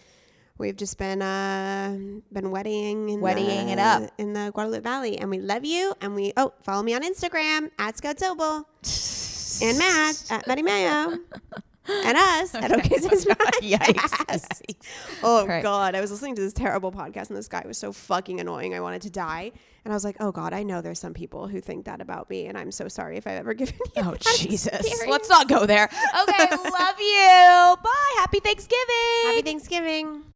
We've 0.59 0.77
just 0.77 0.99
been 0.99 1.23
uh 1.23 1.97
been 2.33 2.51
wedding 2.51 3.11
in 3.11 3.21
Wedding 3.21 3.67
the, 3.67 3.73
it 3.73 3.79
up. 3.79 4.11
in 4.19 4.33
the 4.33 4.51
Guadalupe 4.55 4.83
Valley, 4.83 5.19
and 5.19 5.31
we 5.31 5.39
love 5.39 5.65
you. 5.65 5.95
And 6.01 6.15
we 6.15 6.33
oh 6.37 6.53
follow 6.63 6.83
me 6.83 6.95
on 6.95 7.03
Instagram 7.03 7.71
at 7.79 7.97
Scout 7.99 8.17
Sobel 8.17 8.65
and 9.63 9.79
Matt 9.79 10.25
at 10.31 10.47
Mady 10.47 10.63
Maio 10.63 11.19
and 12.05 12.17
us 12.17 12.55
at 12.55 12.73
OK 12.73 12.89
Sis 12.99 13.25
Yikes. 13.63 14.61
Oh 15.23 15.47
Right. 15.47 15.63
God, 15.63 15.95
I 15.95 16.01
was 16.01 16.11
listening 16.11 16.35
to 16.37 16.43
this 16.43 16.53
terrible 16.53 16.93
podcast, 16.93 17.29
and 17.29 17.37
this 17.37 17.49
guy 17.49 17.63
was 17.67 17.79
so 17.79 17.93
fucking 17.93 18.41
annoying. 18.41 18.75
I 18.75 18.81
wanted 18.81 19.03
to 19.03 19.11
die, 19.11 19.53
and 19.85 19.93
I 19.93 19.97
was 19.97 20.05
like, 20.05 20.17
oh 20.21 20.33
God, 20.33 20.53
I 20.53 20.63
know 20.63 20.81
there's 20.83 20.99
some 21.01 21.15
people 21.15 21.49
who 21.49 21.61
think 21.61 21.85
that 21.87 22.01
about 22.01 22.29
me, 22.31 22.47
and 22.47 22.57
I'm 22.59 22.73
so 22.73 22.89
sorry 22.89 23.17
if 23.17 23.27
I've 23.27 23.39
ever 23.39 23.55
given 23.61 23.77
you. 23.97 24.03
Oh 24.03 24.15
Jesus! 24.37 24.67
experience. 24.67 25.07
Let's 25.09 25.29
not 25.29 25.49
go 25.49 25.67
there. 25.67 25.85
Okay, 26.23 26.47
love 26.51 27.01
you. 27.01 27.77
Bye. 27.83 28.15
Happy 28.19 28.41
Thanksgiving. 28.41 29.25
Happy 29.25 29.43
Thanksgiving. 29.43 30.36